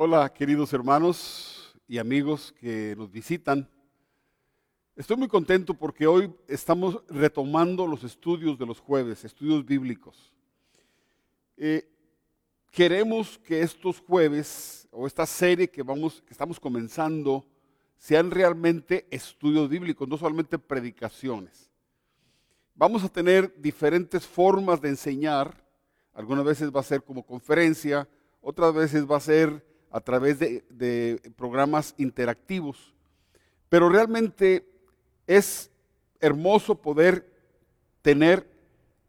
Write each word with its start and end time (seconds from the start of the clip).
Hola, 0.00 0.32
queridos 0.32 0.72
hermanos 0.72 1.76
y 1.88 1.98
amigos 1.98 2.54
que 2.60 2.94
nos 2.96 3.10
visitan. 3.10 3.68
Estoy 4.94 5.16
muy 5.16 5.26
contento 5.26 5.74
porque 5.74 6.06
hoy 6.06 6.32
estamos 6.46 7.02
retomando 7.08 7.84
los 7.84 8.04
estudios 8.04 8.56
de 8.56 8.64
los 8.64 8.78
jueves, 8.78 9.24
estudios 9.24 9.66
bíblicos. 9.66 10.32
Eh, 11.56 11.90
queremos 12.70 13.40
que 13.40 13.60
estos 13.60 13.98
jueves 13.98 14.86
o 14.92 15.04
esta 15.04 15.26
serie 15.26 15.68
que, 15.68 15.82
vamos, 15.82 16.22
que 16.22 16.32
estamos 16.32 16.60
comenzando 16.60 17.44
sean 17.96 18.30
realmente 18.30 19.04
estudios 19.10 19.68
bíblicos, 19.68 20.06
no 20.06 20.16
solamente 20.16 20.60
predicaciones. 20.60 21.72
Vamos 22.72 23.02
a 23.02 23.08
tener 23.08 23.52
diferentes 23.60 24.24
formas 24.24 24.80
de 24.80 24.90
enseñar. 24.90 25.60
Algunas 26.12 26.44
veces 26.44 26.70
va 26.70 26.78
a 26.78 26.84
ser 26.84 27.02
como 27.02 27.26
conferencia, 27.26 28.08
otras 28.40 28.72
veces 28.72 29.04
va 29.04 29.16
a 29.16 29.20
ser 29.20 29.67
a 29.90 30.00
través 30.00 30.38
de, 30.38 31.32
programas 31.36 31.94
interactivos. 31.98 32.94
Pero 33.68 33.88
realmente 33.88 34.66
es 35.26 35.70
hermoso 36.20 36.74
poder 36.74 37.30
tener 38.02 38.48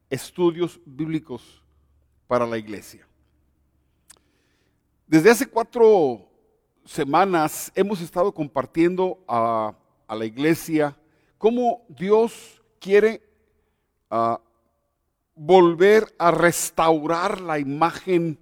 estudios 0.09 0.79
bíblicos 0.85 1.61
para 2.27 2.45
la 2.45 2.57
iglesia. 2.57 3.07
Desde 5.07 5.31
hace 5.31 5.47
cuatro 5.47 6.27
semanas 6.85 7.71
hemos 7.75 8.01
estado 8.01 8.33
compartiendo 8.33 9.23
a, 9.27 9.75
la 10.09 10.25
iglesia 10.25 10.97
cómo 11.37 11.85
Dios 11.87 12.61
quiere 12.79 13.21
ah, 14.09 14.41
volver 15.35 16.13
a 16.17 16.31
restaurar 16.31 17.41
la 17.41 17.59
imagen 17.59 18.39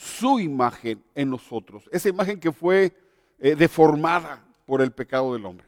su 0.00 0.40
imagen 0.40 1.04
en 1.14 1.28
nosotros, 1.28 1.86
esa 1.92 2.08
imagen 2.08 2.40
que 2.40 2.50
fue 2.50 2.96
eh, 3.38 3.54
deformada 3.54 4.42
por 4.64 4.80
el 4.80 4.92
pecado 4.92 5.34
del 5.34 5.44
hombre. 5.44 5.66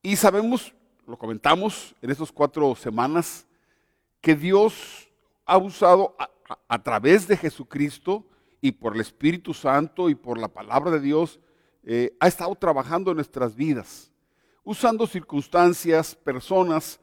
Y 0.00 0.16
sabemos, 0.16 0.72
lo 1.06 1.18
comentamos 1.18 1.94
en 2.00 2.10
estas 2.10 2.32
cuatro 2.32 2.74
semanas, 2.74 3.46
que 4.22 4.34
Dios 4.34 5.10
ha 5.44 5.58
usado 5.58 6.16
a, 6.68 6.82
través 6.82 7.28
de 7.28 7.36
Jesucristo 7.36 8.24
y 8.62 8.72
por 8.72 8.94
el 8.94 9.02
Espíritu 9.02 9.52
Santo 9.52 10.08
y 10.08 10.14
por 10.14 10.38
la 10.38 10.48
palabra 10.48 10.90
de 10.90 11.00
Dios, 11.00 11.38
eh, 11.84 12.16
ha 12.20 12.28
estado 12.28 12.54
trabajando 12.54 13.10
en 13.10 13.16
nuestras 13.16 13.54
vidas, 13.54 14.10
usando 14.64 15.06
circunstancias, 15.06 16.14
personas, 16.14 16.98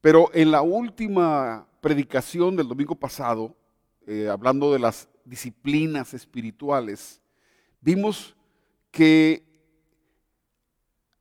pero 0.00 0.30
en 0.34 0.50
la 0.50 0.62
última 0.62 1.64
predicación 1.80 2.56
del 2.56 2.66
domingo 2.66 2.96
pasado, 2.96 3.54
eh, 4.04 4.28
hablando 4.28 4.72
de 4.72 4.80
las 4.80 5.08
disciplinas 5.24 6.14
espirituales, 6.14 7.20
vimos 7.80 8.36
que 8.90 9.44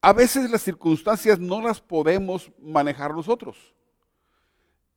a 0.01 0.13
veces 0.13 0.49
las 0.49 0.63
circunstancias 0.63 1.39
no 1.39 1.61
las 1.61 1.79
podemos 1.79 2.51
manejar 2.59 3.13
nosotros. 3.13 3.75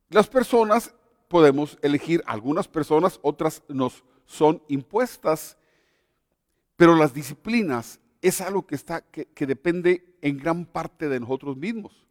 Las 0.09 0.27
personas 0.27 0.93
podemos 1.27 1.77
elegir, 1.81 2.23
algunas 2.25 2.67
personas, 2.67 3.19
otras 3.21 3.63
nos 3.67 4.03
son 4.25 4.61
impuestas, 4.67 5.57
pero 6.75 6.95
las 6.95 7.13
disciplinas 7.13 7.99
es 8.21 8.41
algo 8.41 8.65
que, 8.65 8.75
está, 8.75 9.01
que, 9.01 9.25
que 9.25 9.45
depende 9.45 10.17
en 10.21 10.37
gran 10.37 10.65
parte 10.65 11.07
de 11.07 11.19
nosotros 11.19 11.55
mismos. 11.55 12.05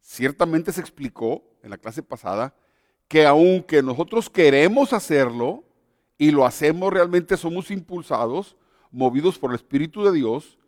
Ciertamente 0.00 0.72
se 0.72 0.80
explicó 0.80 1.42
en 1.62 1.70
la 1.70 1.78
clase 1.78 2.02
pasada 2.02 2.54
que 3.08 3.26
aunque 3.26 3.82
nosotros 3.82 4.30
queremos 4.30 4.92
hacerlo, 4.92 5.64
y 6.18 6.30
lo 6.30 6.46
hacemos 6.46 6.92
realmente, 6.92 7.36
somos 7.36 7.70
impulsados, 7.70 8.56
movidos 8.90 9.38
por 9.38 9.50
el 9.50 9.56
Espíritu 9.56 10.04
de 10.04 10.12
Dios, 10.12 10.58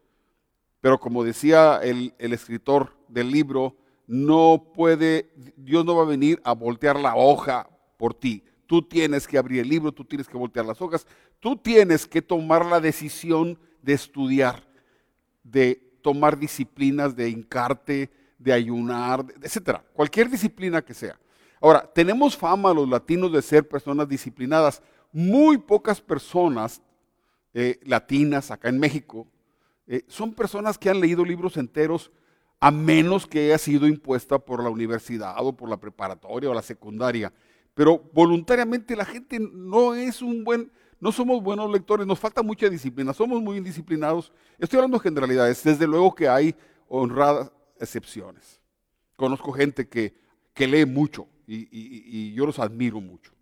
pero 0.80 0.98
como 0.98 1.25
decía 1.25 1.80
el, 1.83 2.14
escritor 2.19 2.97
del 3.08 3.30
libro, 3.30 3.77
no 4.06 4.71
puede, 4.75 5.32
Dios 5.56 5.84
no 5.84 5.97
va 5.97 6.03
a 6.03 6.06
venir 6.06 6.41
a 6.44 6.53
voltear 6.53 6.98
la 6.98 7.16
hoja 7.16 7.69
por 7.97 8.15
ti. 8.15 8.44
Tú 8.66 8.82
tienes 8.82 9.26
que 9.26 9.38
abrir 9.38 9.60
el 9.60 9.69
libro, 9.69 9.93
tú 9.93 10.04
tienes 10.04 10.28
que 10.28 10.37
voltear 10.37 10.66
las 10.66 10.81
hojas, 10.82 11.06
tú 11.41 11.56
tienes 11.56 12.06
que 12.06 12.22
tomar 12.22 12.66
la 12.66 12.81
decisión 12.81 13.59
de 13.82 13.94
estudiar, 13.94 14.62
de 15.42 15.82
tomar 16.03 16.38
disciplinas, 16.38 17.16
de 17.16 17.31
hincarte, 17.31 18.10
de 18.38 18.53
ayunar, 18.53 19.25
etcétera, 19.42 19.84
cualquier 19.92 20.28
disciplina 20.28 20.82
que 20.82 20.94
sea. 20.94 21.19
Ahora, 21.60 21.91
tenemos 21.92 22.37
fama 22.37 22.75
los 22.75 22.88
latinos 22.88 23.32
de 23.32 23.42
ser 23.42 23.66
personas 23.66 24.09
disciplinadas, 24.09 24.82
muy 25.12 25.59
pocas 25.59 26.00
personas 26.00 26.83
eh, 27.55 27.81
latinas 27.84 28.50
acá 28.50 28.69
en 28.69 28.78
México 28.78 29.27
eh, 29.87 30.05
son 30.09 30.34
personas 30.34 30.77
que 30.77 30.91
han 30.91 31.00
leído 31.00 31.25
libros 31.25 31.56
enteros 31.56 32.11
a 32.59 32.71
menos 32.71 33.27
que 33.27 33.47
haya 33.47 33.59
sido 33.59 33.87
impuesta 33.87 34.39
por 34.39 34.62
la 34.62 34.71
universidad 34.71 35.34
o 35.39 35.56
por 35.56 35.69
la 35.69 35.77
preparatoria 35.77 36.50
o 36.50 36.55
la 36.55 36.62
secundaria. 36.62 37.33
Pero 37.75 38.11
voluntariamente 38.12 38.97
la 38.97 39.05
gente 39.05 39.39
no 39.39 39.95
es 39.95 40.22
un 40.22 40.43
buen, 40.43 40.72
no 40.99 41.12
somos 41.12 41.43
buenos 41.43 41.71
lectores, 41.71 42.06
nos 42.06 42.19
falta 42.19 42.43
mucha 42.43 42.69
disciplina, 42.69 43.12
somos 43.12 43.41
muy 43.43 43.59
indisciplinados. 43.59 44.33
Estoy 44.59 44.78
hablando 44.78 44.99
de 44.99 45.05
generalidades, 45.05 45.62
desde 45.62 45.87
luego 45.87 46.15
que 46.15 46.28
hay 46.28 46.55
honradas 46.89 47.53
excepciones. 47.78 48.61
Conozco 49.16 49.53
gente 49.53 49.89
que, 49.89 50.15
que 50.53 50.66
lee 50.66 50.87
mucho 50.87 51.28
y 51.47 52.33
yo 52.33 52.45
los 52.45 52.59
admiro 52.59 53.00
mucho 53.00 53.35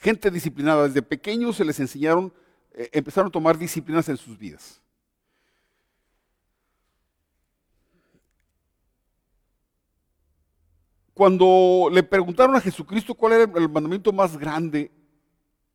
gente 0.00 0.30
disciplinada. 0.30 0.88
Desde 0.88 1.02
pequeños 1.02 1.56
se 1.56 1.64
les 1.64 1.78
enseñaron, 1.78 2.32
eh, 2.72 2.88
empezaron 2.92 3.28
a 3.28 3.32
tomar 3.32 3.56
disciplinas 3.56 4.08
en 4.08 4.16
sus 4.16 4.36
vidas. 4.36 4.80
Cuando 11.14 11.88
le 11.92 12.02
preguntaron 12.02 12.56
a 12.56 12.60
Jesucristo 12.60 13.14
cuál 13.14 13.34
era 13.34 13.42
el 13.44 13.68
mandamiento 13.68 14.10
más 14.10 14.38
grande, 14.38 14.90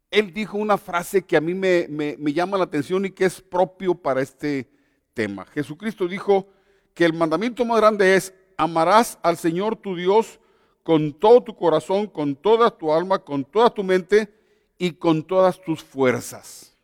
él 0.10 0.34
dijo 0.34 0.58
una 0.58 0.78
frase 0.78 1.22
que 1.22 1.38
a 1.38 1.42
mí 1.42 1.54
me, 1.54 1.88
me 1.88 2.34
llama 2.34 2.58
la 2.58 2.64
atención 2.64 3.06
y 3.06 3.12
que 3.12 3.26
es 3.26 3.42
propio 3.42 3.94
para 3.94 4.22
este 4.22 4.68
tema. 5.14 5.46
Jesucristo 5.46 6.08
dijo 6.08 6.48
que 6.96 7.06
el 7.06 7.14
mandamiento 7.14 7.64
más 7.64 7.78
grande 7.78 8.16
es, 8.16 8.34
amarás 8.58 9.20
al 9.22 9.38
Señor 9.38 9.76
tu 9.76 9.96
Dios 9.96 10.40
con 10.86 11.14
todo 11.14 11.42
tu 11.42 11.56
corazón, 11.56 12.06
con 12.06 12.36
toda 12.36 12.70
tu 12.70 12.94
alma, 12.94 13.18
con 13.18 13.44
toda 13.44 13.72
tu 13.72 13.84
mente 13.84 14.32
y 14.78 14.92
con 14.92 15.24
todas 15.24 15.60
tus 15.60 15.84
fuerzas. 15.84 16.78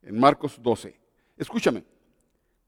En 0.00 0.18
Marcos 0.18 0.58
12. 0.58 0.98
Escúchame, 1.36 1.84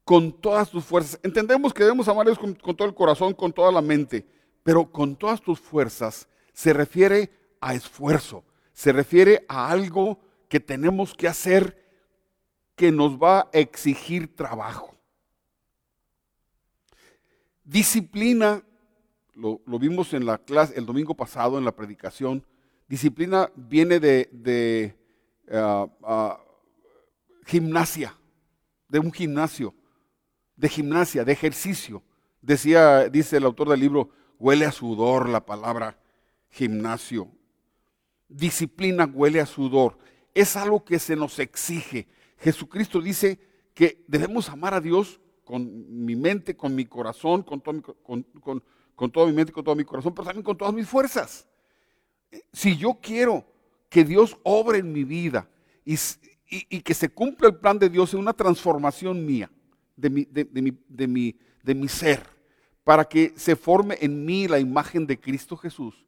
con 0.04 0.30
todas 0.30 0.68
tus 0.68 0.84
fuerzas. 0.84 1.18
Entendemos 1.22 1.72
que 1.72 1.84
debemos 1.84 2.06
amar 2.06 2.26
a 2.26 2.30
Dios 2.32 2.38
con, 2.38 2.52
con 2.54 2.76
todo 2.76 2.86
el 2.86 2.94
corazón, 2.94 3.32
con 3.32 3.50
toda 3.50 3.72
la 3.72 3.80
mente, 3.80 4.26
pero 4.62 4.92
con 4.92 5.16
todas 5.16 5.40
tus 5.40 5.58
fuerzas 5.58 6.28
se 6.52 6.74
refiere 6.74 7.30
a 7.58 7.72
esfuerzo, 7.72 8.44
se 8.74 8.92
refiere 8.92 9.46
a 9.48 9.70
algo 9.70 10.20
que 10.50 10.60
tenemos 10.60 11.14
que 11.14 11.28
hacer 11.28 11.82
que 12.76 12.92
nos 12.92 13.16
va 13.16 13.40
a 13.40 13.48
exigir 13.54 14.36
trabajo. 14.36 14.94
Disciplina 17.64 18.62
lo, 19.34 19.60
vimos 19.78 20.12
en 20.14 20.26
la 20.26 20.38
clase 20.38 20.74
el 20.76 20.86
domingo 20.86 21.14
pasado 21.14 21.58
en 21.58 21.64
la 21.64 21.74
predicación, 21.74 22.44
disciplina 22.88 23.50
viene 23.54 24.00
de, 24.00 24.94
ah, 25.52 25.86
ah, 26.02 26.40
gimnasia, 27.46 28.14
de 28.88 28.98
un 28.98 29.12
gimnasio, 29.12 29.74
de 30.56 30.68
gimnasia, 30.68 31.24
de 31.24 31.32
ejercicio. 31.32 32.02
Decía, 32.42 33.08
dice 33.08 33.36
el 33.36 33.44
autor 33.44 33.68
del 33.68 33.80
libro, 33.80 34.10
huele 34.38 34.66
a 34.66 34.72
sudor 34.72 35.28
la 35.28 35.44
palabra 35.44 35.98
gimnasio. 36.50 37.28
Disciplina 38.28 39.06
huele 39.06 39.40
a 39.40 39.46
sudor. 39.46 39.98
Es 40.34 40.56
algo 40.56 40.84
que 40.84 40.98
se 40.98 41.16
nos 41.16 41.38
exige. 41.38 42.06
Jesucristo 42.38 43.00
dice 43.00 43.38
que 43.74 44.04
debemos 44.06 44.48
amar 44.48 44.74
a 44.74 44.80
Dios 44.80 45.20
con 45.44 46.04
mi 46.04 46.14
mente, 46.14 46.56
con 46.56 46.74
mi 46.74 46.86
corazón, 46.86 47.42
con, 47.42 47.60
todo 47.60 47.82
con, 48.02 48.22
con, 48.22 48.62
con 48.94 49.10
toda 49.10 49.26
mi 49.26 49.32
mente, 49.32 49.52
con 49.52 49.64
todo 49.64 49.74
mi 49.74 49.84
corazón, 49.84 50.14
pero 50.14 50.26
también 50.26 50.44
con 50.44 50.56
todas 50.56 50.74
mis 50.74 50.88
fuerzas. 50.88 51.46
Si 52.52 52.76
yo 52.76 52.98
quiero 53.00 53.44
que 53.88 54.04
Dios 54.04 54.38
obre 54.42 54.78
en 54.78 54.92
mi 54.92 55.04
vida 55.04 55.48
y, 55.84 55.96
que 56.80 56.94
se 56.94 57.08
cumpla 57.08 57.48
el 57.48 57.56
plan 57.56 57.78
de 57.78 57.88
Dios 57.88 58.14
en 58.14 58.20
una 58.20 58.32
transformación 58.32 59.24
mía, 59.24 59.50
de 59.96 60.08
mi, 61.74 61.88
ser, 61.88 62.26
para 62.84 63.04
que 63.04 63.34
se 63.36 63.56
forme 63.56 63.98
en 64.00 64.24
mí 64.24 64.48
la 64.48 64.58
imagen 64.58 65.06
de 65.06 65.18
Cristo 65.18 65.56
Jesús, 65.56 66.06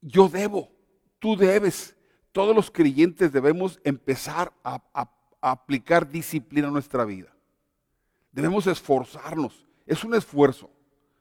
yo 0.00 0.28
debo, 0.28 0.70
tú 1.18 1.36
debes, 1.36 1.96
todos 2.30 2.54
los 2.54 2.70
creyentes 2.70 3.32
debemos 3.32 3.80
empezar 3.84 4.52
a, 4.62 4.82
a 4.92 5.10
aplicar 5.40 6.10
disciplina 6.10 6.68
a 6.68 6.70
nuestra 6.70 7.04
vida. 7.04 7.34
Debemos 8.32 8.66
esforzarnos 8.66 9.64
es 9.86 10.04
un 10.04 10.14
esfuerzo. 10.14 10.70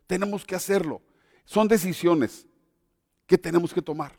Tenemos 0.07 0.45
que 0.45 0.55
hacerlo. 0.55 1.01
Son 1.45 1.67
decisiones 1.67 2.45
que 3.25 3.37
tenemos 3.37 3.73
que 3.73 3.81
tomar. 3.81 4.13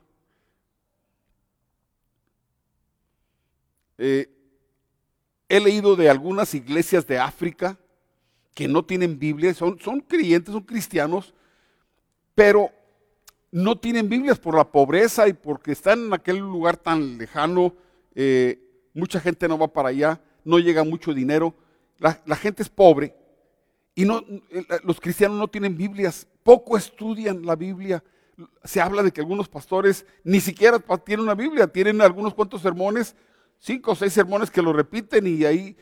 Eh, 3.96 4.29
he 5.49 5.61
leído 5.61 5.94
de 5.96 6.11
algunas 6.11 6.55
iglesias 6.55 7.06
de 7.06 7.19
África 7.19 7.79
que 8.55 8.69
no 8.69 8.85
tienen 8.85 9.19
Biblia, 9.19 9.55
son, 9.55 9.79
son 9.81 10.00
creyentes, 10.00 10.52
son 10.52 10.62
cristianos, 10.62 11.35
pero 12.35 12.70
no 13.50 13.79
tienen 13.79 14.08
Biblias 14.08 14.38
por 14.38 14.56
la 14.56 14.70
pobreza 14.70 15.29
y 15.29 15.32
porque 15.32 15.73
están 15.73 16.06
en 16.06 16.12
aquel 16.12 16.38
lugar 16.38 16.76
tan 16.76 17.19
lejano. 17.19 17.75
Eh, 18.14 18.61
mucha 18.94 19.20
gente 19.20 19.49
no 19.49 19.58
va 19.58 19.69
para 19.69 19.91
allá, 19.91 20.20
no 20.44 20.58
llega 20.58 20.85
mucho 20.85 21.14
dinero, 21.14 21.55
la, 21.99 22.20
la 22.26 22.37
gente 22.37 22.62
es 22.62 22.69
pobre 22.69 23.14
y 23.94 24.05
no, 24.05 24.23
eh, 24.50 24.67
los 24.82 25.00
cristianos 25.00 25.38
no 25.38 25.49
tienen 25.49 25.76
Biblias, 25.76 26.26
poco 26.43 26.76
estudian 26.76 27.44
la 27.46 27.55
Biblia. 27.55 28.02
Se 28.64 28.81
habla 28.81 29.02
de 29.02 29.12
que 29.12 29.20
algunos 29.20 29.49
pastores 29.49 30.05
ni 30.25 30.41
siquiera 30.41 30.81
tienen 31.05 31.25
una 31.25 31.35
Biblia, 31.35 31.69
tienen 31.69 32.00
algunos 32.00 32.35
cuantos 32.35 32.62
sermones, 32.62 33.14
cinco 33.58 33.93
o 33.93 33.94
seis 33.94 34.12
sermones 34.12 34.50
que 34.50 34.62
lo 34.62 34.73
repiten 34.73 35.26
y 35.26 35.44
ahí... 35.44 35.76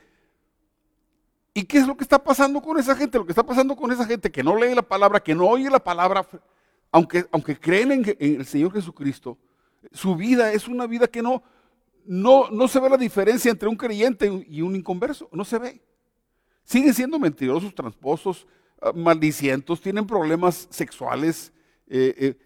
¿Y 1.55 1.65
qué 1.65 1.79
es 1.79 1.87
lo 1.87 1.95
que 1.95 2.05
está 2.05 2.23
pasando 2.23 2.63
con 2.63 2.79
esa 2.79 2.97
gente? 2.97 3.19
Lo 3.19 3.27
que 3.27 3.33
está 3.33 3.43
pasando 3.43 3.77
con 3.77 3.93
esa 3.93 4.07
gente 4.07 4.31
que 4.31 4.43
no 4.43 4.57
lee 4.57 4.75
la 4.75 4.81
palabra, 4.81 5.21
que 5.21 5.35
no 5.35 5.47
oye 5.47 5.69
la 5.69 5.85
palabra, 5.85 6.27
aunque, 6.91 7.27
aunque 7.31 7.59
creen 7.59 7.93
en, 7.93 8.17
el 8.19 8.47
Señor 8.47 8.73
Jesucristo, 8.73 9.37
su 9.91 10.17
vida 10.17 10.51
es 10.53 10.67
una 10.67 10.87
vida 10.87 11.09
que 11.09 11.21
no, 11.21 11.43
no, 12.07 12.49
no 12.51 12.69
se 12.69 12.81
ve 12.81 12.89
la 12.89 12.97
diferencia 12.97 13.51
entre 13.51 13.69
un 13.69 13.77
creyente 13.77 14.47
y 14.49 14.63
un 14.63 14.75
inconverso, 14.77 15.29
no 15.31 15.45
se 15.45 15.59
ve. 15.59 15.83
Siguen 16.65 16.95
siendo 16.95 17.19
mentirosos, 17.19 17.75
tramposos, 17.75 18.47
ah, 18.81 18.93
maldicientos, 18.95 19.81
tienen 19.81 20.07
problemas 20.07 20.69
sexuales, 20.71 21.53
eh, 21.87 22.15
eh, 22.19 22.39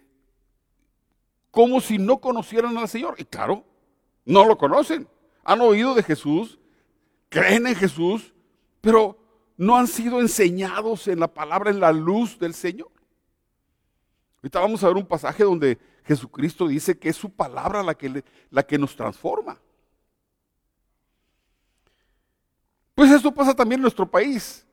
como 1.51 1.79
si 1.81 1.97
no 1.97 2.19
conocieran 2.19 2.77
al 2.77 2.87
Señor. 2.87 3.15
Y 3.17 3.25
claro, 3.25 3.63
no 4.25 4.45
lo 4.45 4.57
conocen. 4.57 5.07
Han 5.43 5.61
oído 5.61 5.95
de 5.95 6.03
Jesús, 6.03 6.59
creen 7.29 7.67
en 7.67 7.75
Jesús, 7.75 8.33
pero 8.81 9.17
no 9.55 9.75
han 9.75 9.87
sido 9.87 10.19
enseñados 10.19 11.07
en 11.07 11.19
la 11.19 11.33
palabra, 11.33 11.71
en 11.71 11.79
la 11.79 11.91
luz 11.91 12.37
del 12.37 12.53
Señor. 12.53 12.91
Ahorita 14.37 14.59
vamos 14.59 14.83
a 14.83 14.87
ver 14.87 14.97
un 14.97 15.05
pasaje 15.05 15.43
donde 15.43 15.79
Jesucristo 16.03 16.67
dice 16.67 16.97
que 16.97 17.09
es 17.09 17.15
su 17.15 17.29
palabra 17.29 17.83
la 17.83 17.95
que, 17.95 18.23
la 18.49 18.63
que 18.63 18.77
nos 18.77 18.95
transforma. 18.95 19.59
Pues 22.97 23.11
esto 23.11 23.31
pasa 23.31 23.53
también 23.53 23.77
en 23.77 23.83
nuestro 23.83 24.09
país. 24.09 24.65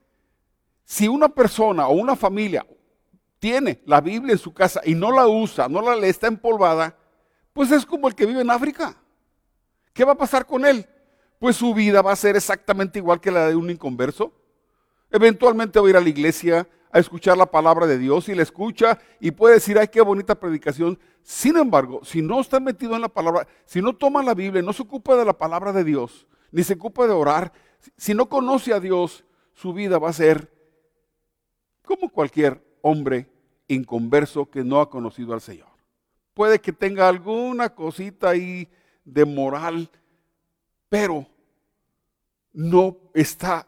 Si 0.83 1.07
una 1.07 1.29
persona 1.29 1.89
o 1.89 1.93
una 1.93 2.17
familia 2.17 2.67
tiene 3.39 3.83
la 3.85 4.01
Biblia 4.01 4.33
en 4.33 4.39
su 4.39 4.55
casa 4.55 4.81
y 4.83 4.95
no 4.95 5.13
la 5.13 5.29
usa, 5.29 5.69
no 5.69 5.83
la 5.83 5.95
lee, 5.95 6.09
está 6.09 6.27
empolvada, 6.27 6.97
pues 7.53 7.71
es 7.71 7.85
como 7.85 8.09
el 8.09 8.15
que 8.15 8.25
vive 8.25 8.41
en 8.41 8.51
África. 8.51 8.97
¿Qué 9.93 10.07
va 10.07 10.13
a 10.13 10.17
pasar 10.17 10.47
con 10.47 10.65
él? 10.65 10.87
Pues 11.39 11.57
su 11.57 11.75
vida 11.75 12.01
va 12.01 12.13
a 12.13 12.17
ser 12.17 12.35
exactamente 12.35 12.99
igual 12.99 13.21
que 13.21 13.31
la 13.31 13.47
de 13.47 13.57
un 13.57 13.69
inconverso. 13.69 14.33
Eventualmente 15.11 15.79
va 15.79 15.87
a 15.87 15.91
ir 15.91 15.97
a 15.99 16.01
la 16.01 16.09
iglesia 16.09 16.67
a 16.91 17.01
escuchar 17.01 17.37
la 17.37 17.51
palabra 17.51 17.87
de 17.87 17.99
Dios 17.99 18.31
y 18.31 18.35
la 18.35 18.43
escucha 18.43 18.99
y 19.21 19.33
puede 19.33 19.57
decir, 19.57 19.79
ay, 19.79 19.89
qué 19.89 20.01
bonita 20.01 20.35
predicación. 20.35 20.99
Sin 21.23 21.59
embargo, 21.59 22.01
si 22.05 22.23
no 22.23 22.41
está 22.41 22.59
metido 22.59 22.95
en 22.97 23.03
la 23.03 23.09
palabra, 23.11 23.47
si 23.67 23.83
no 23.83 23.95
toma 23.95 24.23
la 24.23 24.33
Biblia, 24.33 24.63
no 24.63 24.73
se 24.73 24.81
ocupa 24.81 25.15
de 25.15 25.27
la 25.27 25.37
palabra 25.37 25.75
de 25.75 25.85
Dios, 25.85 26.27
ni 26.51 26.65
se 26.65 26.73
ocupa 26.73 27.07
de 27.07 27.13
orar, 27.13 27.53
si 27.97 28.15
no 28.15 28.29
conoce 28.29 28.73
a 28.73 28.81
Dios, 28.81 29.25
su 29.55 29.73
vida 29.73 29.99
va 29.99 30.11
a 30.11 30.15
ser 30.15 30.53
como 31.85 32.09
cualquier 32.09 32.63
hombre 32.83 33.29
inconverso 33.69 34.51
que 34.51 34.65
no 34.65 34.81
ha 34.81 34.91
conocido 34.91 35.35
al 35.35 35.41
Señor. 35.41 35.69
Puede 36.35 36.61
que 36.61 36.73
tenga 36.73 37.09
alguna 37.09 37.75
cosita 37.75 38.31
ahí 38.31 38.69
de 39.05 39.25
moral, 39.25 39.89
pero 40.89 41.27
no 42.53 42.97
está 43.15 43.67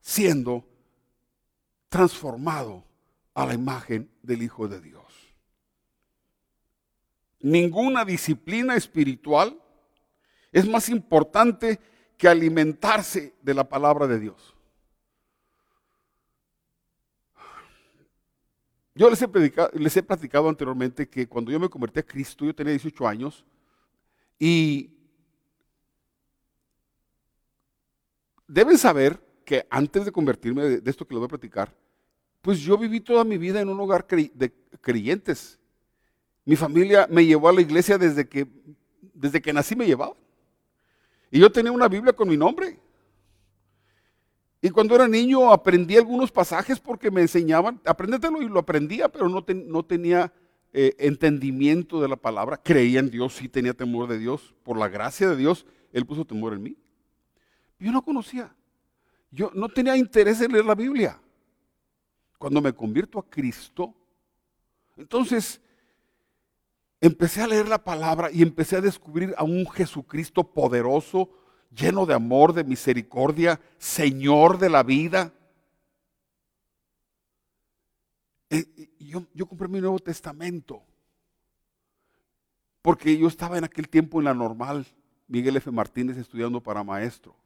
siendo 0.00 0.64
transformado 1.88 2.84
a 3.34 3.46
la 3.46 3.54
imagen 3.54 4.10
del 4.22 4.42
Hijo 4.42 4.68
de 4.68 4.80
Dios. 4.80 5.04
Ninguna 7.40 8.04
disciplina 8.04 8.74
espiritual 8.74 9.60
es 10.50 10.68
más 10.68 10.88
importante 10.88 11.78
que 12.18 12.28
alimentarse 12.28 13.34
de 13.40 13.54
la 13.54 13.66
palabra 13.66 14.06
de 14.08 14.18
Dios. 14.18 14.54
Yo 18.94 19.08
les 19.08 19.22
he, 19.22 19.28
les 19.74 19.96
he 19.96 20.02
platicado 20.02 20.48
anteriormente 20.48 21.08
que 21.08 21.28
cuando 21.28 21.52
yo 21.52 21.60
me 21.60 21.68
convertí 21.68 22.00
a 22.00 22.02
Cristo, 22.02 22.44
yo 22.44 22.52
tenía 22.52 22.72
18 22.72 23.06
años 23.06 23.44
y 24.36 24.90
deben 28.48 28.76
saber 28.76 29.20
que 29.44 29.64
antes 29.70 30.04
de 30.04 30.10
convertirme 30.10 30.64
de, 30.64 30.90
esto 30.90 31.06
que 31.06 31.14
les 31.14 31.20
voy 31.20 31.26
a 31.26 31.28
platicar, 31.28 31.72
pues 32.42 32.58
yo 32.58 32.76
viví 32.76 32.98
toda 32.98 33.22
mi 33.22 33.38
vida 33.38 33.60
en 33.60 33.68
un 33.68 33.78
hogar 33.78 34.04
de 34.08 34.52
creyentes. 34.80 35.60
Mi 36.44 36.56
familia 36.56 37.06
me 37.08 37.24
llevó 37.24 37.48
a 37.48 37.52
la 37.52 37.60
iglesia 37.60 37.96
desde 37.96 38.28
que, 38.28 38.48
desde 39.14 39.40
que 39.40 39.52
nací 39.52 39.76
me 39.76 39.86
llevaba. 39.86 40.16
Y 41.30 41.40
yo 41.40 41.50
tenía 41.50 41.72
una 41.72 41.88
Biblia 41.88 42.12
con 42.12 42.28
mi 42.28 42.36
nombre. 42.36 42.78
Y 44.60 44.70
cuando 44.70 44.94
era 44.94 45.06
niño 45.06 45.52
aprendí 45.52 45.96
algunos 45.96 46.32
pasajes 46.32 46.80
porque 46.80 47.10
me 47.10 47.20
enseñaban, 47.20 47.80
apréndetelo 47.84 48.42
y 48.42 48.48
lo 48.48 48.58
aprendía, 48.58 49.08
pero 49.08 49.28
no, 49.28 49.84
tenía 49.84 50.32
eh, 50.72 50.96
entendimiento 50.98 52.00
de 52.00 52.08
la 52.08 52.16
palabra. 52.16 52.56
Creía 52.56 52.98
en 53.00 53.10
Dios, 53.10 53.34
sí 53.34 53.48
tenía 53.48 53.72
temor 53.72 54.08
de 54.08 54.18
Dios. 54.18 54.54
Por 54.64 54.76
la 54.76 54.88
gracia 54.88 55.28
de 55.28 55.36
Dios, 55.36 55.64
Él 55.92 56.06
puso 56.06 56.24
temor 56.24 56.54
en 56.54 56.62
mí. 56.62 56.76
Yo 57.78 57.92
no 57.92 58.02
conocía. 58.02 58.54
Yo 59.30 59.50
no 59.54 59.68
tenía 59.68 59.96
interés 59.96 60.40
en 60.40 60.52
leer 60.52 60.64
la 60.64 60.74
Biblia. 60.74 61.20
Cuando 62.38 62.60
me 62.60 62.72
convierto 62.72 63.18
a 63.18 63.28
Cristo, 63.28 63.94
entonces 64.96 65.60
empecé 67.00 67.42
a 67.42 67.46
leer 67.46 67.68
la 67.68 67.82
palabra 67.82 68.30
y 68.30 68.42
empecé 68.42 68.76
a 68.76 68.80
descubrir 68.80 69.34
a 69.36 69.44
un 69.44 69.68
Jesucristo 69.70 70.44
poderoso, 70.44 71.30
lleno 71.70 72.06
de 72.06 72.14
amor, 72.14 72.52
de 72.52 72.64
misericordia, 72.64 73.60
Señor 73.78 74.58
de 74.58 74.70
la 74.70 74.82
vida. 74.82 75.32
Eh, 78.50 78.90
yo, 78.98 79.24
yo 79.34 79.46
compré 79.46 79.68
mi 79.68 79.80
Nuevo 79.80 79.98
Testamento 79.98 80.82
porque 82.82 83.18
yo 83.18 83.28
estaba 83.28 83.58
en 83.58 83.64
aquel 83.64 83.88
tiempo 83.88 84.18
en 84.18 84.24
la 84.24 84.34
normal, 84.34 84.86
Miguel 85.26 85.56
F. 85.56 85.70
Martínez 85.70 86.16
estudiando 86.16 86.62
para 86.62 86.82
maestro. 86.82 87.36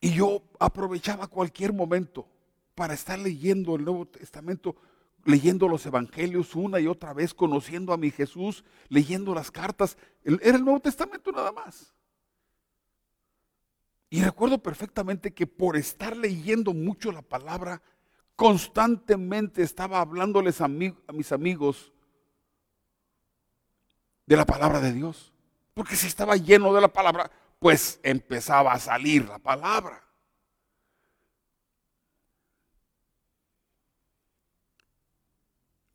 Y 0.00 0.14
yo 0.14 0.42
aprovechaba 0.58 1.26
cualquier 1.26 1.72
momento 1.72 2.28
para 2.74 2.94
estar 2.94 3.18
leyendo 3.18 3.74
el 3.74 3.84
Nuevo 3.84 4.06
Testamento 4.06 4.76
leyendo 5.24 5.68
los 5.68 5.86
evangelios 5.86 6.54
una 6.54 6.80
y 6.80 6.86
otra 6.86 7.12
vez, 7.12 7.34
conociendo 7.34 7.92
a 7.92 7.96
mi 7.96 8.10
Jesús, 8.10 8.64
leyendo 8.88 9.34
las 9.34 9.50
cartas. 9.50 9.96
Era 10.24 10.56
el 10.56 10.64
Nuevo 10.64 10.80
Testamento 10.80 11.32
nada 11.32 11.52
más. 11.52 11.94
Y 14.10 14.22
recuerdo 14.22 14.62
perfectamente 14.62 15.32
que 15.32 15.46
por 15.46 15.76
estar 15.76 16.16
leyendo 16.16 16.74
mucho 16.74 17.12
la 17.12 17.22
palabra, 17.22 17.80
constantemente 18.36 19.62
estaba 19.62 20.00
hablándoles 20.00 20.60
a, 20.60 20.66
a 20.66 21.12
mis 21.12 21.32
amigos 21.32 21.92
de 24.26 24.36
la 24.36 24.44
palabra 24.44 24.80
de 24.80 24.92
Dios. 24.92 25.32
Porque 25.74 25.96
si 25.96 26.06
estaba 26.06 26.36
lleno 26.36 26.74
de 26.74 26.80
la 26.80 26.92
palabra, 26.92 27.30
pues 27.58 28.00
empezaba 28.02 28.72
a 28.72 28.78
salir 28.78 29.26
la 29.28 29.38
palabra. 29.38 30.02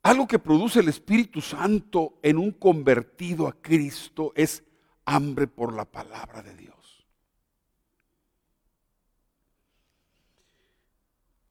Algo 0.08 0.26
que 0.26 0.38
produce 0.38 0.80
el 0.80 0.88
Espíritu 0.88 1.42
Santo 1.42 2.18
en 2.22 2.38
un 2.38 2.52
convertido 2.52 3.46
a 3.46 3.52
Cristo 3.52 4.32
es 4.34 4.64
hambre 5.04 5.46
por 5.46 5.74
la 5.74 5.84
palabra 5.84 6.40
de 6.40 6.54
Dios. 6.54 7.06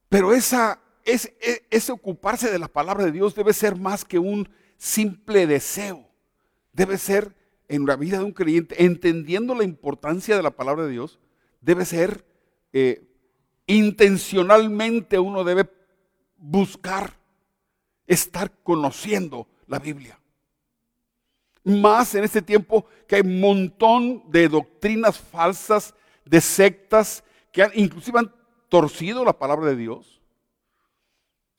Pero 0.10 0.34
esa, 0.34 0.82
es, 1.06 1.32
e, 1.40 1.68
ese 1.70 1.92
ocuparse 1.92 2.50
de 2.50 2.58
la 2.58 2.68
palabra 2.68 3.06
de 3.06 3.12
Dios 3.12 3.36
debe 3.36 3.54
ser 3.54 3.76
más 3.76 4.04
que 4.04 4.18
un 4.18 4.50
simple 4.76 5.46
deseo. 5.46 6.10
Debe 6.74 6.98
ser 6.98 7.36
en 7.68 7.86
la 7.86 7.96
vida 7.96 8.18
de 8.18 8.24
un 8.24 8.32
creyente, 8.32 8.84
entendiendo 8.84 9.54
la 9.54 9.66
importancia 9.66 10.36
de 10.36 10.42
la 10.42 10.50
palabra 10.50 10.86
de 10.86 10.94
Dios, 10.94 11.20
debe 11.62 11.86
ser 11.86 12.26
eh, 12.74 13.08
intencionalmente 13.68 15.20
uno 15.20 15.44
debe 15.44 15.70
buscar 16.38 17.17
estar 18.08 18.52
conociendo 18.64 19.48
la 19.68 19.80
Biblia. 19.80 20.20
Más 21.64 22.16
en 22.16 22.24
este 22.24 22.42
tiempo 22.42 22.86
que 23.08 23.18
hay 23.18 23.22
un 23.22 23.40
montón 23.42 24.24
de 24.32 24.48
doctrinas 24.48 25.20
falsas, 25.20 25.94
de 26.26 26.42
sectas, 26.42 27.24
que 27.52 27.64
han, 27.64 27.72
inclusive 27.76 28.20
han 28.20 28.34
torcido 28.70 29.26
la 29.26 29.38
palabra 29.38 29.68
de 29.68 29.76
Dios. 29.76 30.22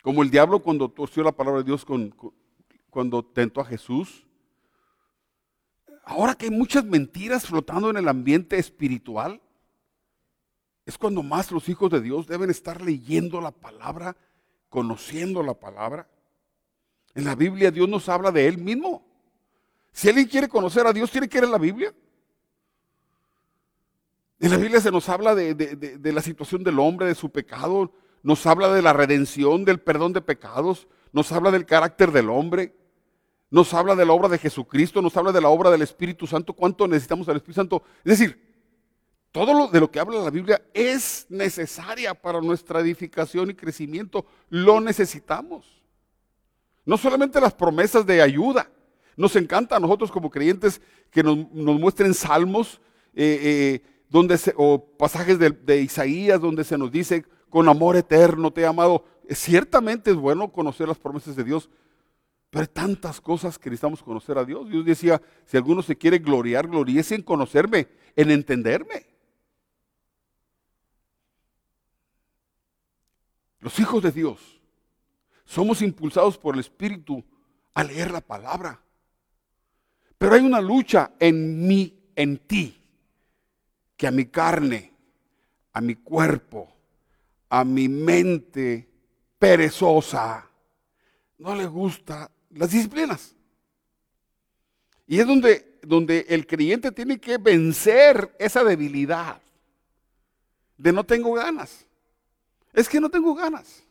Como 0.02 0.22
el 0.22 0.30
diablo 0.30 0.60
cuando 0.60 0.88
torció 0.88 1.22
la 1.22 1.32
palabra 1.32 1.60
de 1.60 1.66
Dios 1.66 1.84
cuando 2.90 3.24
tentó 3.24 3.60
a 3.60 3.64
Jesús. 3.64 4.24
ahora 6.04 6.34
que 6.34 6.46
hay 6.46 6.50
muchas 6.50 6.84
mentiras 6.84 7.46
flotando 7.46 7.90
en 7.90 7.98
el 7.98 8.08
ambiente 8.08 8.56
espiritual, 8.58 9.42
es 10.86 10.96
cuando 10.96 11.22
más 11.22 11.52
los 11.52 11.68
hijos 11.68 11.90
de 11.90 12.00
Dios 12.00 12.26
deben 12.26 12.48
estar 12.48 12.80
leyendo 12.80 13.42
la 13.42 13.50
palabra, 13.50 14.16
conociendo 14.70 15.42
la 15.42 15.52
palabra. 15.52 16.08
En 17.18 17.25
la 17.25 17.34
Biblia 17.34 17.72
Dios 17.72 17.88
nos 17.88 18.08
habla 18.08 18.30
de 18.30 18.46
Él 18.46 18.58
mismo. 18.58 19.04
Si 19.90 20.08
alguien 20.08 20.28
quiere 20.28 20.48
conocer 20.48 20.87
a 20.87 20.92
Dios, 20.92 21.10
tiene 21.10 21.28
que 21.28 21.38
ir 21.38 21.42
a 21.42 21.48
la 21.48 21.58
Biblia. 21.58 21.92
En 24.38 24.52
la 24.52 24.56
Biblia 24.56 24.80
se 24.80 24.92
nos 24.92 25.08
habla 25.08 25.34
de, 25.34 25.52
de, 25.52 26.12
la 26.12 26.22
situación 26.22 26.62
del 26.62 26.78
hombre, 26.78 27.08
de 27.08 27.16
su 27.16 27.28
pecado, 27.32 27.92
nos 28.22 28.46
habla 28.46 28.72
de 28.72 28.82
la 28.82 28.92
redención, 28.92 29.64
del 29.64 29.80
perdón 29.80 30.12
de 30.12 30.20
pecados, 30.20 30.87
nos 31.10 31.32
habla 31.32 31.50
del 31.50 31.66
carácter 31.66 32.12
del 32.12 32.30
hombre, 32.30 32.76
nos 33.50 33.75
habla 33.75 33.96
de 33.96 34.06
la 34.06 34.12
obra 34.12 34.28
de 34.28 34.38
Jesucristo, 34.38 35.02
nos 35.02 35.16
habla 35.16 35.32
de 35.32 35.40
la 35.40 35.48
obra 35.48 35.72
del 35.72 35.82
Espíritu 35.82 36.25
Santo, 36.25 36.52
cuánto 36.52 36.87
necesitamos 36.87 37.28
al 37.28 37.38
Espíritu 37.38 37.60
Santo. 37.60 37.82
Es 38.04 38.16
decir, 38.16 38.40
todo 39.32 39.54
lo 39.54 39.66
de 39.66 39.80
lo 39.80 39.90
que 39.90 39.98
habla 39.98 40.20
la 40.20 40.30
Biblia 40.30 40.62
es 40.72 41.26
necesaria 41.28 42.14
para 42.14 42.40
nuestra 42.40 42.78
edificación 42.78 43.50
y 43.50 43.54
crecimiento. 43.54 44.25
Lo 44.50 44.80
necesitamos. 44.80 45.77
No 46.88 46.97
solamente 46.97 47.38
las 47.38 47.52
promesas 47.52 48.07
de 48.07 48.23
ayuda. 48.23 48.71
Nos 49.14 49.37
encanta 49.37 49.76
a 49.76 49.78
nosotros 49.78 50.11
como 50.11 50.30
creyentes 50.30 50.80
que 51.11 51.23
nos, 51.23 51.37
muestren 51.52 52.14
salmos 52.14 52.80
eh, 53.12 53.40
eh, 53.42 53.83
donde 54.09 54.40
o 54.57 54.83
pasajes 54.97 55.38
de, 55.38 55.50
de 55.50 55.83
Isaías 55.83 56.40
donde 56.40 56.64
se 56.64 56.78
nos 56.78 56.90
dice 56.90 57.26
con 57.50 57.68
amor 57.68 57.97
eterno 57.97 58.50
te 58.50 58.62
he 58.62 58.66
amado. 58.66 59.04
Ciertamente 59.28 60.12
es 60.12 60.16
bueno 60.16 60.50
conocer 60.50 60.88
las 60.88 60.97
promesas 60.97 61.37
de 61.37 61.45
Dios, 61.45 61.68
pero 62.49 62.62
hay 62.62 62.68
tantas 62.68 63.21
cosas 63.21 63.59
que 63.59 63.68
necesitamos 63.68 64.02
conocer 64.02 64.38
a 64.38 64.45
Dios. 64.47 64.71
Dios 64.71 64.87
decía, 64.87 65.21
si 65.45 65.59
alguno 65.59 65.83
se 65.83 65.95
quiere 65.95 66.16
gloriar, 66.16 66.68
gloríese 66.68 67.14
en 67.14 67.23
conocerme, 67.23 67.88
en 68.16 68.30
entenderme. 68.30 69.04
Los 73.61 73.78
hijos 73.78 74.02
de 74.02 74.11
Dios 74.11 74.57
somos 75.48 75.80
impulsados 75.80 76.36
por 76.36 76.54
el 76.54 76.60
Espíritu 76.60 77.24
a 77.72 77.82
leer 77.82 78.10
la 78.10 78.20
palabra. 78.20 78.78
Pero 80.18 80.34
hay 80.34 80.42
una 80.42 80.60
lucha 80.60 81.12
en 81.18 81.66
mí, 81.66 81.98
en 82.14 82.36
ti, 82.36 82.78
que 83.96 84.06
a 84.06 84.10
mi 84.10 84.26
carne, 84.26 84.92
a 85.72 85.80
mi 85.80 85.94
cuerpo, 85.94 86.70
a 87.48 87.64
mi 87.64 87.88
mente 87.88 88.86
perezosa, 89.38 90.46
no 91.38 91.54
le 91.54 91.66
gusta 91.66 92.30
las 92.50 92.70
disciplinas. 92.70 93.34
Y 95.06 95.18
es 95.18 95.26
donde, 95.26 95.78
donde 95.80 96.26
el 96.28 96.46
creyente 96.46 96.92
tiene 96.92 97.18
que 97.18 97.38
vencer 97.38 98.36
esa 98.38 98.62
debilidad 98.62 99.40
de 100.76 100.92
no 100.92 101.04
tengo 101.04 101.32
ganas. 101.32 101.86
Es 102.74 102.86
que 102.86 103.00
no 103.00 103.08
tengo 103.08 103.34
ganas. 103.34 103.88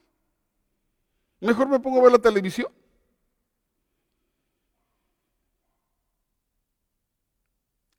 Mejor 1.40 1.68
me 1.68 1.80
pongo 1.80 2.00
a 2.00 2.04
ver 2.04 2.12
la 2.12 2.20
televisión. 2.20 2.72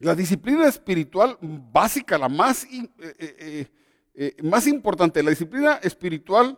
La 0.01 0.15
disciplina 0.15 0.67
espiritual 0.67 1.37
básica, 1.41 2.17
la 2.19 2.29
más, 2.29 2.65
eh, 2.65 2.89
eh, 2.99 3.67
eh, 4.15 4.37
más 4.43 4.67
importante, 4.67 5.23
la 5.23 5.31
disciplina 5.31 5.75
espiritual 5.83 6.57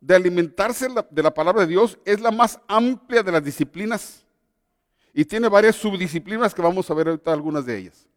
de 0.00 0.14
alimentarse 0.14 0.88
de 1.10 1.22
la 1.22 1.34
palabra 1.34 1.62
de 1.62 1.66
Dios 1.66 1.98
es 2.06 2.20
la 2.20 2.30
más 2.30 2.58
amplia 2.66 3.22
de 3.22 3.32
las 3.32 3.44
disciplinas 3.44 4.24
y 5.12 5.26
tiene 5.26 5.48
varias 5.48 5.76
subdisciplinas 5.76 6.54
que 6.54 6.62
vamos 6.62 6.90
a 6.90 6.94
ver 6.94 7.08
ahorita 7.08 7.32
algunas 7.32 7.66
de 7.66 7.76
ellas. 7.76 8.08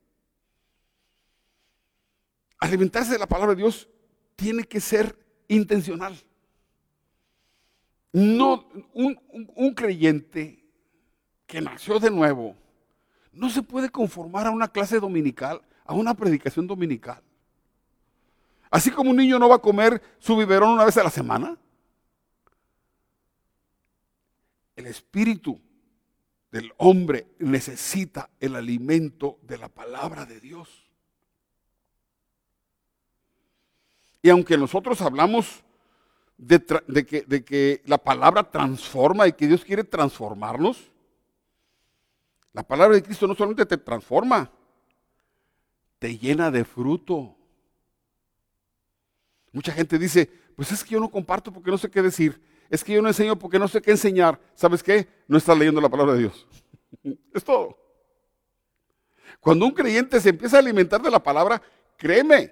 Alimentarse 2.60 3.12
de 3.12 3.20
la 3.20 3.28
palabra 3.28 3.54
de 3.54 3.62
Dios 3.62 3.90
tiene 4.38 4.64
que 4.64 4.80
ser 4.80 5.18
intencional. 5.50 6.16
No, 8.14 8.70
un, 8.94 9.74
creyente 9.74 10.64
que 11.48 11.60
nació 11.60 12.00
de 12.00 12.12
nuevo 12.12 12.56
no 13.32 13.50
se 13.50 13.64
puede 13.64 13.90
conformar 13.90 14.46
a 14.46 14.52
una 14.52 14.68
clase 14.68 15.00
dominical, 15.00 15.64
a 15.84 15.96
una 15.96 16.14
predicación 16.14 16.68
dominical. 16.68 17.24
Así 18.70 18.92
como 18.92 19.10
un 19.10 19.18
niño 19.18 19.40
no 19.40 19.50
va 19.50 19.56
a 19.56 19.62
comer 19.62 20.00
su 20.20 20.38
biberón 20.38 20.70
una 20.70 20.86
vez 20.86 20.96
a 20.98 21.04
la 21.04 21.10
semana, 21.10 21.58
el 24.76 24.86
espíritu 24.86 25.60
del 26.52 26.72
hombre 26.78 27.28
necesita 27.40 28.30
el 28.40 28.56
alimento 28.56 29.40
de 29.42 29.58
la 29.58 29.70
palabra 29.70 30.28
de 30.28 30.40
Dios. 30.40 30.70
Y 34.22 34.30
aunque 34.30 34.56
nosotros 34.56 35.02
hablamos 35.02 35.64
de, 36.48 37.06
que, 37.06 37.22
de, 37.22 37.44
que, 37.44 37.82
la 37.86 37.98
palabra 37.98 38.50
transforma 38.50 39.28
y 39.28 39.34
que 39.34 39.48
Dios 39.48 39.64
quiere 39.64 39.84
transformarnos, 39.84 40.92
la 42.52 42.64
palabra 42.64 42.96
de 42.96 43.04
Cristo 43.04 43.28
no 43.28 43.36
solamente 43.36 43.66
te 43.66 43.78
transforma, 43.78 44.52
te 46.00 46.18
llena 46.18 46.52
de 46.52 46.64
fruto. 46.64 47.36
Mucha 49.52 49.72
gente 49.72 49.98
dice, 49.98 50.30
pues 50.56 50.72
es 50.72 50.84
que 50.84 50.92
yo 50.92 51.00
no 51.00 51.10
comparto 51.10 51.52
porque 51.52 51.72
no 51.72 51.78
sé 51.78 51.90
qué 51.90 52.02
decir 52.02 52.42
es 52.74 52.84
que 52.84 52.94
yo 52.94 53.04
no 53.04 53.08
enseño 53.08 53.38
porque 53.38 53.60
no 53.60 53.68
sé 53.68 53.84
qué 53.84 53.92
enseñar. 53.92 54.40
¿Sabes 54.56 54.82
qué? 54.82 55.08
No 55.28 55.38
estás 55.38 55.56
leyendo 55.56 55.80
la 55.80 55.90
palabra 55.90 56.14
de 56.14 56.22
Dios. 56.22 56.48
es 57.34 57.44
todo. 57.44 57.78
Cuando 59.40 59.68
un 59.68 59.74
creyente 59.74 60.20
se 60.20 60.30
empieza 60.30 60.58
a 60.58 60.60
alimentar 60.60 61.00
de 61.00 61.12
la 61.12 61.22
palabra, 61.22 61.62
créeme, 61.98 62.52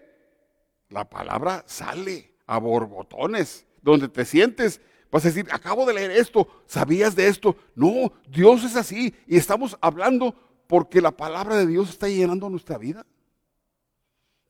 la 0.89 1.09
palabra 1.09 1.63
sale 1.65 2.35
a 2.45 2.59
borbotones. 2.59 3.65
Donde 3.81 4.07
te 4.07 4.25
sientes, 4.25 4.81
vas 5.11 5.25
a 5.25 5.29
decir, 5.29 5.47
acabo 5.51 5.85
de 5.85 5.93
leer 5.93 6.11
esto, 6.11 6.47
¿sabías 6.65 7.15
de 7.15 7.27
esto? 7.27 7.55
No, 7.75 8.13
Dios 8.27 8.63
es 8.63 8.75
así 8.75 9.15
y 9.27 9.37
estamos 9.37 9.77
hablando 9.81 10.35
porque 10.67 11.01
la 11.01 11.11
palabra 11.11 11.57
de 11.57 11.67
Dios 11.67 11.89
está 11.89 12.07
llenando 12.07 12.49
nuestra 12.49 12.77
vida. 12.77 13.05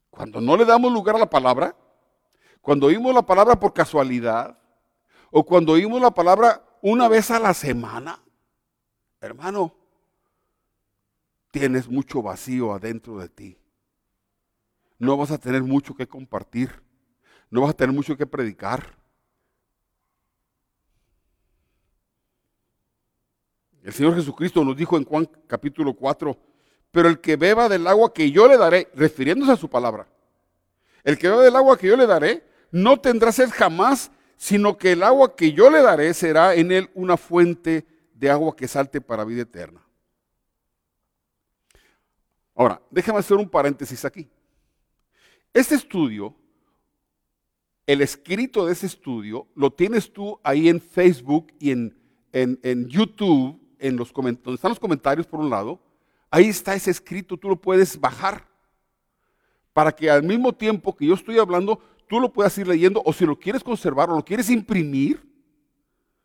Cuando 0.09 0.41
no 0.41 0.57
le 0.57 0.65
damos 0.65 0.91
lugar 0.91 1.15
a 1.15 1.19
la 1.19 1.29
palabra, 1.29 1.75
cuando 2.61 2.88
oímos 2.88 3.13
la 3.13 3.25
palabra 3.25 3.59
por 3.59 3.73
casualidad, 3.73 4.57
o 5.31 5.45
cuando 5.45 5.73
oímos 5.73 6.01
la 6.01 6.11
palabra 6.11 6.63
una 6.81 7.07
vez 7.07 7.31
a 7.31 7.39
la 7.39 7.53
semana, 7.53 8.19
hermano, 9.21 9.73
tienes 11.51 11.88
mucho 11.88 12.21
vacío 12.21 12.73
adentro 12.73 13.17
de 13.17 13.29
ti. 13.29 13.57
No 15.00 15.17
vas 15.17 15.31
a 15.31 15.38
tener 15.38 15.63
mucho 15.63 15.95
que 15.95 16.07
compartir. 16.07 16.83
No 17.50 17.61
vas 17.61 17.71
a 17.71 17.73
tener 17.73 17.95
mucho 17.95 18.15
que 18.15 18.27
predicar. 18.27 19.00
El 23.83 23.93
Señor 23.93 24.15
Jesucristo 24.15 24.63
nos 24.63 24.77
dijo 24.77 24.97
en 24.97 25.05
Juan 25.05 25.27
capítulo 25.47 25.93
4, 25.93 26.38
pero 26.91 27.09
el 27.09 27.19
que 27.19 27.35
beba 27.35 27.69
del 27.69 27.88
agua 27.88 28.13
que 28.13 28.31
yo 28.31 28.47
le 28.47 28.57
daré, 28.57 28.89
refiriéndose 28.93 29.51
a 29.51 29.57
su 29.57 29.69
palabra, 29.69 30.07
el 31.03 31.17
que 31.17 31.29
beba 31.29 31.41
del 31.41 31.55
agua 31.55 31.77
que 31.77 31.88
yo 31.88 31.97
le 31.97 32.05
daré, 32.05 32.43
no 32.71 33.00
tendrá 33.00 33.31
sed 33.31 33.50
jamás, 33.50 34.11
sino 34.38 34.77
que 34.77 34.93
el 34.93 35.03
agua 35.03 35.35
que 35.35 35.53
yo 35.53 35.69
le 35.69 35.81
daré 35.81 36.13
será 36.13 36.55
en 36.55 36.71
él 36.71 36.89
una 36.93 37.17
fuente 37.17 37.85
de 38.13 38.29
agua 38.29 38.55
que 38.55 38.67
salte 38.67 39.01
para 39.01 39.23
vida 39.23 39.41
eterna. 39.41 39.81
Ahora, 42.55 42.81
déjame 42.91 43.19
hacer 43.19 43.38
un 43.38 43.50
paréntesis 43.50 44.05
aquí. 44.05 44.29
Este 45.53 45.75
estudio, 45.75 46.35
el 47.85 48.01
escrito 48.01 48.65
de 48.65 48.73
ese 48.73 48.85
estudio, 48.85 49.47
lo 49.55 49.71
tienes 49.71 50.11
tú 50.11 50.39
ahí 50.43 50.69
en 50.69 50.79
Facebook 50.79 51.51
y 51.59 51.71
en, 51.71 51.97
en, 52.31 52.88
YouTube, 52.88 53.61
en 53.81 53.97
los 53.97 54.13
donde 54.13 54.53
están 54.53 54.69
los 54.69 54.79
comentarios 54.79 55.27
por 55.27 55.39
un 55.39 55.50
lado. 55.50 55.79
Ahí 56.29 56.47
está 56.47 56.75
ese 56.75 56.91
escrito, 56.91 57.35
tú 57.35 57.50
lo 57.50 57.55
puedes 57.55 58.00
bajar 58.00 58.47
para 59.73 59.91
que 59.91 60.09
al 60.09 60.23
mismo 60.23 60.53
tiempo 60.53 60.95
que 60.95 61.05
yo 61.05 61.15
estoy 61.15 61.39
hablando, 61.39 61.81
tú 62.07 62.19
lo 62.19 62.31
puedas 62.31 62.57
ir 62.57 62.67
leyendo 62.67 63.01
o 63.05 63.11
si 63.11 63.25
lo 63.25 63.38
quieres 63.38 63.63
conservar 63.63 64.09
o 64.09 64.15
lo 64.15 64.23
quieres 64.23 64.50
imprimir, 64.50 65.27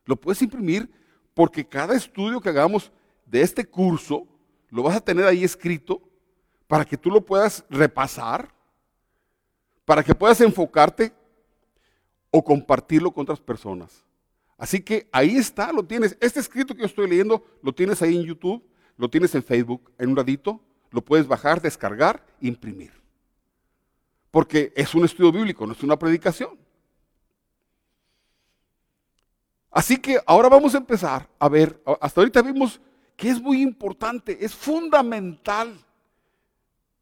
lo 0.04 0.16
puedes 0.16 0.42
imprimir 0.42 0.88
porque 1.34 1.66
cada 1.66 1.94
estudio 1.96 2.40
que 2.40 2.50
hagamos 2.50 2.92
de 3.24 3.40
este 3.40 3.64
curso 3.64 4.26
lo 4.70 4.82
vas 4.82 4.96
a 4.96 5.00
tener 5.00 5.24
ahí 5.24 5.42
escrito 5.42 6.00
para 6.66 6.84
que 6.84 6.96
tú 6.96 7.10
lo 7.10 7.24
puedas 7.24 7.64
repasar, 7.70 8.52
para 9.84 10.02
que 10.02 10.14
puedas 10.14 10.40
enfocarte 10.40 11.12
o 12.30 12.42
compartirlo 12.42 13.10
con 13.10 13.22
otras 13.22 13.40
personas. 13.40 14.05
Así 14.58 14.80
que 14.80 15.08
ahí 15.12 15.36
está, 15.36 15.72
lo 15.72 15.84
tienes. 15.84 16.16
Este 16.20 16.40
escrito 16.40 16.74
que 16.74 16.80
yo 16.80 16.86
estoy 16.86 17.08
leyendo 17.08 17.44
lo 17.62 17.72
tienes 17.72 18.00
ahí 18.02 18.16
en 18.16 18.22
YouTube, 18.22 18.62
lo 18.96 19.08
tienes 19.08 19.34
en 19.34 19.42
Facebook, 19.42 19.92
en 19.98 20.10
un 20.10 20.16
radito, 20.16 20.60
lo 20.90 21.04
puedes 21.04 21.26
bajar, 21.26 21.60
descargar, 21.60 22.24
imprimir 22.40 23.06
porque 24.36 24.70
es 24.76 24.94
un 24.94 25.02
estudio 25.02 25.32
bíblico, 25.32 25.66
no 25.66 25.72
es 25.72 25.82
una 25.82 25.98
predicación. 25.98 26.58
Así 29.70 29.96
que 29.96 30.20
ahora 30.26 30.50
vamos 30.50 30.74
a 30.74 30.76
empezar 30.76 31.26
a 31.38 31.48
ver, 31.48 31.82
hasta 32.02 32.20
ahorita 32.20 32.42
vimos 32.42 32.78
que 33.16 33.30
es 33.30 33.40
muy 33.40 33.62
importante, 33.62 34.36
es 34.44 34.54
fundamental 34.54 35.82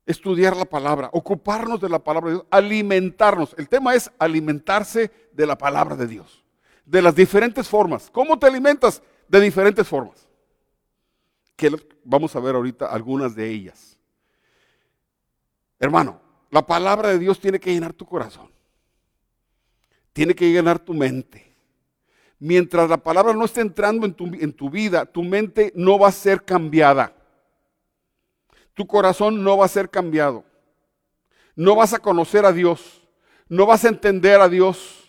estudiar 0.06 0.56
la 0.56 0.64
palabra, 0.64 1.10
ocuparnos 1.12 1.80
de 1.80 1.88
la 1.88 1.98
palabra 1.98 2.30
de 2.30 2.36
Dios, 2.36 2.46
alimentarnos. 2.52 3.52
El 3.58 3.68
tema 3.68 3.96
es 3.96 4.08
alimentarse 4.16 5.10
de 5.32 5.44
la 5.44 5.58
palabra 5.58 5.96
de 5.96 6.06
Dios, 6.06 6.43
de 6.84 7.02
las 7.02 7.14
diferentes 7.14 7.68
formas. 7.68 8.10
¿Cómo 8.10 8.38
te 8.38 8.46
alimentas? 8.46 9.02
De 9.28 9.40
diferentes 9.40 9.86
formas. 9.86 10.28
Que 11.56 11.74
vamos 12.04 12.34
a 12.36 12.40
ver 12.40 12.54
ahorita 12.54 12.86
algunas 12.86 13.34
de 13.34 13.48
ellas. 13.48 13.98
Hermano, 15.78 16.20
la 16.50 16.66
palabra 16.66 17.08
de 17.10 17.18
Dios 17.18 17.40
tiene 17.40 17.58
que 17.58 17.72
llenar 17.72 17.92
tu 17.92 18.06
corazón. 18.06 18.50
Tiene 20.12 20.34
que 20.34 20.50
llenar 20.50 20.78
tu 20.78 20.94
mente. 20.94 21.54
Mientras 22.38 22.88
la 22.88 22.98
palabra 22.98 23.32
no 23.32 23.44
esté 23.44 23.60
entrando 23.60 24.06
en 24.06 24.14
tu, 24.14 24.26
en 24.26 24.52
tu 24.52 24.70
vida, 24.70 25.06
tu 25.06 25.22
mente 25.22 25.72
no 25.74 25.98
va 25.98 26.08
a 26.08 26.12
ser 26.12 26.44
cambiada 26.44 27.14
tu 28.74 28.86
corazón 28.86 29.42
no 29.42 29.56
va 29.56 29.64
a 29.64 29.68
ser 29.68 29.88
cambiado. 29.88 30.44
No 31.54 31.76
vas 31.76 31.94
a 31.94 32.00
conocer 32.00 32.44
a 32.44 32.52
Dios. 32.52 33.08
No 33.48 33.66
vas 33.66 33.84
a 33.84 33.88
entender 33.88 34.40
a 34.40 34.48
Dios. 34.48 35.03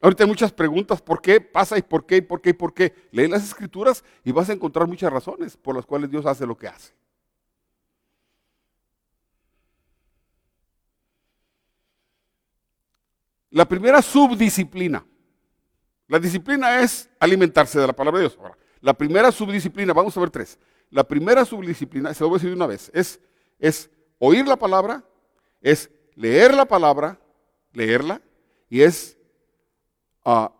Ahorita 0.00 0.24
hay 0.24 0.28
muchas 0.28 0.50
preguntas, 0.50 1.02
¿por 1.02 1.20
qué 1.20 1.40
pasa 1.40 1.76
y 1.76 1.82
por 1.82 2.06
qué 2.06 2.16
y 2.16 2.20
por 2.22 2.40
qué 2.40 2.50
y 2.50 2.54
por 2.54 2.72
qué? 2.72 2.94
Lee 3.10 3.28
las 3.28 3.44
escrituras 3.44 4.02
y 4.24 4.32
vas 4.32 4.48
a 4.48 4.54
encontrar 4.54 4.86
muchas 4.88 5.12
razones 5.12 5.56
por 5.58 5.76
las 5.76 5.84
cuales 5.84 6.10
Dios 6.10 6.24
hace 6.24 6.46
lo 6.46 6.56
que 6.56 6.68
hace. 6.68 6.94
La 13.50 13.66
primera 13.66 14.00
subdisciplina. 14.00 15.04
La 16.06 16.18
disciplina 16.18 16.80
es 16.80 17.10
alimentarse 17.18 17.78
de 17.78 17.86
la 17.86 17.92
palabra 17.92 18.20
de 18.20 18.28
Dios. 18.28 18.38
la 18.80 18.94
primera 18.94 19.30
subdisciplina, 19.30 19.92
vamos 19.92 20.16
a 20.16 20.20
ver 20.20 20.30
tres. 20.30 20.58
La 20.88 21.04
primera 21.04 21.44
subdisciplina, 21.44 22.14
se 22.14 22.24
lo 22.24 22.30
voy 22.30 22.36
a 22.36 22.38
decir 22.38 22.50
de 22.50 22.56
una 22.56 22.66
vez, 22.66 22.90
es, 22.94 23.20
es 23.58 23.90
oír 24.18 24.46
la 24.48 24.56
palabra, 24.56 25.04
es 25.60 25.90
leer 26.14 26.54
la 26.54 26.64
palabra, 26.64 27.20
leerla, 27.72 28.22
y 28.68 28.80
es 28.80 29.16
ah, 30.24 30.52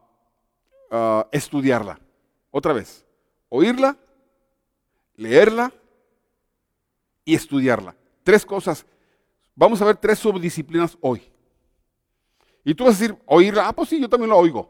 estudiarla. 1.32 2.00
Otra 2.50 2.72
vez, 2.72 3.04
oírla, 3.48 3.96
leerla 5.16 5.72
y 7.24 7.34
estudiarla. 7.34 7.94
Tres 8.24 8.44
cosas. 8.44 8.86
Vamos 9.54 9.80
a 9.82 9.84
ver 9.84 9.96
tres 9.96 10.18
subdisciplinas 10.18 10.96
hoy. 11.00 11.22
Y 12.64 12.74
tú 12.74 12.84
vas 12.84 12.96
a 12.96 12.98
decir, 12.98 13.18
oírla, 13.26 13.68
ah, 13.68 13.72
pues 13.72 13.88
sí, 13.88 14.00
yo 14.00 14.08
también 14.08 14.30
lo 14.30 14.36
oigo. 14.36 14.68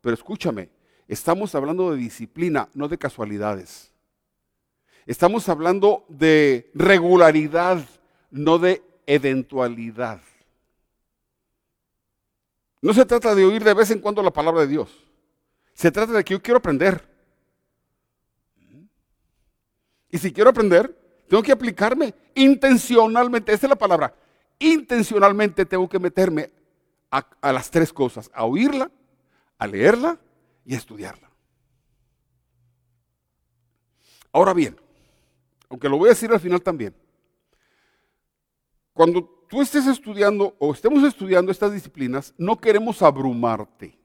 Pero 0.00 0.14
escúchame, 0.14 0.70
estamos 1.06 1.54
hablando 1.54 1.90
de 1.90 1.98
disciplina, 1.98 2.68
no 2.74 2.88
de 2.88 2.98
casualidades. 2.98 3.92
Estamos 5.06 5.48
hablando 5.48 6.04
de 6.08 6.70
regularidad, 6.74 7.84
no 8.30 8.58
de 8.58 8.82
eventualidad. 9.06 10.20
No 12.80 12.94
se 12.94 13.04
trata 13.04 13.34
de 13.34 13.44
oír 13.44 13.64
de 13.64 13.74
vez 13.74 13.90
en 13.90 14.00
cuando 14.00 14.22
la 14.22 14.32
palabra 14.32 14.60
de 14.62 14.68
Dios. 14.68 14.90
Se 15.74 15.90
trata 15.90 16.12
de 16.12 16.24
que 16.24 16.34
yo 16.34 16.42
quiero 16.42 16.58
aprender. 16.58 17.06
Y 20.10 20.18
si 20.18 20.32
quiero 20.32 20.50
aprender, 20.50 20.96
tengo 21.28 21.42
que 21.42 21.52
aplicarme 21.52 22.14
intencionalmente. 22.34 23.52
Esa 23.52 23.66
es 23.66 23.70
la 23.70 23.76
palabra. 23.76 24.14
Intencionalmente 24.58 25.66
tengo 25.66 25.88
que 25.88 25.98
meterme 25.98 26.50
a, 27.10 27.26
a 27.40 27.52
las 27.52 27.70
tres 27.70 27.92
cosas. 27.92 28.30
A 28.32 28.44
oírla, 28.44 28.90
a 29.58 29.66
leerla 29.66 30.18
y 30.64 30.74
a 30.74 30.78
estudiarla. 30.78 31.30
Ahora 34.32 34.52
bien, 34.52 34.76
aunque 35.68 35.88
lo 35.88 35.98
voy 35.98 36.08
a 36.08 36.12
decir 36.12 36.30
al 36.30 36.40
final 36.40 36.62
también, 36.62 36.94
cuando 38.92 39.37
tú 39.48 39.62
estés 39.62 39.86
estudiando 39.86 40.54
o 40.58 40.72
estemos 40.72 41.02
estudiando 41.02 41.50
estas 41.50 41.72
disciplinas, 41.72 42.34
no 42.36 42.60
queremos 42.60 43.02
abrumarte. 43.02 43.98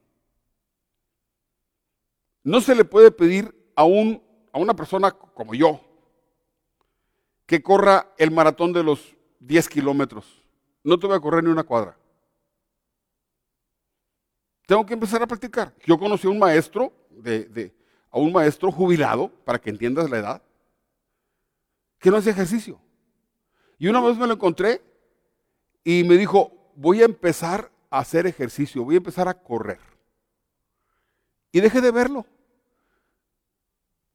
No 2.43 2.59
se 2.61 2.75
le 2.75 2.83
puede 2.83 3.11
pedir 3.11 3.53
a, 3.75 3.83
un, 3.83 4.21
a 4.51 4.59
una 4.59 4.75
persona 4.75 5.11
como 5.11 5.53
yo 5.53 5.79
que 7.45 7.61
corra 7.61 8.13
el 8.17 8.31
maratón 8.31 8.73
de 8.73 8.83
los 8.83 9.15
10 9.39 9.69
kilómetros. 9.69 10.43
No 10.83 10.97
te 10.97 11.07
voy 11.07 11.15
a 11.15 11.19
correr 11.19 11.43
ni 11.43 11.49
una 11.49 11.63
cuadra. 11.63 11.97
Tengo 14.65 14.85
que 14.85 14.93
empezar 14.93 15.21
a 15.21 15.27
practicar. 15.27 15.73
Yo 15.85 15.97
conocí 15.97 16.27
a 16.27 16.29
un 16.29 16.39
maestro, 16.39 16.93
de, 17.09 17.73
a 18.09 18.17
un 18.17 18.31
maestro 18.31 18.71
jubilado, 18.71 19.29
para 19.43 19.59
que 19.59 19.69
entiendas 19.69 20.09
la 20.09 20.17
edad, 20.19 20.41
que 21.99 22.09
no 22.09 22.17
hacía 22.17 22.31
ejercicio. 22.31 22.79
Y 23.77 23.87
una 23.87 24.01
vez 24.01 24.17
me 24.17 24.27
lo 24.27 24.33
encontré 24.33 24.81
y 25.83 26.03
me 26.03 26.17
dijo, 26.17 26.71
voy 26.75 27.01
a 27.01 27.05
empezar 27.05 27.71
a 27.89 27.99
hacer 27.99 28.25
ejercicio, 28.25 28.83
voy 28.83 28.95
a 28.95 28.97
empezar 28.97 29.27
a 29.27 29.33
correr. 29.33 29.79
Y 31.51 31.59
dejé 31.59 31.81
de 31.81 31.91
verlo. 31.91 32.25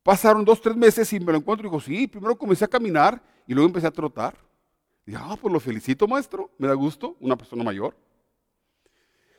Pasaron 0.03 0.45
dos, 0.45 0.61
tres 0.61 0.75
meses 0.75 1.13
y 1.13 1.21
me 1.21 1.33
lo 1.33 1.39
encuentro 1.39 1.67
y 1.67 1.71
digo, 1.71 1.81
sí, 1.81 2.07
primero 2.07 2.37
comencé 2.37 2.65
a 2.65 2.69
caminar 2.69 3.23
y 3.47 3.53
luego 3.53 3.69
empecé 3.69 3.87
a 3.87 3.93
trotar. 3.93 4.37
Y 5.05 5.15
ah, 5.15 5.37
pues 5.41 5.53
lo 5.53 5.61
felicito, 5.61 6.09
maestro, 6.09 6.51
me 6.59 6.67
da 6.67 6.75
gusto, 6.75 7.17
una 7.21 7.37
persona 7.37 7.63
mayor. 7.63 7.95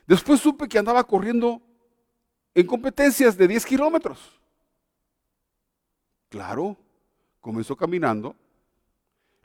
Después 0.07 0.39
supe 0.39 0.67
que 0.67 0.79
andaba 0.79 1.03
corriendo 1.03 1.61
en 2.53 2.65
competencias 2.65 3.37
de 3.37 3.47
10 3.47 3.65
kilómetros. 3.65 4.39
Claro, 6.29 6.77
comenzó 7.39 7.75
caminando, 7.75 8.35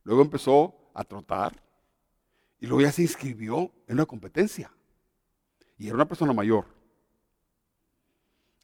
luego 0.02 0.22
empezó 0.22 0.74
a 0.92 1.04
trotar 1.04 1.63
y 2.64 2.66
luego 2.66 2.80
ya 2.80 2.92
se 2.92 3.02
inscribió 3.02 3.70
en 3.86 3.96
una 3.96 4.06
competencia. 4.06 4.72
Y 5.76 5.88
era 5.88 5.96
una 5.96 6.08
persona 6.08 6.32
mayor. 6.32 6.64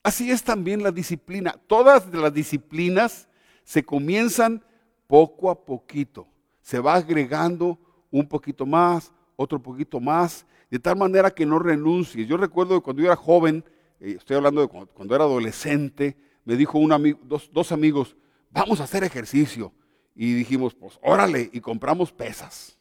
Así 0.02 0.30
es 0.30 0.42
también 0.42 0.82
la 0.82 0.90
disciplina. 0.90 1.60
Todas 1.66 2.06
las 2.14 2.32
disciplinas 2.32 3.28
se 3.62 3.84
comienzan 3.84 4.64
poco 5.06 5.50
a 5.50 5.66
poquito. 5.66 6.26
Se 6.62 6.78
va 6.78 6.94
agregando 6.94 7.78
un 8.10 8.26
poquito 8.26 8.64
más, 8.64 9.12
otro 9.36 9.60
poquito 9.60 10.00
más, 10.00 10.46
de 10.70 10.78
tal 10.78 10.96
manera 10.96 11.30
que 11.30 11.44
no 11.44 11.58
renuncies. 11.58 12.26
Yo 12.26 12.38
recuerdo 12.38 12.76
que 12.76 12.82
cuando 12.82 13.02
yo 13.02 13.08
era 13.08 13.16
joven, 13.16 13.62
eh, 14.00 14.14
estoy 14.16 14.38
hablando 14.38 14.62
de 14.62 14.68
cuando, 14.68 15.14
era 15.14 15.24
adolescente, 15.24 16.16
me 16.46 16.56
dijo 16.56 16.78
un 16.78 16.92
amigo, 16.92 17.18
dos 17.22 17.70
amigos, 17.70 18.16
vamos 18.50 18.80
a 18.80 18.84
hacer 18.84 19.04
ejercicio. 19.04 19.74
Y 20.14 20.32
dijimos, 20.32 20.74
pues 20.74 20.98
órale, 21.02 21.50
y 21.52 21.60
compramos 21.60 22.12
pesas. 22.12 22.79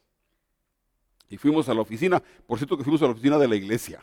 Y 1.30 1.36
fuimos 1.36 1.68
a 1.68 1.74
la 1.74 1.80
oficina, 1.80 2.20
por 2.44 2.58
cierto 2.58 2.76
que 2.76 2.82
fuimos 2.82 3.00
a 3.02 3.04
la 3.04 3.12
oficina 3.12 3.38
de 3.38 3.46
la 3.46 3.54
iglesia. 3.54 4.02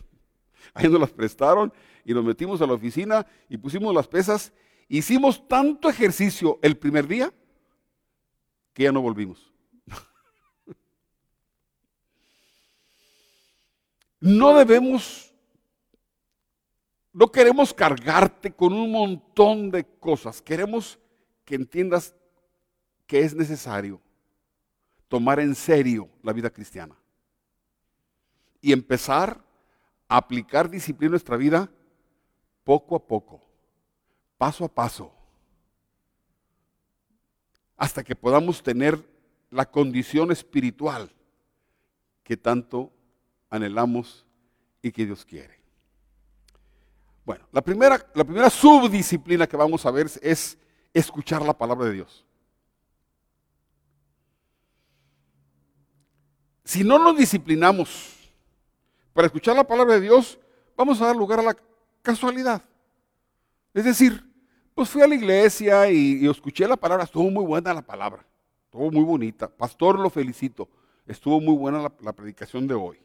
Ahí 0.73 0.87
nos 0.87 0.99
las 0.99 1.11
prestaron 1.11 1.73
y 2.05 2.13
nos 2.13 2.23
metimos 2.23 2.61
a 2.61 2.65
la 2.65 2.73
oficina 2.73 3.27
y 3.49 3.57
pusimos 3.57 3.93
las 3.93 4.07
pesas. 4.07 4.53
Hicimos 4.87 5.45
tanto 5.45 5.89
ejercicio 5.89 6.57
el 6.61 6.77
primer 6.77 7.05
día 7.05 7.33
que 8.73 8.83
ya 8.83 8.91
no 8.91 9.01
volvimos. 9.01 9.51
No 14.19 14.57
debemos, 14.57 15.31
no 17.13 17.31
queremos 17.31 17.71
cargarte 17.71 18.51
con 18.51 18.73
un 18.73 18.91
montón 18.91 19.69
de 19.69 19.85
cosas. 19.99 20.41
Queremos 20.41 20.97
que 21.45 21.53
entiendas 21.53 22.15
que 23.05 23.19
es 23.19 23.35
necesario 23.35 24.01
tomar 25.07 25.39
en 25.39 25.53
serio 25.53 26.09
la 26.23 26.33
vida 26.33 26.49
cristiana 26.49 26.97
y 28.62 28.72
empezar 28.72 29.41
a 30.08 30.17
aplicar 30.17 30.70
disciplina 30.70 31.08
en 31.08 31.12
nuestra 31.12 31.38
vida 31.38 31.70
poco 32.63 32.96
a 32.96 33.00
poco, 33.00 33.41
paso 34.38 34.65
a 34.65 34.67
paso, 34.67 35.12
hasta 37.78 38.04
que 38.04 38.15
podamos 38.15 38.62
tener 38.62 39.02
la 39.52 39.70
condición 39.70 40.32
espiritual 40.32 41.10
que 42.24 42.36
tanto 42.36 42.91
anhelamos 43.50 44.26
y 44.82 44.91
que 44.91 45.06
Dios 45.06 45.24
quiere. 45.24 45.58
Bueno, 47.26 47.46
la 47.52 47.62
primera, 47.62 48.06
la 48.13 48.24
primera 48.24 48.50
subdisciplina 48.50 49.48
que 49.48 49.58
vamos 49.58 49.86
a 49.86 49.91
ver 49.91 50.08
es 50.22 50.58
escuchar 50.93 51.41
la 51.41 51.58
palabra 51.58 51.88
de 51.88 51.93
Dios. 51.93 52.26
Si 56.63 56.84
no 56.84 57.00
nos 57.00 57.17
disciplinamos 57.17 58.16
para 59.17 59.25
escuchar 59.25 59.56
la 59.56 59.63
palabra 59.63 59.95
de 59.95 60.01
Dios, 60.01 60.38
vamos 60.75 61.01
a 61.01 61.08
dar 61.08 61.15
lugar 61.15 61.39
a 61.39 61.41
la 61.41 61.58
casualidad. 62.03 62.62
Es 63.73 63.84
decir, 63.84 64.23
pues 64.75 64.89
fui 64.89 65.01
a 65.01 65.08
la 65.08 65.15
iglesia 65.15 65.89
y, 65.89 66.27
escuché 66.30 66.67
la 66.67 66.77
palabra, 66.77 67.06
estuvo 67.06 67.27
muy 67.32 67.43
buena 67.43 67.73
la 67.73 67.82
palabra, 67.82 68.23
estuvo 68.65 68.91
muy 68.91 69.03
bonita. 69.03 69.47
Pastor, 69.47 69.97
lo 69.97 70.12
felicito, 70.12 70.69
estuvo 71.08 71.41
muy 71.41 71.56
buena 71.56 71.91
la, 71.99 72.13
predicación 72.13 72.67
de 72.67 72.75
hoy. 72.75 72.99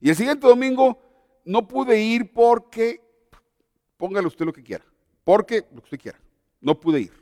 Y 0.00 0.10
el 0.10 0.16
siguiente 0.16 0.48
domingo 0.48 1.00
no 1.44 1.68
pude 1.68 2.00
ir 2.00 2.32
porque, 2.32 3.00
póngale 3.96 4.26
usted 4.26 4.46
lo 4.46 4.52
que 4.52 4.64
quiera, 4.64 4.84
porque 5.22 5.64
lo 5.70 5.80
que 5.80 5.84
usted 5.84 6.00
quiera. 6.00 6.18
No 6.60 6.80
pude 6.80 7.02
ir. 7.02 7.12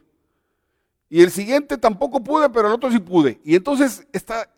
Y 1.10 1.20
el 1.20 1.30
siguiente 1.30 1.76
tampoco 1.76 2.24
pude, 2.24 2.48
pero 2.48 2.68
el 2.68 2.74
otro 2.74 2.90
sí 2.90 3.00
pude. 3.00 3.38
Y 3.44 3.54
entonces 3.54 4.08
está 4.14 4.50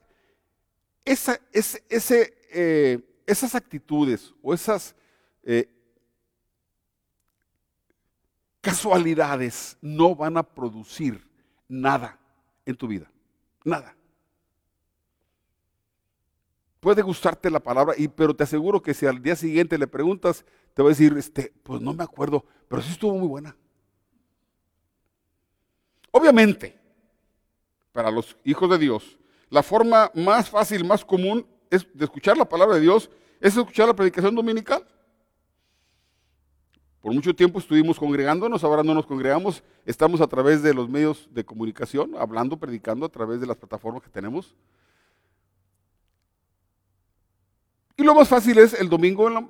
esa, 1.04 1.40
ese, 1.52 2.38
eh, 2.52 3.07
esas 3.28 3.54
actitudes 3.54 4.32
o 4.42 4.54
esas 4.54 4.96
eh, 5.44 5.68
casualidades 8.62 9.76
no 9.82 10.16
van 10.16 10.38
a 10.38 10.42
producir 10.42 11.22
nada 11.68 12.18
en 12.64 12.74
tu 12.74 12.88
vida. 12.88 13.10
Nada. 13.64 13.94
Puede 16.80 17.02
gustarte 17.02 17.50
la 17.50 17.60
palabra, 17.60 17.94
y, 17.98 18.08
pero 18.08 18.34
te 18.34 18.44
aseguro 18.44 18.80
que 18.80 18.94
si 18.94 19.04
al 19.04 19.22
día 19.22 19.36
siguiente 19.36 19.76
le 19.76 19.86
preguntas, 19.86 20.44
te 20.72 20.82
va 20.82 20.88
a 20.88 20.90
decir, 20.90 21.14
este, 21.18 21.52
pues 21.62 21.82
no 21.82 21.92
me 21.92 22.04
acuerdo, 22.04 22.46
pero 22.66 22.80
sí 22.80 22.92
estuvo 22.92 23.12
muy 23.12 23.28
buena. 23.28 23.54
Obviamente, 26.10 26.78
para 27.92 28.10
los 28.10 28.36
hijos 28.44 28.70
de 28.70 28.78
Dios, 28.78 29.18
la 29.50 29.62
forma 29.62 30.10
más 30.14 30.48
fácil, 30.48 30.84
más 30.84 31.04
común 31.04 31.46
es 31.70 31.86
de 31.92 32.04
escuchar 32.04 32.36
la 32.36 32.48
palabra 32.48 32.76
de 32.76 32.82
Dios, 32.82 33.10
es 33.40 33.56
escuchar 33.56 33.86
la 33.88 33.94
predicación 33.94 34.34
dominical. 34.34 34.86
Por 37.00 37.14
mucho 37.14 37.34
tiempo 37.34 37.58
estuvimos 37.58 37.98
congregándonos, 37.98 38.64
ahora 38.64 38.82
no 38.82 38.92
nos 38.92 39.06
congregamos, 39.06 39.62
estamos 39.86 40.20
a 40.20 40.26
través 40.26 40.62
de 40.62 40.74
los 40.74 40.88
medios 40.88 41.28
de 41.32 41.44
comunicación, 41.44 42.14
hablando, 42.18 42.56
predicando 42.56 43.06
a 43.06 43.08
través 43.08 43.40
de 43.40 43.46
las 43.46 43.56
plataformas 43.56 44.02
que 44.02 44.10
tenemos. 44.10 44.54
Y 47.96 48.02
lo 48.02 48.14
más 48.14 48.28
fácil 48.28 48.58
es 48.58 48.74
el 48.74 48.88
domingo 48.88 49.28
en 49.28 49.34
la 49.34 49.48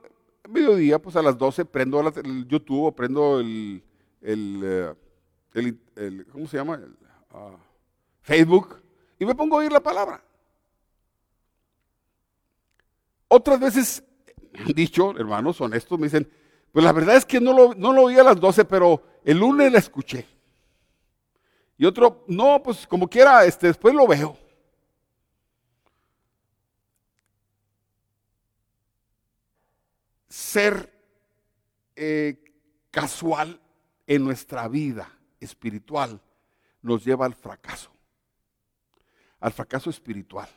mediodía, 0.48 0.98
pues 0.98 1.16
a 1.16 1.22
las 1.22 1.36
12 1.36 1.64
prendo 1.64 2.00
el 2.00 2.46
YouTube 2.46 2.84
o 2.84 2.92
prendo 2.92 3.40
el, 3.40 3.82
el, 4.22 4.94
eh, 5.96 6.24
¿cómo 6.30 6.46
se 6.46 6.56
llama? 6.56 6.80
Ah, 7.30 7.56
Facebook 8.22 8.80
y 9.18 9.24
me 9.24 9.34
pongo 9.34 9.56
a 9.56 9.58
oír 9.60 9.72
la 9.72 9.80
palabra. 9.80 10.22
Otras 13.28 13.60
veces 13.60 14.02
han 14.54 14.72
dicho, 14.72 15.16
hermanos 15.18 15.60
honestos, 15.60 15.98
me 15.98 16.06
dicen, 16.06 16.30
pues 16.72 16.84
la 16.84 16.92
verdad 16.92 17.16
es 17.16 17.24
que 17.24 17.40
no 17.40 17.52
lo, 17.52 17.74
no 17.74 17.92
lo 17.92 18.04
oí 18.04 18.18
a 18.18 18.24
las 18.24 18.40
12, 18.40 18.64
pero 18.64 19.02
el 19.24 19.38
lunes 19.38 19.70
la 19.72 19.78
escuché. 19.78 20.26
Y 21.76 21.84
otro, 21.86 22.24
no, 22.26 22.62
pues 22.62 22.86
como 22.86 23.08
quiera, 23.08 23.44
este, 23.44 23.68
después 23.68 23.94
lo 23.94 24.06
veo. 24.06 24.36
Ser 30.28 30.92
eh, 31.94 32.42
casual 32.90 33.60
en 34.06 34.24
nuestra 34.24 34.66
vida 34.68 35.10
espiritual 35.40 36.20
nos 36.82 37.04
lleva 37.04 37.26
al 37.26 37.34
fracaso, 37.34 37.90
al 39.40 39.52
fracaso 39.52 39.90
espiritual, 39.90 40.48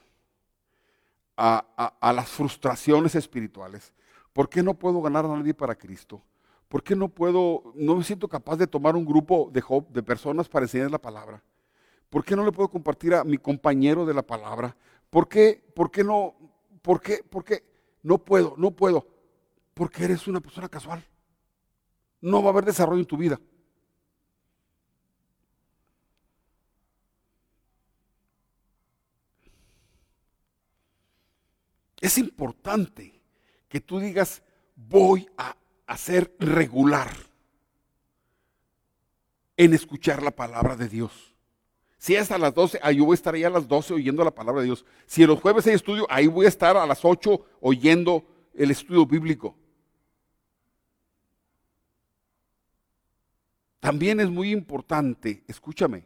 a, 1.38 1.66
a 2.00 2.14
las 2.14 2.30
frustraciones 2.30 3.16
espirituales. 3.16 3.94
¿Por 4.34 4.50
qué 4.50 4.64
no 4.64 4.74
puedo 4.74 5.02
ganar 5.02 5.26
a 5.26 5.30
nadie 5.30 5.54
para 5.54 5.76
Cristo? 5.76 6.22
¿Por 6.72 6.84
qué 6.84 6.96
no 6.96 7.10
puedo, 7.10 7.74
no 7.76 7.98
me 7.98 8.04
siento 8.06 8.30
capaz 8.30 8.56
de 8.56 8.66
tomar 8.66 8.96
un 8.96 9.06
grupo 9.06 9.50
de, 9.52 9.62
de 9.90 10.04
personas 10.04 10.48
para 10.48 10.64
enseñar 10.64 10.90
la 10.90 11.02
palabra? 11.02 11.44
¿Por 12.10 12.24
qué 12.24 12.34
no 12.34 12.46
le 12.46 12.52
puedo 12.54 12.70
compartir 12.70 13.14
a 13.14 13.26
mi 13.26 13.38
compañero 13.38 14.06
de 14.06 14.14
la 14.14 14.22
palabra? 14.22 14.76
¿Por 15.10 15.28
qué, 15.28 15.62
por 15.76 15.92
qué 15.92 16.04
no, 16.04 16.34
por 16.82 17.02
qué, 17.02 17.24
por 17.30 17.44
qué 17.44 17.66
no 18.04 18.20
puedo, 18.20 18.54
no 18.58 18.72
puedo? 18.72 19.06
Porque 19.74 20.06
eres 20.06 20.28
una 20.30 20.40
persona 20.40 20.70
casual. 20.70 21.06
No 22.22 22.42
va 22.42 22.48
a 22.48 22.52
haber 22.52 22.64
desarrollo 22.64 23.02
en 23.02 23.06
tu 23.06 23.18
vida. 23.18 23.38
Es 32.02 32.18
importante 32.18 33.22
que 33.70 33.80
tú 33.80 34.00
digas, 34.00 34.42
voy 34.76 35.30
a, 35.38 35.56
ser 35.98 36.34
regular 36.40 37.10
en 39.58 39.74
escuchar 39.74 40.24
la 40.24 40.32
palabra 40.32 40.78
de 40.78 40.88
Dios. 40.88 41.36
Si 41.98 42.16
es 42.16 42.32
a 42.32 42.38
las 42.38 42.54
12, 42.54 42.80
ahí 42.82 42.96
yo 42.96 43.06
voy 43.06 43.14
a 43.14 43.16
estar 43.16 43.36
ahí 43.36 43.44
a 43.44 43.50
las 43.50 43.68
12 43.68 43.96
oyendo 43.96 44.24
la 44.24 44.34
palabra 44.34 44.62
de 44.62 44.68
Dios. 44.68 44.86
Si 45.06 45.26
los 45.26 45.42
jueves 45.42 45.68
hay 45.68 45.74
estudio, 45.74 46.08
ahí 46.10 46.28
voy 46.28 46.46
a 46.46 46.50
estar 46.50 46.78
a 46.78 46.86
las 46.86 47.04
8 47.04 47.46
oyendo 47.60 48.26
el 48.54 48.72
estudio 48.72 49.06
bíblico. 49.06 49.54
También 53.82 54.22
es 54.22 54.30
muy 54.30 54.52
importante, 54.52 55.44
escúchame, 55.48 56.06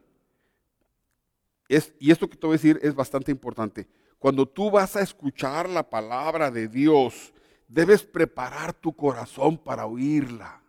es, 1.70 1.94
y 2.00 2.10
esto 2.10 2.28
que 2.28 2.38
te 2.38 2.48
voy 2.48 2.56
a 2.56 2.58
decir 2.58 2.80
es 2.82 2.96
bastante 2.96 3.32
importante. 3.32 3.88
Cuando 4.26 4.48
tú 4.48 4.72
vas 4.72 4.96
a 4.96 5.02
escuchar 5.02 5.70
la 5.70 5.88
palabra 5.88 6.50
de 6.50 6.68
Dios, 6.68 7.32
debes 7.68 8.02
preparar 8.02 8.74
tu 8.74 8.92
corazón 8.92 9.56
para 9.56 9.86
oírla. 9.86 10.64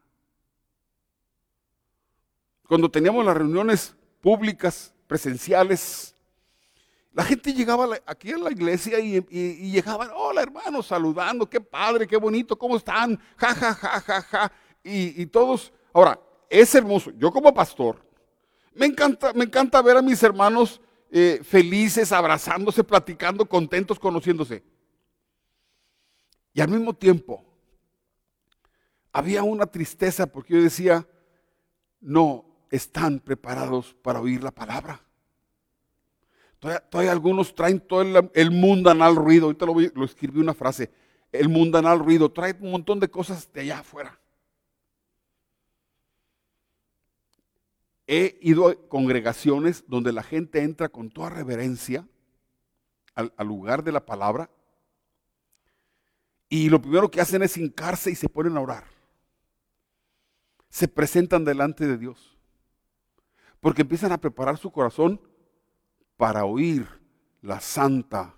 Cuando 2.68 2.90
teníamos 2.90 3.24
las 3.24 3.34
reuniones 3.34 3.96
públicas, 4.20 4.92
presenciales, 5.06 6.14
la 7.14 7.24
gente 7.24 7.54
llegaba 7.54 7.88
aquí 8.04 8.30
a 8.30 8.36
la 8.36 8.50
iglesia 8.50 9.00
y, 9.00 9.22
llegaban, 9.72 10.10
hola 10.14 10.42
hermano, 10.42 10.82
saludando, 10.82 11.48
qué 11.48 11.58
padre, 11.58 12.06
qué 12.06 12.18
bonito, 12.18 12.58
¿cómo 12.58 12.76
están? 12.76 13.18
Ja, 13.38 13.54
ja, 13.54 13.72
ja, 13.72 14.00
ja, 14.02 14.20
ja. 14.20 14.52
Y, 14.84 15.22
y 15.22 15.24
todos, 15.24 15.72
ahora, 15.94 16.20
es 16.50 16.74
hermoso. 16.74 17.10
Yo 17.16 17.32
como 17.32 17.54
pastor, 17.54 18.04
me 18.74 18.84
encanta, 18.84 19.32
me 19.32 19.44
encanta 19.44 19.80
ver 19.80 19.96
a 19.96 20.02
mis 20.02 20.22
hermanos 20.22 20.78
eh, 21.10 21.40
felices, 21.42 22.12
abrazándose, 22.12 22.82
platicando, 22.84 23.46
contentos, 23.46 23.98
conociéndose. 23.98 24.62
Y 26.52 26.60
al 26.60 26.68
mismo 26.68 26.94
tiempo, 26.94 27.44
había 29.12 29.42
una 29.42 29.66
tristeza 29.66 30.26
porque 30.26 30.54
yo 30.54 30.62
decía, 30.62 31.06
no 32.00 32.44
están 32.70 33.20
preparados 33.20 33.94
para 34.02 34.20
oír 34.20 34.42
la 34.42 34.50
palabra. 34.50 35.00
Todavía, 36.90 37.12
algunos 37.12 37.54
traen 37.54 37.80
todo 37.80 38.30
el, 38.32 38.50
mundanal 38.50 39.14
ruido. 39.14 39.46
Ahorita 39.46 39.66
lo, 39.66 39.74
lo 39.94 40.04
escribí 40.04 40.40
una 40.40 40.54
frase. 40.54 40.90
El 41.30 41.48
mundanal 41.48 41.98
ruido 41.98 42.30
trae 42.30 42.56
un 42.60 42.72
montón 42.72 42.98
de 42.98 43.08
cosas 43.08 43.52
de 43.52 43.60
allá 43.60 43.78
afuera. 43.80 44.18
He 48.06 48.38
ido 48.40 48.68
a 48.68 48.88
congregaciones 48.88 49.84
donde 49.88 50.12
la 50.12 50.22
gente 50.22 50.62
entra 50.62 50.88
con 50.88 51.10
toda 51.10 51.30
reverencia 51.30 52.06
al, 53.14 53.32
lugar 53.46 53.82
de 53.82 53.92
la 53.92 54.04
palabra 54.04 54.50
y 56.48 56.68
lo 56.68 56.80
primero 56.80 57.10
que 57.10 57.20
hacen 57.20 57.42
es 57.42 57.56
hincarse 57.56 58.10
y 58.10 58.14
se 58.14 58.28
ponen 58.28 58.56
a 58.56 58.60
orar. 58.60 58.84
Se 60.68 60.86
presentan 60.86 61.44
delante 61.44 61.86
de 61.86 61.98
Dios. 61.98 62.36
Porque 63.60 63.82
empiezan 63.82 64.12
a 64.12 64.20
preparar 64.20 64.58
su 64.58 64.70
corazón 64.70 65.20
para 66.16 66.44
oír 66.44 66.86
la 67.42 67.60
santa 67.60 68.36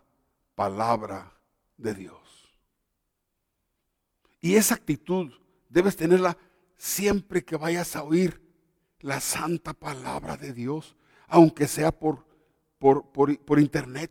palabra 0.54 1.34
de 1.76 1.92
Dios. 1.92 2.56
Y 4.40 4.54
esa 4.54 4.76
actitud 4.76 5.32
debes 5.68 5.96
tenerla 5.96 6.38
siempre 6.76 7.44
que 7.44 7.56
vayas 7.56 7.94
a 7.96 8.04
oír 8.04 8.47
la 9.00 9.20
santa 9.20 9.72
palabra 9.74 10.36
de 10.36 10.52
Dios, 10.52 10.96
aunque 11.26 11.66
sea 11.66 11.92
por, 11.92 12.24
por, 12.78 13.10
por, 13.10 13.60
internet. 13.60 14.10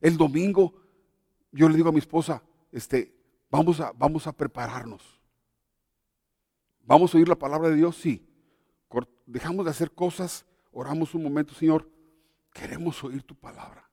El 0.00 0.16
domingo 0.16 0.74
yo 1.52 1.68
le 1.68 1.76
digo 1.76 1.88
a 1.88 1.92
mi 1.92 1.98
esposa, 1.98 2.42
este, 2.72 3.14
vamos, 3.50 3.80
a, 3.80 3.92
vamos 3.92 4.26
a 4.26 4.32
prepararnos. 4.32 5.02
¿Vamos 6.86 7.14
a 7.14 7.18
oír 7.18 7.28
la 7.28 7.38
palabra 7.38 7.68
de 7.70 7.76
Dios? 7.76 7.96
Sí. 7.96 8.26
Dejamos 9.26 9.64
de 9.64 9.70
hacer 9.70 9.90
cosas, 9.90 10.44
oramos 10.70 11.14
un 11.14 11.22
momento, 11.22 11.54
Señor, 11.54 11.88
queremos 12.52 13.02
oír 13.02 13.22
tu 13.22 13.34
palabra. 13.34 13.88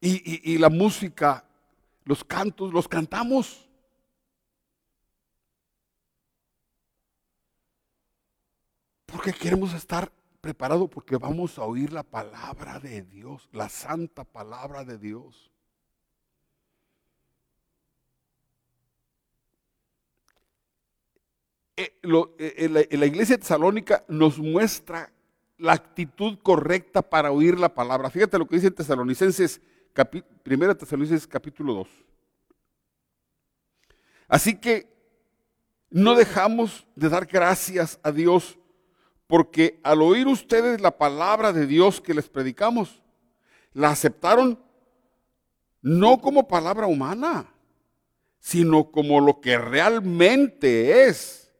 y, 0.00 0.50
y 0.50 0.58
la 0.58 0.70
música, 0.70 1.44
los 2.04 2.24
cantos, 2.24 2.72
los 2.72 2.88
cantamos. 2.88 3.68
Porque 9.22 9.38
queremos 9.38 9.72
estar 9.72 10.10
preparados 10.40 10.90
porque 10.90 11.16
vamos 11.16 11.56
a 11.56 11.62
oír 11.62 11.92
la 11.92 12.02
palabra 12.02 12.80
de 12.80 13.02
Dios, 13.02 13.48
la 13.52 13.68
santa 13.68 14.24
palabra 14.24 14.84
de 14.84 14.98
Dios. 14.98 15.52
Eh, 21.76 22.00
eh, 22.02 22.88
en 22.90 22.98
la 22.98 23.06
iglesia 23.06 23.38
tesalónica 23.38 24.04
nos 24.08 24.40
muestra 24.40 25.12
la 25.56 25.74
actitud 25.74 26.40
correcta 26.42 27.00
para 27.00 27.30
oír 27.30 27.60
la 27.60 27.72
palabra. 27.72 28.10
Fíjate 28.10 28.40
lo 28.40 28.48
que 28.48 28.56
dice 28.56 28.72
Tesalonicenses, 28.72 29.60
primera 30.42 30.74
Tesalonicenses 30.74 31.28
capítulo 31.28 31.74
2. 31.74 31.88
Así 34.26 34.56
que 34.56 34.92
no 35.90 36.16
dejamos 36.16 36.88
de 36.96 37.08
dar 37.08 37.26
gracias 37.26 38.00
a 38.02 38.10
Dios 38.10 38.58
porque 39.32 39.80
al 39.82 40.02
oír 40.02 40.28
ustedes 40.28 40.82
la 40.82 40.98
palabra 40.98 41.54
de 41.54 41.66
Dios 41.66 42.02
que 42.02 42.12
les 42.12 42.28
predicamos, 42.28 43.00
la 43.72 43.88
aceptaron 43.88 44.62
no 45.80 46.20
como 46.20 46.46
palabra 46.46 46.86
humana, 46.86 47.50
sino 48.40 48.90
como 48.90 49.22
lo 49.22 49.40
que 49.40 49.56
realmente 49.56 51.06
es 51.06 51.50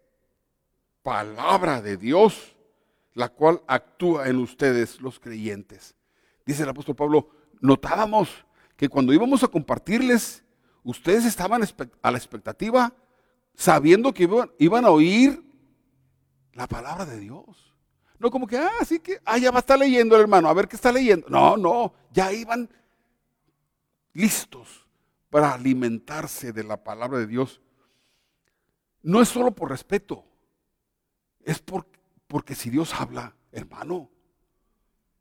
palabra 1.03 1.81
de 1.81 1.97
Dios, 1.97 2.55
la 3.15 3.31
cual 3.31 3.63
actúa 3.67 4.29
en 4.29 4.37
ustedes 4.37 5.01
los 5.01 5.19
creyentes. 5.19 5.95
Dice 6.45 6.65
el 6.65 6.69
apóstol 6.69 6.95
Pablo, 6.95 7.31
notábamos 7.63 8.45
que 8.77 8.91
cuando 8.91 9.15
íbamos 9.15 9.45
a 9.45 9.49
compartirles, 9.49 10.45
ustedes 10.85 11.25
estaban 11.25 11.63
a 12.03 12.11
la 12.11 12.19
expectativa, 12.19 12.93
sabiendo 13.55 14.13
que 14.13 14.29
iban, 14.59 14.85
a 14.85 14.91
oír 14.91 15.43
la 16.55 16.67
palabra 16.67 17.05
de 17.05 17.19
Dios. 17.19 17.73
No 18.19 18.31
como 18.31 18.47
que, 18.47 18.57
ah, 18.57 18.85
sí 18.87 19.01
que, 19.01 19.21
ah, 19.25 19.38
ya 19.38 19.51
va 19.51 19.59
a 19.59 19.61
estar 19.61 19.79
leyendo 19.79 20.15
el 20.15 20.23
hermano, 20.23 20.49
a 20.49 20.55
ver 20.55 20.69
qué 20.69 20.77
está 20.77 20.93
leyendo. 20.93 21.27
No, 21.29 21.57
no, 21.57 21.93
ya 22.12 22.33
iban 22.33 22.71
listos 24.12 24.87
para 25.31 25.55
alimentarse 25.55 26.53
de 26.53 26.62
la 26.62 26.83
palabra 26.83 27.19
de 27.19 27.27
Dios. 27.27 27.61
No 29.03 29.21
es 29.21 29.29
solo 29.29 29.53
por 29.53 29.71
respeto, 29.71 30.25
es 31.45 31.62
porque 32.29 32.55
si 32.55 32.71
Dios 32.71 32.95
habla, 32.95 33.35
hermano, 33.51 34.09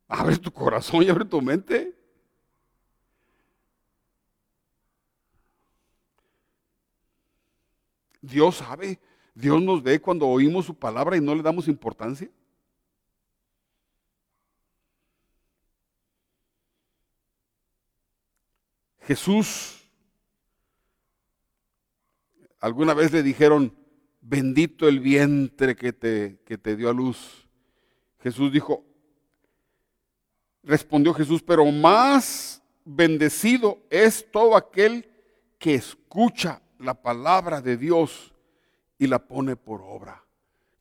abre 0.07 0.37
tu 0.37 0.51
corazón 0.51 1.01
y 1.03 1.09
abre 1.09 1.25
tu 1.25 1.41
mente. 1.41 1.97
Dios 8.21 8.57
sabe, 8.57 8.99
Dios 9.33 9.61
nos 9.61 9.81
ve 9.81 9.99
cuando 9.99 10.27
oímos 10.27 10.65
su 10.65 10.75
palabra 10.75 11.15
y 11.15 11.21
no 11.21 11.33
le 11.33 11.41
damos 11.41 11.67
importancia. 11.67 12.29
Jesús, 19.01 19.83
alguna 22.59 22.93
vez 22.93 23.11
le 23.11 23.23
dijeron, 23.23 23.75
bendito 24.21 24.87
el 24.87 24.99
vientre 24.99 25.75
que 25.75 25.91
te, 25.91 26.39
que 26.45 26.57
te 26.57 26.75
dio 26.75 26.89
a 26.89 26.93
luz. 26.93 27.47
Jesús 28.19 28.51
dijo, 28.51 28.85
respondió 30.63 31.13
Jesús, 31.13 31.41
pero 31.41 31.65
más 31.71 32.61
bendecido 32.85 33.79
es 33.89 34.29
todo 34.31 34.55
aquel 34.55 35.09
que 35.57 35.75
escucha 35.75 36.61
la 36.77 36.93
palabra 36.93 37.61
de 37.61 37.77
Dios 37.77 38.33
y 39.01 39.07
la 39.07 39.17
pone 39.17 39.55
por 39.55 39.81
obra. 39.81 40.23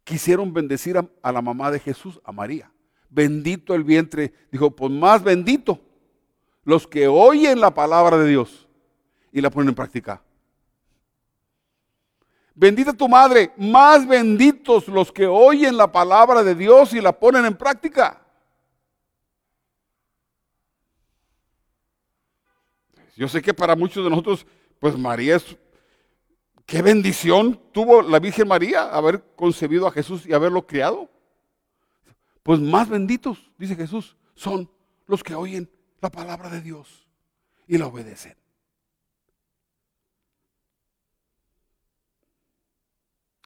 Quisieron 0.05 0.53
bendecir 0.53 0.95
a, 0.99 1.33
la 1.33 1.41
mamá 1.41 1.71
de 1.71 1.81
Jesús, 1.81 2.21
a 2.23 2.33
María. 2.33 2.71
Bendito 3.09 3.75
el 3.75 3.83
vientre. 3.83 4.35
Dijo, 4.53 4.71
pues 4.71 4.93
más 4.93 5.23
bendito 5.23 5.81
los 6.65 6.87
que 6.87 7.09
oyen 7.09 7.63
la 7.63 7.73
palabra 7.73 8.19
de 8.19 8.29
Dios 8.29 8.69
y 9.33 9.41
la 9.41 9.49
ponen 9.49 9.71
en 9.71 9.75
práctica. 9.75 10.23
Bendita 12.55 12.93
tu 12.93 13.09
madre, 13.09 13.55
más 13.57 14.07
benditos 14.07 14.87
los 14.89 15.11
que 15.11 15.27
oyen 15.27 15.79
la 15.79 15.91
palabra 15.91 16.43
de 16.43 16.55
Dios 16.55 16.93
y 16.93 17.01
la 17.01 17.19
ponen 17.19 17.47
en 17.47 17.57
práctica. 17.57 18.21
Yo 23.17 23.27
sé 23.29 23.41
que 23.41 23.55
para 23.55 23.75
muchos 23.75 24.05
de 24.05 24.11
nosotros, 24.11 24.47
pues 24.79 24.95
María 24.99 25.37
es, 25.37 25.57
qué 26.71 26.83
bendición 26.83 27.61
tuvo 27.73 28.01
la 28.01 28.21
Virgen 28.21 28.47
María 28.47 28.95
haber 28.95 29.25
concebido 29.35 29.89
a 29.89 29.91
Jesús 29.91 30.25
y 30.25 30.33
haberlo 30.33 30.69
criado. 30.69 31.11
Pues 32.45 32.61
más 32.61 32.89
benditos, 32.89 33.51
dice 33.59 33.75
Jesús, 33.75 34.17
son 34.37 34.71
los 35.07 35.25
que 35.25 35.35
oyen 35.35 35.69
la 36.01 36.13
palabra 36.13 36.49
de 36.49 36.61
Dios 36.61 37.09
y 37.67 37.77
la 37.77 37.89
obedecen. 37.89 38.37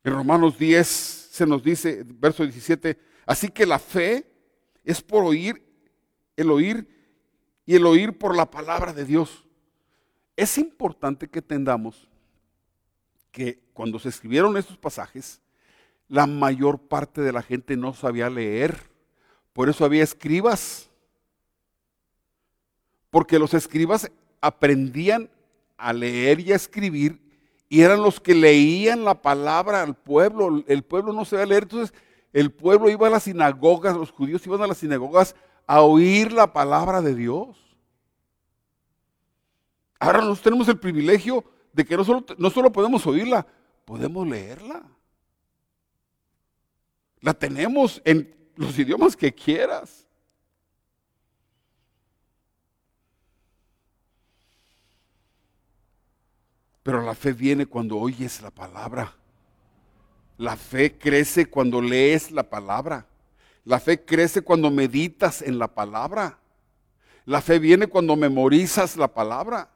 En 0.03 0.13
Romanos 0.13 0.59
10 0.59 0.87
se 0.87 1.47
nos 1.47 1.65
dice, 1.65 2.05
verso 2.07 2.43
17, 2.43 2.99
así 3.25 3.49
que 3.49 3.65
la 3.65 3.79
fe 3.79 4.31
es 4.85 5.01
por 5.01 5.25
oír, 5.25 5.65
el 6.37 6.51
oír 6.51 6.87
y 7.65 7.75
el 7.75 7.87
oír 7.87 8.19
por 8.19 8.37
la 8.37 8.51
palabra 8.51 8.93
de 8.93 9.07
Dios. 9.07 9.47
Es 10.37 10.59
importante 10.59 11.27
que 11.27 11.39
entendamos 11.39 12.11
que 13.35 13.59
cuando 13.73 13.99
se 13.99 14.11
escribieron 14.11 14.57
estos 14.57 14.79
pasajes, 14.79 15.43
la 16.09 16.25
mayor 16.25 16.79
parte 16.79 17.21
de 17.21 17.33
la 17.33 17.43
gente 17.43 17.77
no 17.77 17.93
sabía 17.93 18.31
leer. 18.31 18.79
Por 19.53 19.69
eso 19.69 19.85
había 19.85 20.05
escribas 20.05 20.89
porque 23.11 23.41
los 23.41 23.53
escribas 23.53 24.11
aprendían 24.41 25.29
a 25.77 25.93
leer 25.93 26.41
y 26.41 26.53
a 26.53 26.57
escribir 26.57 27.21
y 27.69 27.81
eran 27.81 28.03
los 28.03 28.21
que 28.21 28.37
leían 28.37 29.05
la 29.05 29.21
palabra 29.21 29.83
al 29.83 29.97
pueblo. 29.97 30.63
El 30.69 30.85
pueblo 30.85 31.13
no 31.13 31.25
sabía 31.25 31.47
leer, 31.47 31.65
entonces 31.65 31.93
el 32.33 32.53
pueblo 32.53 32.89
iba 32.89 33.09
a 33.09 33.11
las 33.11 33.25
sinagogas, 33.25 33.97
los 33.97 34.13
judíos 34.13 34.47
iban 34.47 34.63
a 34.63 34.69
las 34.69 34.79
sinagogas 34.79 35.35
a 35.67 35.81
oír 35.81 36.31
la 36.33 36.53
palabra 36.53 37.03
de 37.03 37.17
Dios. 37.17 37.57
Ahora 39.99 40.19
nosotros 40.19 40.43
tenemos 40.43 40.69
el 40.69 40.79
privilegio 40.79 41.45
de 41.75 41.85
que 41.85 41.97
no 41.97 42.05
solo, 42.05 42.25
no 42.39 42.51
solo 42.51 42.73
podemos 42.73 43.07
oírla, 43.07 43.47
podemos 43.85 44.27
leerla. 44.27 44.83
La 47.21 47.35
tenemos 47.35 48.01
en 48.05 48.33
los 48.55 48.79
idiomas 48.79 49.17
que 49.17 49.35
quieras. 49.35 50.07
Pero 56.85 57.03
la 57.03 57.15
fe 57.15 57.33
viene 57.33 57.67
cuando 57.67 57.99
oyes 57.99 58.41
la 58.41 58.51
palabra. 58.51 59.17
La 60.37 60.57
fe 60.57 60.97
crece 60.97 61.47
cuando 61.47 61.81
lees 61.81 62.31
la 62.31 62.49
palabra. 62.49 63.07
La 63.65 63.81
fe 63.81 64.05
crece 64.05 64.43
cuando 64.43 64.71
meditas 64.71 65.43
en 65.43 65.59
la 65.59 65.69
palabra. 65.69 66.39
La 67.25 67.41
fe 67.41 67.59
viene 67.59 67.87
cuando 67.89 68.15
memorizas 68.15 68.97
la 68.97 69.09
palabra. 69.09 69.74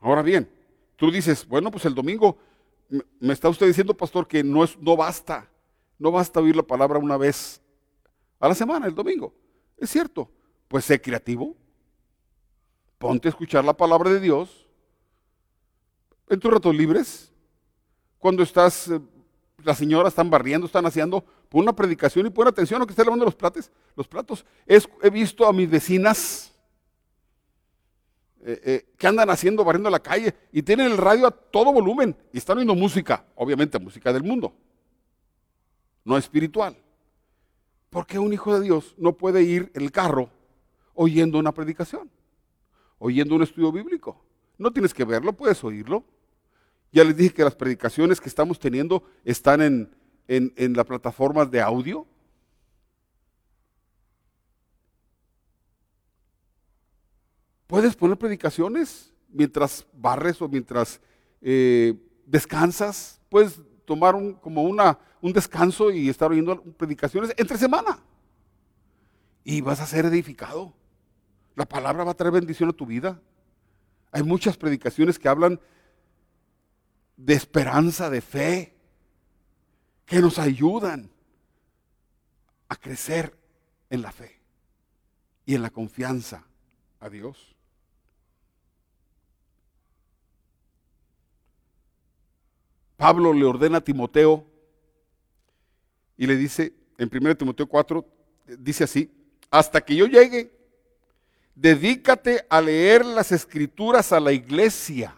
Ahora 0.00 0.22
bien, 0.22 0.50
tú 0.96 1.10
dices, 1.10 1.46
bueno, 1.46 1.70
pues 1.70 1.84
el 1.84 1.94
domingo 1.94 2.38
me 3.20 3.32
está 3.32 3.48
usted 3.48 3.66
diciendo, 3.66 3.94
pastor, 3.94 4.26
que 4.26 4.42
no, 4.42 4.64
es, 4.64 4.76
no 4.78 4.96
basta, 4.96 5.48
no 5.98 6.10
basta 6.10 6.40
oír 6.40 6.56
la 6.56 6.62
palabra 6.62 6.98
una 6.98 7.16
vez 7.16 7.60
a 8.40 8.48
la 8.48 8.54
semana, 8.54 8.86
el 8.86 8.94
domingo. 8.94 9.34
Es 9.76 9.90
cierto, 9.90 10.30
pues 10.68 10.84
sé 10.84 11.00
creativo. 11.00 11.54
Ponte 12.98 13.28
a 13.28 13.30
escuchar 13.30 13.64
la 13.64 13.76
palabra 13.76 14.10
de 14.10 14.20
Dios 14.20 14.66
en 16.28 16.40
tus 16.40 16.52
ratos 16.52 16.74
libres. 16.74 17.32
Cuando 18.18 18.42
estás, 18.42 18.88
eh, 18.88 19.00
las 19.62 19.78
señoras 19.78 20.12
están 20.12 20.30
barriendo, 20.30 20.66
están 20.66 20.86
haciendo, 20.86 21.24
pon 21.48 21.62
una 21.62 21.74
predicación 21.74 22.26
y 22.26 22.30
pon 22.30 22.48
atención 22.48 22.76
a 22.76 22.80
lo 22.80 22.86
que 22.86 22.92
está 22.92 23.04
lavando 23.04 23.24
los 23.24 23.34
platos. 23.34 23.70
Los 23.94 24.08
platos. 24.08 24.44
he 24.66 25.10
visto 25.10 25.46
a 25.46 25.52
mis 25.52 25.68
vecinas 25.70 26.49
eh, 28.42 28.60
eh, 28.64 28.86
que 28.96 29.06
andan 29.06 29.28
haciendo, 29.30 29.64
barriendo 29.64 29.90
la 29.90 30.00
calle 30.00 30.34
y 30.50 30.62
tienen 30.62 30.86
el 30.86 30.96
radio 30.96 31.26
a 31.26 31.30
todo 31.30 31.72
volumen 31.72 32.16
y 32.32 32.38
están 32.38 32.56
oyendo 32.56 32.74
música, 32.74 33.24
obviamente 33.34 33.78
música 33.78 34.12
del 34.12 34.22
mundo, 34.22 34.54
no 36.04 36.16
espiritual. 36.16 36.76
¿Por 37.90 38.06
qué 38.06 38.18
un 38.18 38.32
hijo 38.32 38.58
de 38.58 38.64
Dios 38.64 38.94
no 38.96 39.12
puede 39.14 39.42
ir 39.42 39.70
en 39.74 39.82
el 39.82 39.92
carro 39.92 40.30
oyendo 40.94 41.38
una 41.38 41.52
predicación? 41.52 42.08
Oyendo 42.98 43.34
un 43.34 43.42
estudio 43.42 43.72
bíblico. 43.72 44.22
No 44.56 44.72
tienes 44.72 44.94
que 44.94 45.04
verlo, 45.04 45.32
puedes 45.32 45.62
oírlo. 45.64 46.04
Ya 46.92 47.04
les 47.04 47.16
dije 47.16 47.34
que 47.34 47.44
las 47.44 47.54
predicaciones 47.54 48.20
que 48.20 48.28
estamos 48.28 48.58
teniendo 48.58 49.02
están 49.24 49.60
en, 49.60 49.90
en, 50.28 50.72
las 50.74 50.86
plataformas 50.86 51.50
de 51.50 51.60
audio. 51.60 52.06
Puedes 57.70 57.94
poner 57.94 58.18
predicaciones 58.18 59.12
mientras 59.28 59.86
barres 59.92 60.42
o 60.42 60.48
mientras 60.48 61.00
eh, 61.40 61.94
descansas. 62.26 63.20
Puedes 63.28 63.60
tomar 63.84 64.16
un, 64.16 64.34
como 64.34 64.64
una, 64.64 64.98
un 65.20 65.32
descanso 65.32 65.92
y 65.92 66.08
estar 66.08 66.32
oyendo 66.32 66.60
predicaciones 66.76 67.32
entre 67.36 67.56
semana. 67.56 68.00
Y 69.44 69.60
vas 69.60 69.80
a 69.80 69.86
ser 69.86 70.04
edificado. 70.06 70.74
La 71.54 71.64
palabra 71.64 72.02
va 72.02 72.10
a 72.10 72.14
traer 72.14 72.32
bendición 72.32 72.70
a 72.70 72.72
tu 72.72 72.86
vida. 72.86 73.22
Hay 74.10 74.24
muchas 74.24 74.56
predicaciones 74.56 75.16
que 75.16 75.28
hablan 75.28 75.60
de 77.16 77.34
esperanza, 77.34 78.10
de 78.10 78.20
fe, 78.20 78.74
que 80.06 80.18
nos 80.18 80.40
ayudan 80.40 81.08
a 82.68 82.74
crecer 82.74 83.38
en 83.90 84.02
la 84.02 84.10
fe 84.10 84.40
y 85.46 85.54
en 85.54 85.62
la 85.62 85.70
confianza 85.70 86.44
a 86.98 87.08
Dios. 87.08 87.59
Pablo 93.00 93.32
le 93.32 93.46
ordena 93.46 93.78
a 93.78 93.80
Timoteo 93.80 94.44
y 96.18 96.26
le 96.26 96.36
dice, 96.36 96.74
en 96.98 97.08
1 97.10 97.34
Timoteo 97.34 97.66
4, 97.66 98.04
dice 98.58 98.84
así, 98.84 99.10
hasta 99.50 99.80
que 99.80 99.96
yo 99.96 100.04
llegue, 100.04 100.52
dedícate 101.54 102.44
a 102.50 102.60
leer 102.60 103.06
las 103.06 103.32
escrituras 103.32 104.12
a 104.12 104.20
la 104.20 104.32
iglesia 104.32 105.16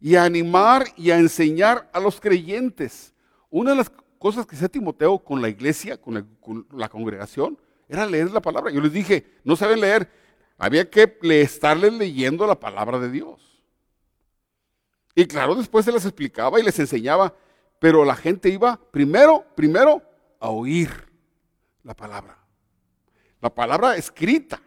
y 0.00 0.14
a 0.14 0.24
animar 0.24 0.86
y 0.96 1.10
a 1.10 1.18
enseñar 1.18 1.90
a 1.92 2.00
los 2.00 2.18
creyentes. 2.18 3.12
Una 3.50 3.72
de 3.72 3.76
las 3.76 3.92
cosas 4.18 4.46
que 4.46 4.56
hacía 4.56 4.70
Timoteo 4.70 5.18
con 5.18 5.42
la 5.42 5.50
iglesia, 5.50 6.00
con, 6.00 6.26
la 6.72 6.88
congregación, 6.88 7.58
era 7.86 8.06
leer 8.06 8.30
la 8.30 8.40
palabra. 8.40 8.72
Yo 8.72 8.80
les 8.80 8.94
dije, 8.94 9.26
no 9.44 9.56
saben 9.56 9.78
leer, 9.78 10.10
había 10.56 10.88
que 10.88 11.18
estarles 11.32 11.92
leyendo 11.92 12.46
la 12.46 12.58
palabra 12.58 12.98
de 12.98 13.10
Dios. 13.10 13.53
Y 15.14 15.26
claro, 15.26 15.54
después 15.54 15.84
se 15.84 15.92
les 15.92 16.04
explicaba 16.04 16.58
y 16.58 16.62
les 16.62 16.78
enseñaba, 16.78 17.34
pero 17.78 18.04
la 18.04 18.16
gente 18.16 18.48
iba 18.48 18.76
primero, 18.90 19.44
primero 19.54 20.02
a 20.40 20.50
oír 20.50 20.90
la 21.82 21.94
palabra. 21.94 22.38
La 23.40 23.54
palabra 23.54 23.96
escrita. 23.96 24.60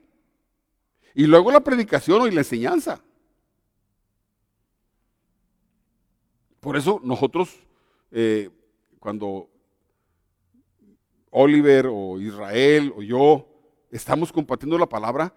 Y 1.13 1.25
luego 1.25 1.51
la 1.51 1.61
predicación 1.61 2.27
y 2.27 2.31
la 2.31 2.41
enseñanza. 2.41 3.01
Por 6.59 6.77
eso 6.77 7.01
nosotros, 7.03 7.57
eh, 8.11 8.49
cuando 8.99 9.49
Oliver 11.31 11.87
o 11.89 12.19
Israel 12.19 12.93
o 12.95 13.01
yo 13.01 13.47
estamos 13.91 14.31
compartiendo 14.31 14.77
la 14.77 14.87
palabra, 14.87 15.33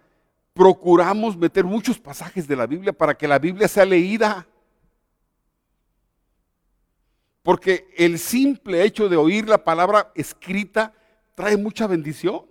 procuramos 0.53 1.37
meter 1.37 1.63
muchos 1.63 1.99
pasajes 1.99 2.47
de 2.47 2.55
la 2.55 2.67
Biblia 2.67 2.93
para 2.93 3.17
que 3.17 3.27
la 3.27 3.39
Biblia 3.39 3.67
sea 3.67 3.85
leída. 3.85 4.47
Porque 7.43 7.91
el 7.97 8.19
simple 8.19 8.83
hecho 8.83 9.09
de 9.09 9.17
oír 9.17 9.47
la 9.49 9.63
palabra 9.63 10.11
escrita 10.15 10.93
trae 11.33 11.57
mucha 11.57 11.87
bendición. 11.87 12.45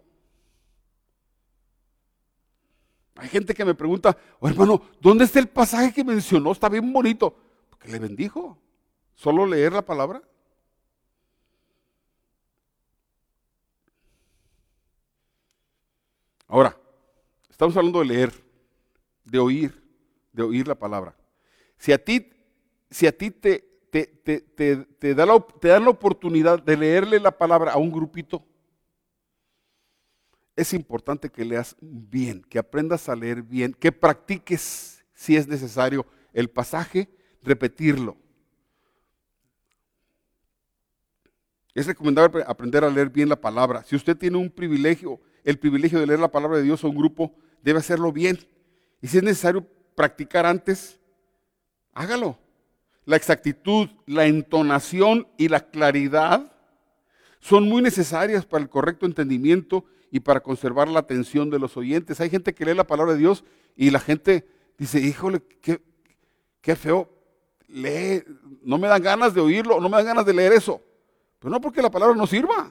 Hay 3.14 3.28
gente 3.28 3.54
que 3.54 3.64
me 3.64 3.74
pregunta, 3.74 4.16
oh, 4.40 4.48
hermano, 4.48 4.82
¿dónde 5.00 5.24
está 5.24 5.38
el 5.38 5.48
pasaje 5.48 5.92
que 5.92 6.02
mencionó? 6.02 6.52
Está 6.52 6.68
bien 6.68 6.92
bonito. 6.92 7.36
Porque 7.68 7.88
le 7.88 7.98
bendijo. 7.98 8.58
Solo 9.14 9.46
leer 9.46 9.72
la 9.74 9.82
palabra. 9.82 10.22
Ahora, 16.48 16.76
estamos 17.48 17.76
hablando 17.76 18.00
de 18.00 18.06
leer, 18.06 18.32
de 19.24 19.38
oír, 19.38 19.84
de 20.32 20.42
oír 20.42 20.66
la 20.66 20.74
palabra. 20.74 21.14
Si 21.78 21.92
a 21.92 22.04
ti, 22.04 22.28
si 22.90 23.06
a 23.06 23.16
ti 23.16 23.30
te, 23.30 23.69
te, 23.90 24.06
te, 24.06 24.40
te, 24.40 25.14
da 25.14 25.26
la, 25.26 25.40
te 25.60 25.68
dan 25.68 25.84
la 25.84 25.90
oportunidad 25.90 26.62
de 26.62 26.76
leerle 26.76 27.20
la 27.20 27.36
palabra 27.36 27.72
a 27.72 27.78
un 27.78 27.90
grupito, 27.90 28.44
es 30.56 30.74
importante 30.74 31.30
que 31.30 31.44
leas 31.44 31.76
bien, 31.80 32.42
que 32.42 32.58
aprendas 32.58 33.08
a 33.08 33.16
leer 33.16 33.42
bien, 33.42 33.72
que 33.72 33.92
practiques, 33.92 35.02
si 35.14 35.36
es 35.36 35.48
necesario, 35.48 36.06
el 36.32 36.50
pasaje, 36.50 37.08
repetirlo. 37.42 38.16
Es 41.74 41.86
recomendable 41.86 42.44
aprender 42.46 42.84
a 42.84 42.90
leer 42.90 43.08
bien 43.08 43.28
la 43.28 43.40
palabra. 43.40 43.82
Si 43.84 43.96
usted 43.96 44.16
tiene 44.16 44.36
un 44.36 44.50
privilegio 44.50 45.20
el 45.44 45.58
privilegio 45.58 45.98
de 45.98 46.06
leer 46.06 46.20
la 46.20 46.30
palabra 46.30 46.58
de 46.58 46.64
Dios 46.64 46.84
a 46.84 46.88
un 46.88 46.96
grupo, 46.96 47.34
debe 47.62 47.78
hacerlo 47.78 48.12
bien. 48.12 48.38
Y 49.00 49.08
si 49.08 49.18
es 49.18 49.22
necesario 49.22 49.66
practicar 49.94 50.46
antes, 50.46 50.98
hágalo. 51.92 52.38
La 53.10 53.16
exactitud, 53.16 53.88
la 54.06 54.26
entonación 54.26 55.26
y 55.36 55.48
la 55.48 55.68
claridad 55.68 56.52
son 57.40 57.68
muy 57.68 57.82
necesarias 57.82 58.46
para 58.46 58.62
el 58.62 58.70
correcto 58.70 59.04
entendimiento 59.04 59.84
y 60.12 60.20
para 60.20 60.38
conservar 60.38 60.86
la 60.86 61.00
atención 61.00 61.50
de 61.50 61.58
los 61.58 61.76
oyentes. 61.76 62.20
Hay 62.20 62.30
gente 62.30 62.54
que 62.54 62.64
lee 62.64 62.72
la 62.72 62.86
palabra 62.86 63.14
de 63.14 63.18
Dios 63.18 63.42
y 63.74 63.90
la 63.90 63.98
gente 63.98 64.46
dice, 64.78 65.00
híjole, 65.00 65.42
qué, 65.60 65.82
qué 66.60 66.76
feo, 66.76 67.10
lee, 67.66 68.22
no 68.62 68.78
me 68.78 68.86
dan 68.86 69.02
ganas 69.02 69.34
de 69.34 69.40
oírlo, 69.40 69.80
no 69.80 69.88
me 69.88 69.96
dan 69.96 70.06
ganas 70.06 70.24
de 70.24 70.32
leer 70.32 70.52
eso. 70.52 70.80
Pero 71.40 71.50
no 71.50 71.60
porque 71.60 71.82
la 71.82 71.90
palabra 71.90 72.14
no 72.14 72.28
sirva, 72.28 72.70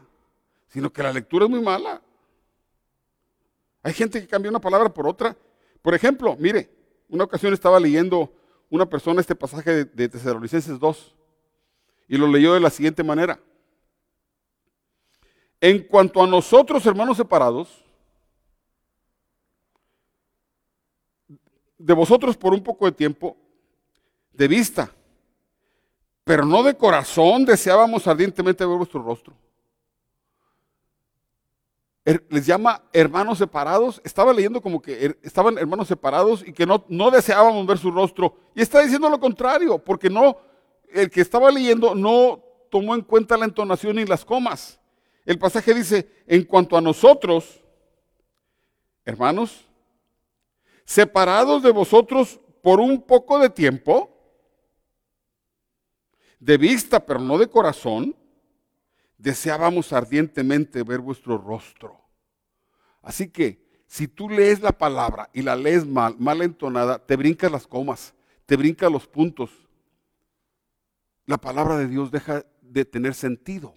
sino 0.70 0.90
que 0.90 1.04
la 1.04 1.12
lectura 1.12 1.48
es 1.48 1.52
muy 1.52 1.62
mala. 1.62 2.02
Hay 3.84 3.92
gente 3.92 4.22
que 4.22 4.28
cambia 4.28 4.50
una 4.50 4.62
palabra 4.62 4.88
por 4.88 5.06
otra. 5.06 5.36
Por 5.82 5.94
ejemplo, 5.94 6.38
mire, 6.40 6.70
una 7.10 7.26
ocasión 7.26 7.52
estaba 7.52 7.78
leyendo 7.78 8.34
una 8.70 8.86
persona 8.86 9.22
este 9.22 9.36
pasaje 9.36 9.72
de, 9.72 9.86
de 9.86 10.10
Tesalonicenses 10.10 10.80
2 10.80 11.16
y 12.08 12.18
lo 12.18 12.28
leyó 12.28 12.54
de 12.54 12.60
la 12.60 12.70
siguiente 12.70 13.04
manera. 13.04 13.40
En 15.62 15.84
cuanto 15.84 16.24
a 16.24 16.28
nosotros, 16.28 16.86
hermanos 16.86 17.18
separados, 17.18 17.84
de 21.78 21.94
vosotros 21.94 22.38
por 22.38 22.54
un 22.54 22.64
poco 22.64 22.86
de 22.86 22.92
tiempo, 22.92 23.36
de 24.32 24.48
vista, 24.48 24.92
pero 26.24 26.46
no 26.46 26.64
de 26.64 26.76
corazón, 26.78 27.46
deseábamos 27.46 28.08
ardientemente 28.08 28.66
ver 28.66 28.78
vuestro 28.78 29.02
rostro 29.02 29.36
les 32.30 32.46
llama 32.46 32.84
hermanos 32.94 33.38
separados. 33.38 34.02
Estaba 34.04 34.34
leyendo 34.34 34.62
como 34.62 34.82
que 34.82 35.16
estaban 35.22 35.58
hermanos 35.58 35.88
separados 35.88 36.48
y 36.48 36.54
que 36.54 36.66
no, 36.66 36.86
no 36.88 37.12
deseábamos 37.12 37.66
ver 37.68 37.78
su 37.78 37.92
rostro. 37.92 38.36
Y 38.56 38.62
está 38.62 38.82
diciendo 38.82 39.10
lo 39.10 39.20
contrario, 39.20 39.78
porque 39.78 40.10
no, 40.10 40.38
el 40.92 41.10
que 41.10 41.22
estaba 41.22 41.52
leyendo 41.52 41.94
no 41.94 42.44
tomó 42.70 42.96
en 42.96 43.02
cuenta 43.02 43.38
la 43.38 43.46
entonación 43.46 43.96
ni 43.96 44.06
las 44.06 44.26
comas. 44.26 44.80
El 45.26 45.38
pasaje 45.38 45.74
dice, 45.74 46.10
en 46.26 46.44
cuanto 46.44 46.76
a 46.78 46.82
nosotros, 46.82 47.62
hermanos, 49.06 49.66
separados 50.86 51.62
de 51.62 51.72
vosotros 51.72 52.40
por 52.64 52.80
un 52.80 53.02
poco 53.02 53.38
de 53.38 53.50
tiempo, 53.50 54.10
de 56.40 56.58
vista 56.58 57.06
pero 57.06 57.20
no 57.20 57.38
de 57.38 57.48
corazón, 57.48 58.16
deseábamos 59.18 59.94
ardientemente 59.94 60.82
ver 60.84 61.00
vuestro 61.00 61.38
rostro. 61.38 61.99
Así 63.02 63.30
que 63.30 63.64
si 63.88 64.08
tú 64.08 64.30
lees 64.30 64.62
la 64.62 64.72
palabra 64.72 65.30
y 65.34 65.42
la 65.42 65.56
lees 65.56 65.86
mal, 65.86 66.16
mal 66.20 66.42
entonada, 66.42 67.04
te 67.04 67.16
brincas 67.16 67.52
las 67.52 67.66
comas, 67.66 68.14
te 68.46 68.56
brincas 68.56 68.92
los 68.92 69.08
puntos. 69.08 69.50
La 71.26 71.38
palabra 71.38 71.78
de 71.78 71.88
Dios 71.88 72.12
deja 72.12 72.46
de 72.62 72.86
tener 72.86 73.14
sentido. 73.14 73.74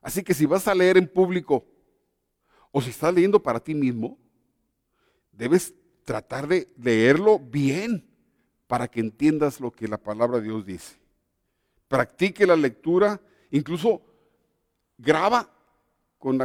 Así 0.00 0.22
que 0.22 0.34
si 0.34 0.46
vas 0.46 0.68
a 0.68 0.74
leer 0.74 0.96
en 0.96 1.08
público 1.08 1.64
o 2.70 2.80
si 2.80 2.90
estás 2.90 3.12
leyendo 3.12 3.42
para 3.42 3.60
ti 3.60 3.74
mismo, 3.74 4.18
debes 5.32 5.74
tratar 6.04 6.46
de 6.46 6.72
leerlo 6.76 7.38
bien 7.38 8.08
para 8.66 8.88
que 8.88 9.00
entiendas 9.00 9.60
lo 9.60 9.72
que 9.72 9.88
la 9.88 9.98
palabra 9.98 10.38
de 10.38 10.44
Dios 10.44 10.64
dice. 10.64 10.96
Practique 11.88 12.46
la 12.46 12.56
lectura 12.56 13.20
Incluso 13.50 14.02
graba 14.98 15.50
con 16.18 16.38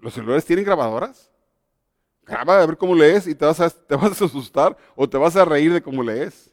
los 0.00 0.14
celulares 0.14 0.44
tienen 0.44 0.64
grabadoras. 0.64 1.30
Graba 2.24 2.62
a 2.62 2.66
ver 2.66 2.76
cómo 2.76 2.94
lees 2.94 3.26
y 3.26 3.34
te 3.34 3.44
vas, 3.44 3.60
a, 3.60 3.70
te 3.70 3.96
vas 3.96 4.20
a 4.20 4.24
asustar 4.24 4.76
o 4.94 5.08
te 5.08 5.18
vas 5.18 5.36
a 5.36 5.44
reír 5.44 5.72
de 5.72 5.82
cómo 5.82 6.02
lees. 6.02 6.52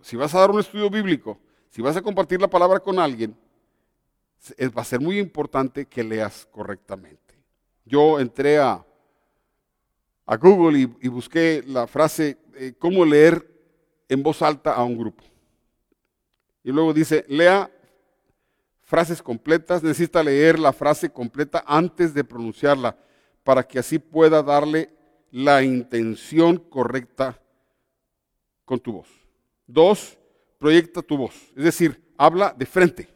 Si 0.00 0.16
vas 0.16 0.34
a 0.34 0.40
dar 0.40 0.50
un 0.50 0.60
estudio 0.60 0.88
bíblico, 0.88 1.38
si 1.68 1.82
vas 1.82 1.96
a 1.96 2.02
compartir 2.02 2.40
la 2.40 2.48
palabra 2.48 2.80
con 2.80 2.98
alguien, 2.98 3.36
va 4.76 4.82
a 4.82 4.84
ser 4.84 5.00
muy 5.00 5.18
importante 5.18 5.86
que 5.86 6.02
leas 6.02 6.46
correctamente. 6.50 7.34
Yo 7.84 8.18
entré 8.18 8.58
a, 8.58 8.84
a 10.26 10.36
Google 10.36 10.78
y, 10.78 11.08
busqué 11.08 11.62
la 11.66 11.86
frase 11.86 12.38
eh, 12.54 12.74
cómo 12.78 13.04
leer 13.04 13.46
en 14.08 14.22
voz 14.22 14.42
alta 14.42 14.72
a 14.72 14.84
un 14.84 14.96
grupo. 14.96 15.24
Y 16.62 16.72
luego 16.72 16.92
dice, 16.92 17.24
lea 17.28 17.70
frases 18.90 19.22
completas, 19.22 19.84
necesita 19.84 20.20
leer 20.20 20.58
la 20.58 20.72
frase 20.72 21.10
completa 21.10 21.62
antes 21.64 22.12
de 22.12 22.24
pronunciarla 22.24 22.96
para 23.44 23.62
que 23.62 23.78
así 23.78 24.00
pueda 24.00 24.42
darle 24.42 24.90
la 25.30 25.62
intención 25.62 26.56
correcta 26.56 27.40
con 28.64 28.80
tu 28.80 28.94
voz. 28.94 29.06
Dos, 29.64 30.18
proyecta 30.58 31.02
tu 31.02 31.16
voz, 31.16 31.34
es 31.56 31.62
decir, 31.62 32.02
habla 32.18 32.52
de 32.58 32.66
frente. 32.66 33.08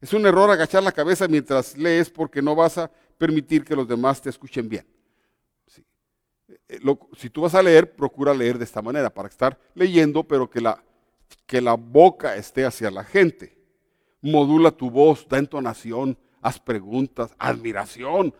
Es 0.00 0.14
un 0.14 0.24
error 0.24 0.50
agachar 0.50 0.82
la 0.82 0.92
cabeza 0.92 1.28
mientras 1.28 1.76
lees 1.76 2.08
porque 2.08 2.40
no 2.40 2.54
vas 2.54 2.78
a 2.78 2.90
permitir 3.18 3.66
que 3.66 3.76
los 3.76 3.86
demás 3.86 4.22
te 4.22 4.30
escuchen 4.30 4.66
bien. 4.66 4.86
Eh, 6.68 6.80
si 7.18 7.28
tú 7.28 7.42
vas 7.42 7.54
a 7.54 7.62
leer, 7.62 7.94
procura 7.94 8.32
leer 8.32 8.56
de 8.56 8.64
esta 8.64 8.80
manera, 8.80 9.12
para 9.12 9.28
estar 9.28 9.60
leyendo, 9.74 10.24
pero 10.24 10.48
que 10.48 10.62
la, 10.62 10.82
que 11.44 11.60
la 11.60 11.74
boca 11.74 12.34
esté 12.36 12.64
hacia 12.64 12.90
la 12.90 13.04
gente 13.04 13.59
modula 14.22 14.70
tu 14.70 14.90
voz, 14.90 15.26
da 15.28 15.38
entonación, 15.38 16.16
haz 16.40 16.58
preguntas, 16.58 17.34
admiración, 17.38 18.34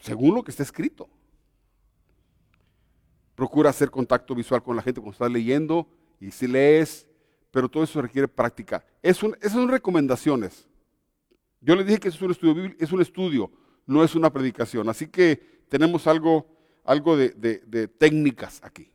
según 0.00 0.34
lo 0.34 0.42
que 0.42 0.50
está 0.50 0.62
escrito. 0.62 1.08
Procura 3.34 3.70
hacer 3.70 3.90
contacto 3.90 4.34
visual 4.34 4.62
con 4.62 4.76
la 4.76 4.82
gente 4.82 5.00
cuando 5.00 5.12
estás 5.12 5.30
leyendo 5.30 5.88
y 6.20 6.30
si 6.30 6.46
lees, 6.46 7.06
pero 7.50 7.68
todo 7.68 7.82
eso 7.82 8.00
requiere 8.00 8.28
práctica. 8.28 8.84
Es 9.02 9.22
esas 9.40 9.52
son 9.52 9.68
recomendaciones. 9.68 10.68
Yo 11.60 11.74
les 11.74 11.86
dije 11.86 11.98
que 11.98 12.08
es 12.08 12.20
un 12.20 12.30
estudio, 12.30 12.74
es 12.78 12.92
un 12.92 13.00
estudio, 13.00 13.50
no 13.86 14.04
es 14.04 14.14
una 14.14 14.32
predicación. 14.32 14.88
Así 14.88 15.08
que 15.08 15.64
tenemos 15.68 16.06
algo, 16.06 16.46
algo 16.84 17.16
de, 17.16 17.30
de 17.30 17.88
técnicas 17.88 18.60
aquí. 18.62 18.90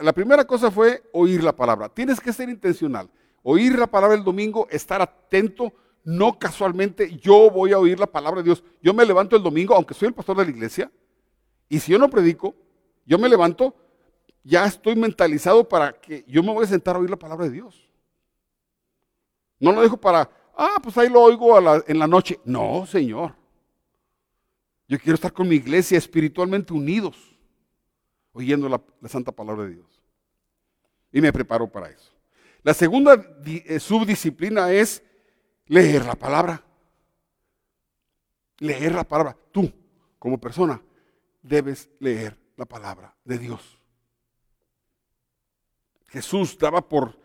La 0.00 0.12
primera 0.12 0.44
cosa 0.46 0.70
fue 0.70 1.02
oír 1.12 1.44
la 1.44 1.54
palabra. 1.54 1.88
Tienes 1.88 2.18
que 2.18 2.32
ser 2.32 2.48
intencional. 2.48 3.10
Oír 3.48 3.78
la 3.78 3.86
palabra 3.86 4.16
el 4.16 4.24
domingo, 4.24 4.66
estar 4.70 5.00
atento, 5.00 5.72
no 6.02 6.36
casualmente 6.36 7.16
yo 7.18 7.48
voy 7.48 7.72
a 7.72 7.78
oír 7.78 7.96
la 7.96 8.08
palabra 8.08 8.40
de 8.40 8.46
Dios. 8.46 8.64
Yo 8.82 8.92
me 8.92 9.06
levanto 9.06 9.36
el 9.36 9.42
domingo, 9.44 9.72
aunque 9.72 9.94
soy 9.94 10.08
el 10.08 10.14
pastor 10.14 10.36
de 10.38 10.46
la 10.46 10.50
iglesia, 10.50 10.90
y 11.68 11.78
si 11.78 11.92
yo 11.92 11.98
no 12.00 12.10
predico, 12.10 12.56
yo 13.04 13.20
me 13.20 13.28
levanto, 13.28 13.76
ya 14.42 14.64
estoy 14.64 14.96
mentalizado 14.96 15.68
para 15.68 15.92
que 15.92 16.24
yo 16.26 16.42
me 16.42 16.52
voy 16.52 16.64
a 16.64 16.66
sentar 16.66 16.96
a 16.96 16.98
oír 16.98 17.08
la 17.08 17.16
palabra 17.16 17.44
de 17.44 17.52
Dios. 17.52 17.88
No 19.60 19.70
lo 19.70 19.80
dejo 19.80 19.96
para, 19.96 20.28
ah, 20.56 20.80
pues 20.82 20.98
ahí 20.98 21.08
lo 21.08 21.22
oigo 21.22 21.56
en 21.86 21.98
la 22.00 22.08
noche. 22.08 22.40
No, 22.44 22.84
Señor. 22.84 23.36
Yo 24.88 24.98
quiero 24.98 25.14
estar 25.14 25.32
con 25.32 25.48
mi 25.48 25.54
iglesia 25.54 25.96
espiritualmente 25.98 26.72
unidos, 26.72 27.16
oyendo 28.32 28.68
la, 28.68 28.82
santa 29.08 29.30
palabra 29.30 29.66
de 29.66 29.74
Dios. 29.74 30.02
Y 31.12 31.20
me 31.20 31.32
preparo 31.32 31.70
para 31.70 31.90
eso. 31.90 32.15
La 32.66 32.74
segunda 32.74 33.24
eh, 33.44 33.78
subdisciplina 33.78 34.72
es 34.72 35.00
leer 35.66 36.04
la 36.04 36.16
palabra. 36.16 36.64
Leer 38.58 38.92
la 38.92 39.04
palabra. 39.04 39.38
Tú, 39.52 39.72
como 40.18 40.40
persona, 40.40 40.82
debes 41.42 41.88
leer 42.00 42.36
la 42.56 42.64
palabra 42.64 43.14
de 43.24 43.38
Dios. 43.38 43.78
Jesús 46.08 46.58
daba 46.58 46.88
por 46.88 47.16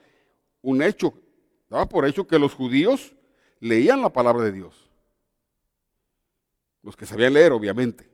un 0.62 0.84
hecho, 0.84 1.12
daba 1.68 1.90
por 1.90 2.06
hecho 2.06 2.28
que 2.28 2.38
los 2.38 2.54
judíos 2.54 3.16
leían 3.60 4.04
la 4.04 4.14
palabra 4.14 4.44
de 4.44 4.52
Dios. 4.52 4.92
Los 6.84 6.96
que 6.96 7.08
sabían 7.08 7.34
leer, 7.34 7.52
obviamente. 7.52 8.08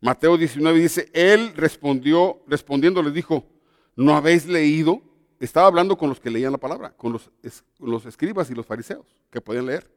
Mateo 0.00 0.36
19 0.36 0.80
dice, 0.80 1.10
él 1.14 1.54
respondió, 1.54 2.42
respondiendo 2.48 3.04
les 3.04 3.14
dijo, 3.14 3.48
¿no 3.94 4.16
habéis 4.16 4.46
leído? 4.46 5.07
Estaba 5.38 5.66
hablando 5.68 5.96
con 5.96 6.08
los 6.08 6.20
que 6.20 6.30
leían 6.30 6.52
la 6.52 6.58
palabra, 6.58 6.90
con 6.96 7.12
los, 7.12 8.06
escribas 8.06 8.50
y 8.50 8.54
los 8.54 8.66
fariseos, 8.66 9.06
que 9.30 9.40
podían 9.40 9.66
leer. 9.66 9.88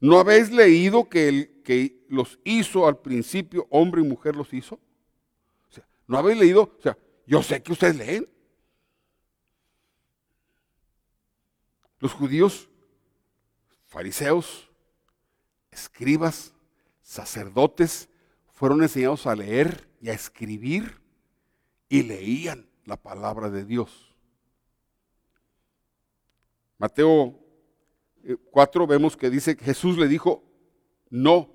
¿No 0.00 0.18
habéis 0.18 0.50
leído 0.50 1.08
que 1.08 1.62
que 1.62 2.04
los 2.08 2.38
hizo 2.44 2.86
al 2.86 2.98
principio, 2.98 3.66
hombre 3.70 4.02
y 4.02 4.04
mujer 4.04 4.36
los 4.36 4.52
hizo? 4.52 4.74
O 5.68 5.72
sea, 5.72 5.86
¿no 6.06 6.18
habéis 6.18 6.38
leído? 6.38 6.74
O 6.78 6.82
sea, 6.82 6.96
yo 7.26 7.42
sé 7.42 7.62
que 7.62 7.72
ustedes 7.72 7.96
leen. 7.96 8.28
Los 11.98 12.12
judíos, 12.12 12.68
fariseos, 13.86 14.68
escribas, 15.70 16.52
sacerdotes, 17.00 18.08
fueron 18.52 18.82
enseñados 18.82 19.26
a 19.26 19.36
leer 19.36 19.88
y 20.00 20.10
a 20.10 20.12
escribir 20.12 21.00
y 21.88 22.02
leían 22.02 22.68
la 22.84 22.96
palabra 22.96 23.50
de 23.50 23.64
Dios. 23.64 24.11
Mateo 26.82 27.38
4 28.50 28.82
eh, 28.82 28.86
vemos 28.88 29.16
que 29.16 29.30
dice 29.30 29.56
que 29.56 29.64
Jesús 29.64 29.96
le 29.98 30.08
dijo, 30.08 30.42
no, 31.10 31.54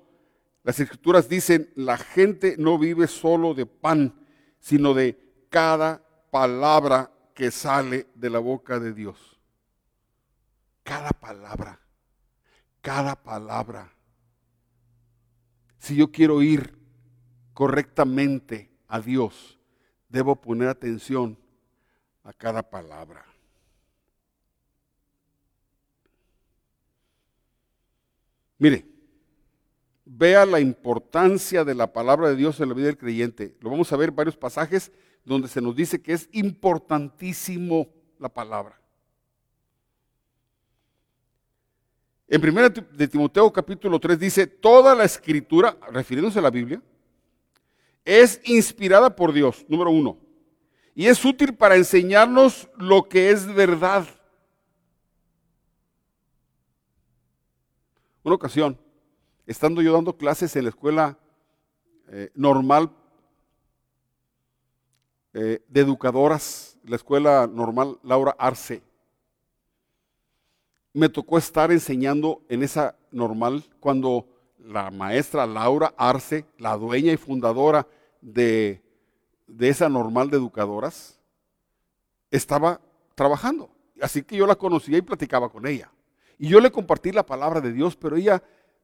las 0.62 0.80
escrituras 0.80 1.28
dicen, 1.28 1.70
la 1.76 1.98
gente 1.98 2.56
no 2.58 2.78
vive 2.78 3.06
solo 3.06 3.52
de 3.52 3.66
pan, 3.66 4.26
sino 4.58 4.94
de 4.94 5.44
cada 5.50 6.02
palabra 6.30 7.12
que 7.34 7.50
sale 7.50 8.06
de 8.14 8.30
la 8.30 8.38
boca 8.38 8.80
de 8.80 8.94
Dios. 8.94 9.38
Cada 10.82 11.10
palabra, 11.10 11.78
cada 12.80 13.14
palabra. 13.14 13.92
Si 15.78 15.94
yo 15.94 16.10
quiero 16.10 16.40
ir 16.40 16.74
correctamente 17.52 18.70
a 18.86 18.98
Dios, 18.98 19.58
debo 20.08 20.36
poner 20.36 20.68
atención 20.68 21.38
a 22.24 22.32
cada 22.32 22.62
palabra. 22.62 23.27
Mire, 28.58 28.84
vea 30.04 30.44
la 30.44 30.58
importancia 30.58 31.64
de 31.64 31.74
la 31.74 31.92
palabra 31.92 32.28
de 32.28 32.36
Dios 32.36 32.60
en 32.60 32.68
la 32.68 32.74
vida 32.74 32.86
del 32.86 32.98
creyente. 32.98 33.56
Lo 33.60 33.70
vamos 33.70 33.92
a 33.92 33.96
ver 33.96 34.08
en 34.08 34.16
varios 34.16 34.36
pasajes 34.36 34.90
donde 35.24 35.48
se 35.48 35.60
nos 35.60 35.76
dice 35.76 36.02
que 36.02 36.12
es 36.12 36.28
importantísimo 36.32 37.88
la 38.18 38.28
palabra. 38.28 38.80
En 42.26 42.46
1 42.46 42.68
de 42.92 43.08
Timoteo 43.08 43.50
capítulo 43.52 43.98
3 43.98 44.18
dice, 44.18 44.46
toda 44.46 44.94
la 44.94 45.04
escritura, 45.04 45.78
refiriéndose 45.90 46.38
a 46.38 46.42
la 46.42 46.50
Biblia, 46.50 46.82
es 48.04 48.40
inspirada 48.44 49.14
por 49.14 49.32
Dios, 49.32 49.64
número 49.68 49.90
uno, 49.90 50.18
y 50.94 51.06
es 51.06 51.24
útil 51.24 51.54
para 51.54 51.76
enseñarnos 51.76 52.68
lo 52.76 53.08
que 53.08 53.30
es 53.30 53.46
verdad. 53.46 54.06
Una 58.28 58.34
ocasión, 58.34 58.78
estando 59.46 59.80
yo 59.80 59.94
dando 59.94 60.14
clases 60.14 60.54
en 60.54 60.64
la 60.64 60.68
escuela 60.68 61.16
eh, 62.08 62.30
normal 62.34 62.90
eh, 65.32 65.62
de 65.66 65.80
educadoras, 65.80 66.76
la 66.84 66.96
escuela 66.96 67.48
normal 67.50 67.98
Laura 68.02 68.36
Arce, 68.38 68.82
me 70.92 71.08
tocó 71.08 71.38
estar 71.38 71.72
enseñando 71.72 72.42
en 72.50 72.62
esa 72.62 72.96
normal 73.10 73.64
cuando 73.80 74.26
la 74.58 74.90
maestra 74.90 75.46
Laura 75.46 75.94
Arce, 75.96 76.44
la 76.58 76.76
dueña 76.76 77.14
y 77.14 77.16
fundadora 77.16 77.86
de, 78.20 78.82
de 79.46 79.68
esa 79.70 79.88
normal 79.88 80.28
de 80.28 80.36
educadoras, 80.36 81.18
estaba 82.30 82.78
trabajando. 83.14 83.70
Así 84.02 84.22
que 84.22 84.36
yo 84.36 84.46
la 84.46 84.54
conocía 84.54 84.98
y 84.98 85.00
platicaba 85.00 85.48
con 85.48 85.66
ella. 85.66 85.90
Y 86.38 86.48
yo 86.48 86.60
le 86.60 86.70
compartí 86.70 87.12
la 87.12 87.26
palabra 87.26 87.60
de 87.60 87.72
Dios, 87.72 87.96
pero 87.96 88.16
ella 88.16 88.42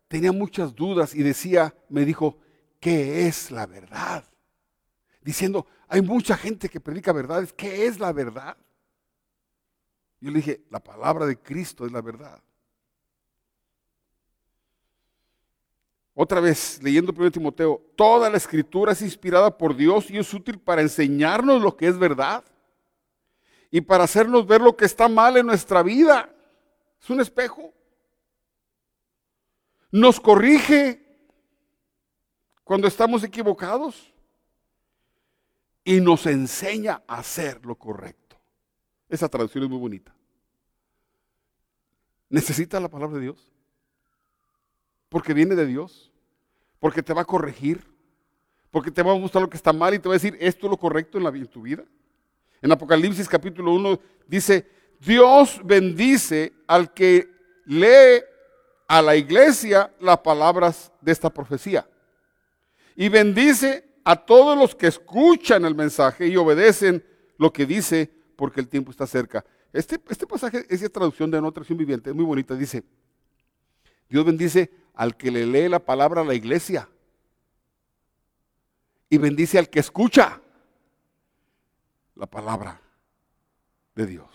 tenía 0.09 0.33
muchas 0.33 0.75
dudas 0.75 1.15
y 1.15 1.23
decía, 1.23 1.75
me 1.89 2.05
dijo, 2.05 2.39
¿qué 2.81 3.27
es 3.27 3.51
la 3.51 3.67
verdad? 3.67 4.25
Diciendo, 5.23 5.67
hay 5.89 6.03
mucha 6.03 6.37
gente 6.37 6.69
que 6.69 6.81
predica 6.81 7.13
verdades, 7.13 7.53
¿qué 7.53 7.87
es 7.87 7.99
la 7.99 8.13
verdad? 8.13 8.57
Yo 10.21 10.31
le 10.31 10.37
dije, 10.39 10.65
la 10.71 10.81
palabra 10.81 11.27
de 11.27 11.39
Cristo 11.39 11.87
es 11.87 11.93
la 11.93 12.03
verdad. 12.03 12.43
Otra 16.15 16.41
vez, 16.41 16.81
leyendo 16.83 17.13
1 17.13 17.31
Timoteo, 17.31 17.83
toda 17.97 18.31
la 18.31 18.37
escritura 18.37 18.93
es 18.93 19.03
inspirada 19.03 19.57
por 19.57 19.77
Dios 19.77 20.11
y 20.11 20.19
es 20.19 20.33
útil 20.33 20.59
para 20.59 20.83
enseñarnos 20.83 21.61
lo 21.61 21.77
que 21.77 21.89
es 21.89 21.99
verdad 21.99 22.45
y 23.71 23.81
para 23.81 24.05
hacernos 24.05 24.47
ver 24.47 24.61
lo 24.61 24.77
que 24.77 24.85
está 24.85 25.09
mal 25.09 25.37
en 25.37 25.47
nuestra 25.47 25.83
vida. 25.83 26.34
Es 27.05 27.11
un 27.11 27.21
espejo. 27.21 27.71
Nos 29.91 30.19
corrige 30.19 31.05
cuando 32.65 32.89
estamos 32.89 33.23
equivocados 33.23 34.11
y 35.85 36.01
nos 36.01 36.25
enseña 36.25 37.03
a 37.07 37.19
hacer 37.19 37.65
lo 37.67 37.75
correcto. 37.75 38.41
Esa 39.07 39.29
traducción 39.29 39.65
es 39.65 39.71
muy 39.71 39.79
bonita. 39.79 40.15
¿Necesitas 42.31 42.81
la 42.81 42.89
palabra 42.89 43.17
de 43.17 43.25
Dios? 43.25 43.53
Porque 45.11 45.35
viene 45.35 45.55
de 45.55 45.67
Dios. 45.67 46.11
Porque 46.79 47.03
te 47.03 47.13
va 47.13 47.21
a 47.21 47.27
corregir. 47.27 47.85
Porque 48.71 48.91
te 48.91 49.03
va 49.03 49.13
a 49.13 49.19
gustar 49.19 49.43
lo 49.43 49.51
que 49.51 49.59
está 49.59 49.75
mal 49.75 49.93
y 49.93 49.99
te 49.99 50.09
va 50.09 50.15
a 50.15 50.17
decir, 50.17 50.39
esto 50.41 50.69
es 50.69 50.71
lo 50.71 50.79
correcto 50.79 51.19
en, 51.19 51.27
en 51.27 51.47
tu 51.49 51.61
vida. 51.61 51.85
En 52.63 52.73
Apocalipsis 52.73 53.29
capítulo 53.29 53.75
1 53.75 54.01
dice, 54.27 54.67
Dios 55.05 55.61
bendice 55.65 56.53
al 56.67 56.93
que 56.93 57.29
lee 57.67 58.23
a 58.89 59.03
la 59.03 59.17
iglesia 59.17 59.93
las 60.01 60.19
palabras 60.19 60.93
de 61.01 61.13
esta 61.13 61.31
profecía. 61.31 61.89
Y 62.97 63.09
bendice 63.09 63.85
a 64.05 64.17
todos 64.17 64.57
los 64.57 64.75
que 64.75 64.87
escuchan 64.87 65.65
el 65.65 65.75
mensaje 65.75 66.29
y 66.29 66.37
obedecen 66.37 67.05
lo 67.39 67.53
que 67.53 67.67
dice 67.67 68.11
porque 68.37 68.61
el 68.61 68.69
tiempo 68.69 68.91
está 68.91 69.07
cerca. 69.07 69.45
Este, 69.73 70.01
este 70.09 70.27
pasaje 70.27 70.65
es 70.69 70.93
traducción 70.93 71.31
de 71.31 71.39
una 71.39 71.51
traducción 71.51 71.79
viviente, 71.79 72.11
es 72.11 72.17
muy 72.17 72.25
bonita. 72.25 72.55
Dice, 72.55 72.85
Dios 74.09 74.25
bendice 74.25 74.71
al 74.95 75.17
que 75.17 75.31
le 75.31 75.45
lee 75.47 75.69
la 75.69 75.81
palabra 75.81 76.21
a 76.21 76.25
la 76.25 76.35
iglesia 76.35 76.89
y 79.09 79.19
bendice 79.19 79.59
al 79.59 79.69
que 79.69 79.81
escucha 79.81 80.41
la 82.15 82.27
palabra 82.27 82.81
de 83.95 84.07
Dios. 84.07 84.34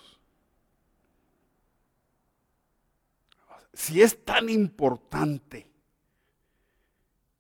Si 3.80 4.02
es 4.02 4.26
tan 4.26 4.50
importante 4.50 5.66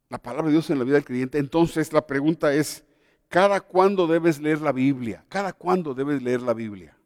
la 0.07 0.17
palabra 0.17 0.45
de 0.45 0.53
Dios 0.53 0.69
en 0.69 0.79
la 0.79 0.85
vida 0.85 0.95
del 0.95 1.03
creyente, 1.03 1.37
entonces 1.37 1.91
la 1.91 2.07
pregunta 2.07 2.53
es, 2.53 2.85
cada 3.27 3.59
cuándo 3.59 4.07
debes 4.07 4.39
leer 4.39 4.61
la 4.61 4.71
Biblia, 4.71 5.25
cada 5.27 5.51
cuándo 5.51 5.93
debes 5.93 6.23
leer 6.23 6.41
la 6.41 6.53
Biblia. 6.53 6.97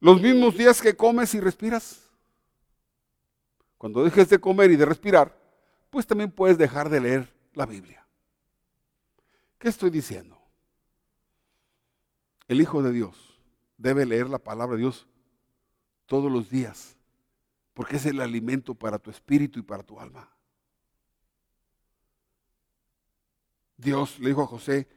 Los 0.00 0.20
mismos 0.20 0.54
días 0.54 0.82
que 0.82 0.94
comes 0.94 1.34
y 1.34 1.40
respiras. 1.40 2.10
Cuando 3.78 4.04
dejes 4.04 4.28
de 4.28 4.38
comer 4.38 4.70
y 4.70 4.76
de 4.76 4.84
respirar, 4.84 5.34
pues 5.88 6.06
también 6.06 6.30
puedes 6.30 6.58
dejar 6.58 6.90
de 6.90 7.00
leer 7.00 7.34
la 7.54 7.64
Biblia. 7.64 8.06
¿Qué 9.58 9.70
estoy 9.70 9.88
diciendo? 9.88 10.38
El 12.48 12.60
Hijo 12.60 12.82
de 12.82 12.92
Dios 12.92 13.40
debe 13.78 14.04
leer 14.04 14.28
la 14.28 14.38
palabra 14.38 14.76
de 14.76 14.82
Dios 14.82 15.06
todos 16.04 16.30
los 16.30 16.50
días, 16.50 16.93
porque 17.74 17.96
es 17.96 18.06
el 18.06 18.20
alimento 18.20 18.74
para 18.74 18.98
tu 18.98 19.10
espíritu 19.10 19.58
y 19.58 19.62
para 19.62 19.82
tu 19.82 19.98
alma. 19.98 20.30
Dios 23.76 24.18
le 24.20 24.28
dijo 24.28 24.42
a 24.42 24.46
José, 24.46 24.88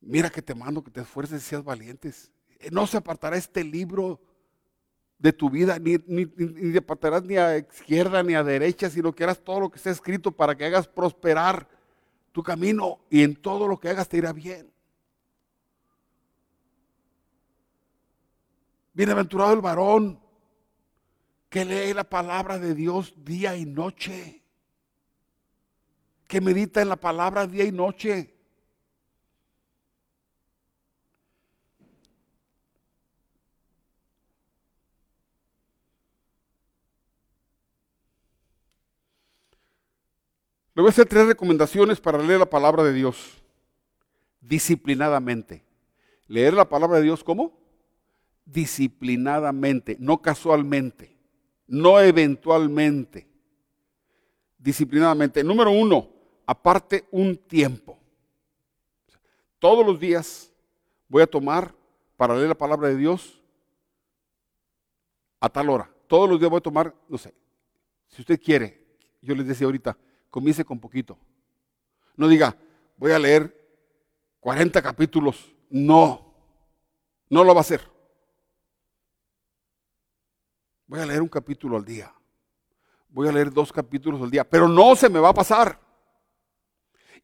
mira 0.00 0.28
que 0.28 0.42
te 0.42 0.54
mando 0.54 0.84
que 0.84 0.90
te 0.90 1.00
esfuerces 1.00 1.42
y 1.42 1.46
seas 1.46 1.64
valientes. 1.64 2.30
No 2.70 2.86
se 2.86 2.98
apartará 2.98 3.36
este 3.36 3.64
libro 3.64 4.20
de 5.18 5.32
tu 5.32 5.48
vida, 5.48 5.78
ni, 5.78 5.96
ni, 6.06 6.26
te 6.26 6.78
apartarás 6.78 7.24
ni 7.24 7.36
a 7.38 7.56
izquierda 7.56 8.22
ni 8.22 8.34
a 8.34 8.44
derecha, 8.44 8.90
sino 8.90 9.14
que 9.14 9.24
harás 9.24 9.42
todo 9.42 9.60
lo 9.60 9.70
que 9.70 9.78
está 9.78 9.90
escrito 9.90 10.30
para 10.30 10.54
que 10.54 10.66
hagas 10.66 10.86
prosperar 10.86 11.66
tu 12.32 12.42
camino 12.42 13.00
y 13.08 13.22
en 13.22 13.34
todo 13.34 13.66
lo 13.66 13.80
que 13.80 13.88
hagas 13.88 14.08
te 14.08 14.18
irá 14.18 14.34
bien. 14.34 14.70
Bienaventurado 18.92 19.54
el 19.54 19.62
varón 19.62 20.25
que 21.56 21.64
lee 21.64 21.94
la 21.94 22.04
palabra 22.04 22.58
de 22.58 22.74
Dios 22.74 23.14
día 23.24 23.56
y 23.56 23.64
noche 23.64 24.42
que 26.28 26.38
medita 26.38 26.82
en 26.82 26.90
la 26.90 26.96
palabra 26.96 27.46
día 27.46 27.64
y 27.64 27.72
noche. 27.72 28.34
Le 40.74 40.82
voy 40.82 40.88
a 40.88 40.90
hacer 40.90 41.06
tres 41.06 41.26
recomendaciones 41.26 41.98
para 41.98 42.18
leer 42.18 42.40
la 42.40 42.50
palabra 42.50 42.84
de 42.84 42.92
Dios 42.92 43.42
disciplinadamente. 44.42 45.64
Leer 46.28 46.52
la 46.52 46.68
palabra 46.68 46.98
de 46.98 47.04
Dios 47.04 47.24
¿cómo? 47.24 47.58
Disciplinadamente, 48.44 49.96
no 49.98 50.20
casualmente, 50.20 51.15
no 51.66 52.00
eventualmente, 52.00 53.26
disciplinadamente. 54.58 55.42
Número 55.42 55.70
uno, 55.70 56.08
aparte 56.46 57.06
un 57.10 57.36
tiempo. 57.36 57.98
Todos 59.58 59.84
los 59.84 59.98
días 59.98 60.52
voy 61.08 61.22
a 61.22 61.26
tomar 61.26 61.74
para 62.16 62.34
leer 62.34 62.48
la 62.48 62.54
palabra 62.54 62.88
de 62.88 62.96
Dios 62.96 63.40
a 65.40 65.48
tal 65.48 65.68
hora. 65.70 65.90
Todos 66.06 66.28
los 66.28 66.38
días 66.38 66.50
voy 66.50 66.58
a 66.58 66.62
tomar, 66.62 66.94
no 67.08 67.18
sé, 67.18 67.34
si 68.08 68.22
usted 68.22 68.40
quiere, 68.40 68.80
yo 69.20 69.34
les 69.34 69.46
decía 69.46 69.66
ahorita, 69.66 69.96
comience 70.30 70.64
con 70.64 70.78
poquito. 70.78 71.18
No 72.16 72.28
diga, 72.28 72.56
voy 72.96 73.12
a 73.12 73.18
leer 73.18 73.54
40 74.40 74.80
capítulos. 74.80 75.52
No, 75.68 76.32
no 77.28 77.42
lo 77.42 77.52
va 77.54 77.60
a 77.60 77.62
hacer. 77.62 77.95
Voy 80.86 81.00
a 81.00 81.06
leer 81.06 81.22
un 81.22 81.28
capítulo 81.28 81.76
al 81.76 81.84
día. 81.84 82.12
Voy 83.08 83.28
a 83.28 83.32
leer 83.32 83.52
dos 83.52 83.72
capítulos 83.72 84.20
al 84.22 84.30
día, 84.30 84.48
pero 84.48 84.68
no 84.68 84.94
se 84.94 85.08
me 85.08 85.18
va 85.18 85.30
a 85.30 85.34
pasar. 85.34 85.80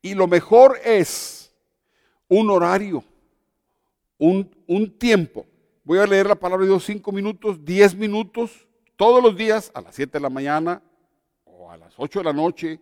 Y 0.00 0.14
lo 0.14 0.26
mejor 0.26 0.78
es 0.84 1.54
un 2.28 2.50
horario, 2.50 3.04
un, 4.18 4.50
un 4.66 4.98
tiempo. 4.98 5.46
Voy 5.84 5.98
a 5.98 6.06
leer 6.06 6.26
la 6.26 6.34
palabra 6.34 6.64
de 6.64 6.70
Dios 6.70 6.84
cinco 6.84 7.12
minutos, 7.12 7.64
diez 7.64 7.94
minutos, 7.94 8.66
todos 8.96 9.22
los 9.22 9.36
días, 9.36 9.70
a 9.74 9.80
las 9.80 9.94
siete 9.94 10.18
de 10.18 10.22
la 10.22 10.30
mañana 10.30 10.82
o 11.44 11.70
a 11.70 11.76
las 11.76 11.94
ocho 11.98 12.20
de 12.20 12.24
la 12.24 12.32
noche. 12.32 12.80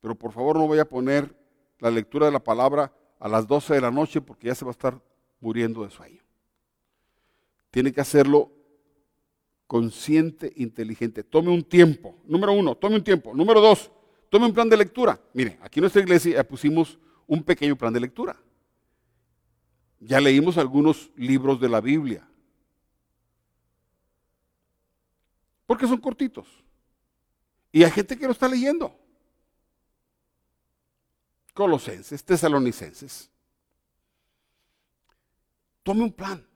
Pero 0.00 0.14
por 0.14 0.32
favor 0.32 0.56
no 0.56 0.66
voy 0.66 0.78
a 0.78 0.88
poner 0.88 1.34
la 1.78 1.90
lectura 1.90 2.26
de 2.26 2.32
la 2.32 2.42
palabra 2.42 2.92
a 3.18 3.28
las 3.28 3.46
doce 3.46 3.74
de 3.74 3.80
la 3.80 3.90
noche 3.90 4.20
porque 4.20 4.48
ya 4.48 4.54
se 4.54 4.64
va 4.64 4.70
a 4.70 4.72
estar 4.72 5.00
muriendo 5.40 5.84
de 5.84 5.90
sueño. 5.90 6.22
Tiene 7.70 7.92
que 7.92 8.00
hacerlo 8.00 8.50
consciente, 9.70 10.52
inteligente. 10.56 11.22
Tome 11.22 11.50
un 11.50 11.62
tiempo. 11.62 12.18
Número 12.26 12.52
uno, 12.52 12.74
tome 12.74 12.96
un 12.96 13.04
tiempo. 13.04 13.32
Número 13.32 13.60
dos, 13.60 13.88
Tome 14.30 14.46
un 14.46 14.52
plan 14.52 14.68
de 14.68 14.76
lectura. 14.76 15.20
Mire, 15.32 15.58
aquí 15.60 15.78
en 15.78 15.82
nuestra 15.82 16.02
iglesia 16.02 16.46
pusimos 16.46 16.98
un 17.26 17.42
pequeño 17.42 17.76
plan 17.76 17.92
de 17.92 18.00
lectura. 18.00 18.36
Ya 19.98 20.20
leímos 20.20 20.56
algunos 20.56 21.10
libros 21.16 21.60
de 21.60 21.68
la 21.68 21.80
Biblia. 21.80 22.26
Porque 25.66 25.86
son 25.86 26.00
cortitos. 26.00 26.46
Y 27.70 27.84
hay 27.84 27.90
gente 27.90 28.16
que 28.16 28.26
lo 28.26 28.32
está 28.32 28.48
leyendo. 28.48 28.96
Colosenses, 31.54 32.24
tesalonicenses. 32.24 33.30
Tome 35.82 36.02
un 36.02 36.12
plan. 36.12 36.49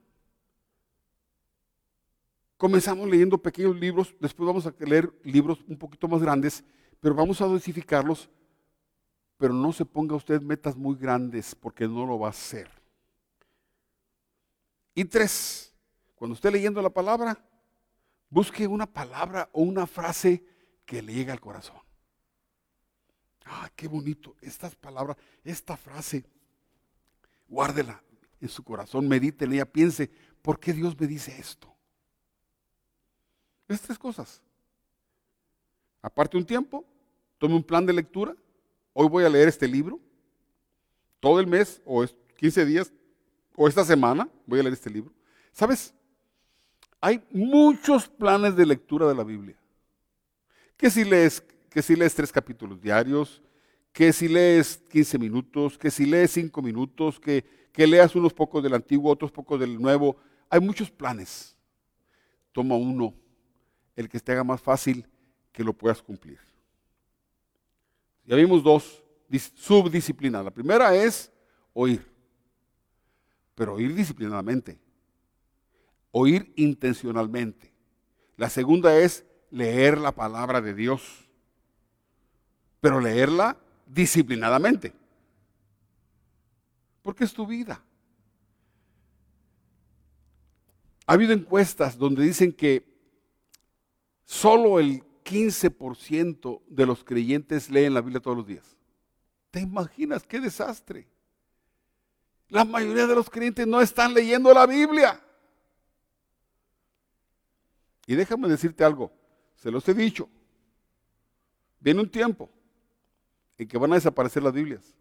Comenzamos 2.57 3.09
leyendo 3.09 3.37
pequeños 3.37 3.75
libros, 3.75 4.15
después 4.19 4.47
vamos 4.47 4.65
a 4.65 4.73
leer 4.79 5.11
libros 5.23 5.59
un 5.67 5.77
poquito 5.77 6.07
más 6.07 6.21
grandes 6.21 6.63
pero 7.05 7.13
vamos 7.13 7.39
a 7.39 7.45
dosificarlos, 7.45 8.27
pero 9.37 9.53
no 9.53 9.71
se 9.71 9.85
ponga 9.85 10.15
usted 10.15 10.41
metas 10.41 10.75
muy 10.75 10.95
grandes 10.95 11.53
porque 11.53 11.87
no 11.87 12.03
lo 12.03 12.17
va 12.17 12.27
a 12.27 12.31
hacer. 12.31 12.67
Y 14.95 15.05
tres, 15.05 15.71
cuando 16.15 16.33
esté 16.33 16.49
leyendo 16.49 16.81
la 16.81 16.89
palabra, 16.89 17.37
busque 18.27 18.65
una 18.65 18.87
palabra 18.87 19.47
o 19.51 19.61
una 19.61 19.85
frase 19.85 20.43
que 20.83 20.99
le 21.03 21.13
llegue 21.13 21.31
al 21.31 21.39
corazón. 21.39 21.77
Ah, 23.45 23.69
qué 23.75 23.87
bonito, 23.87 24.35
estas 24.41 24.75
palabras, 24.75 25.15
esta 25.43 25.77
frase, 25.77 26.25
guárdela 27.47 28.01
en 28.41 28.49
su 28.49 28.63
corazón, 28.63 29.07
ella, 29.13 29.65
piense, 29.71 30.09
¿por 30.41 30.59
qué 30.59 30.73
Dios 30.73 30.99
me 30.99 31.05
dice 31.05 31.37
esto? 31.37 31.74
Estas 33.67 33.87
tres 33.87 33.99
cosas. 33.99 34.41
Aparte 36.01 36.37
un 36.37 36.45
tiempo, 36.45 36.85
tome 37.37 37.55
un 37.55 37.63
plan 37.63 37.85
de 37.85 37.93
lectura. 37.93 38.35
Hoy 38.93 39.07
voy 39.07 39.23
a 39.23 39.29
leer 39.29 39.47
este 39.47 39.67
libro. 39.67 39.99
Todo 41.19 41.39
el 41.39 41.47
mes, 41.47 41.81
o 41.85 42.05
15 42.37 42.65
días, 42.65 42.93
o 43.55 43.67
esta 43.67 43.83
semana, 43.83 44.29
voy 44.45 44.59
a 44.59 44.63
leer 44.63 44.73
este 44.73 44.89
libro. 44.89 45.11
¿Sabes? 45.51 45.93
Hay 47.01 47.23
muchos 47.31 48.07
planes 48.07 48.55
de 48.55 48.65
lectura 48.65 49.07
de 49.07 49.15
la 49.15 49.23
Biblia. 49.23 49.55
Que 50.77 50.89
si 50.89 51.03
lees, 51.03 51.41
que 51.69 51.81
si 51.81 51.95
lees 51.95 52.13
tres 52.13 52.31
capítulos 52.31 52.81
diarios, 52.81 53.41
que 53.91 54.11
si 54.11 54.27
lees 54.27 54.77
15 54.89 55.17
minutos, 55.17 55.77
que 55.77 55.89
si 55.89 56.05
lees 56.05 56.31
5 56.31 56.61
minutos, 56.61 57.19
que, 57.19 57.45
que 57.71 57.87
leas 57.87 58.15
unos 58.15 58.33
pocos 58.33 58.61
del 58.61 58.73
antiguo, 58.73 59.11
otros 59.11 59.31
pocos 59.31 59.59
del 59.59 59.81
nuevo. 59.81 60.17
Hay 60.49 60.59
muchos 60.59 60.91
planes. 60.91 61.55
Toma 62.51 62.75
uno, 62.75 63.13
el 63.95 64.09
que 64.09 64.19
te 64.19 64.31
haga 64.31 64.43
más 64.43 64.61
fácil 64.61 65.07
que 65.51 65.63
lo 65.63 65.73
puedas 65.73 66.01
cumplir. 66.01 66.39
Ya 68.25 68.35
vimos 68.35 68.63
dos 68.63 69.03
subdisciplinas. 69.55 70.43
La 70.43 70.51
primera 70.51 70.95
es 70.95 71.31
oír, 71.73 72.05
pero 73.53 73.75
oír 73.75 73.93
disciplinadamente, 73.93 74.79
oír 76.11 76.53
intencionalmente. 76.55 77.73
La 78.37 78.49
segunda 78.49 78.97
es 78.97 79.25
leer 79.49 79.97
la 79.97 80.11
palabra 80.11 80.61
de 80.61 80.73
Dios, 80.73 81.29
pero 82.81 82.99
leerla 82.99 83.57
disciplinadamente, 83.85 84.93
porque 87.01 87.23
es 87.23 87.33
tu 87.33 87.45
vida. 87.45 87.81
Ha 91.07 91.13
habido 91.13 91.33
encuestas 91.33 91.97
donde 91.97 92.23
dicen 92.23 92.51
que 92.51 92.94
solo 94.25 94.79
el 94.79 95.03
15% 95.23 96.61
de 96.67 96.85
los 96.85 97.03
creyentes 97.03 97.69
leen 97.69 97.93
la 97.93 98.01
Biblia 98.01 98.19
todos 98.19 98.37
los 98.37 98.47
días. 98.47 98.75
¿Te 99.51 99.61
imaginas 99.61 100.23
qué 100.23 100.39
desastre? 100.39 101.07
La 102.49 102.65
mayoría 102.65 103.07
de 103.07 103.15
los 103.15 103.29
creyentes 103.29 103.65
no 103.65 103.81
están 103.81 104.13
leyendo 104.13 104.53
la 104.53 104.65
Biblia. 104.65 105.19
Y 108.05 108.15
déjame 108.15 108.47
decirte 108.47 108.83
algo, 108.83 109.11
se 109.55 109.71
los 109.71 109.87
he 109.89 109.93
dicho. 109.93 110.29
Viene 111.79 112.01
un 112.01 112.09
tiempo 112.09 112.49
en 113.57 113.67
que 113.67 113.77
van 113.77 113.93
a 113.93 113.95
desaparecer 113.95 114.43
las 114.43 114.53
Biblias. 114.53 114.93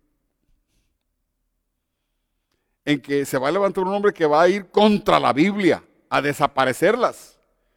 En 2.87 3.01
que 3.01 3.25
se 3.27 3.39
va 3.39 3.49
a 3.49 3.53
levantar 3.53 3.85
un 3.85 3.93
hombre 3.93 4.13
que 4.13 4.27
va 4.27 4.43
a 4.43 4.49
ir 4.49 4.71
contra 4.71 5.21
la 5.21 5.33
Biblia, 5.33 5.83
a 6.09 6.23
desaparecerlas 6.23 7.34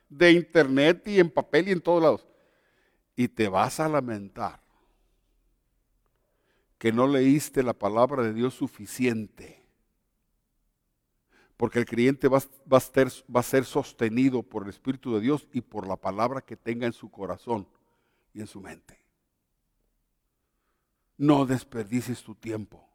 de 0.09 0.31
internet 0.31 1.07
y 1.07 1.19
en 1.19 1.29
papel 1.29 1.67
y 1.67 1.71
en 1.71 1.81
todos 1.81 2.01
lados 2.01 2.27
y 3.17 3.27
te 3.27 3.49
vas 3.49 3.79
a 3.79 3.89
lamentar 3.89 4.61
que 6.77 6.91
no 6.91 7.07
leíste 7.07 7.63
la 7.63 7.73
palabra 7.73 8.21
de 8.21 8.31
Dios 8.31 8.53
suficiente. 8.53 9.65
Porque 11.57 11.79
el 11.79 11.85
creyente 11.87 12.27
va, 12.27 12.37
a 12.37 12.79
ser, 12.79 13.07
va 13.35 13.39
a 13.39 13.43
ser 13.43 13.65
sostenido 13.65 14.43
por 14.43 14.63
el 14.63 14.69
Espíritu 14.69 15.15
de 15.15 15.21
Dios 15.21 15.47
y 15.51 15.61
por 15.61 15.87
la 15.87 15.97
palabra 15.97 16.41
que 16.41 16.55
tenga 16.55 16.85
en 16.85 16.93
su 16.93 17.09
corazón 17.09 17.67
y 18.35 18.41
en 18.41 18.45
su 18.45 18.61
mente. 18.61 19.01
No 21.17 21.47
desperdicies 21.47 22.21
tu 22.21 22.35
tiempo. 22.35 22.87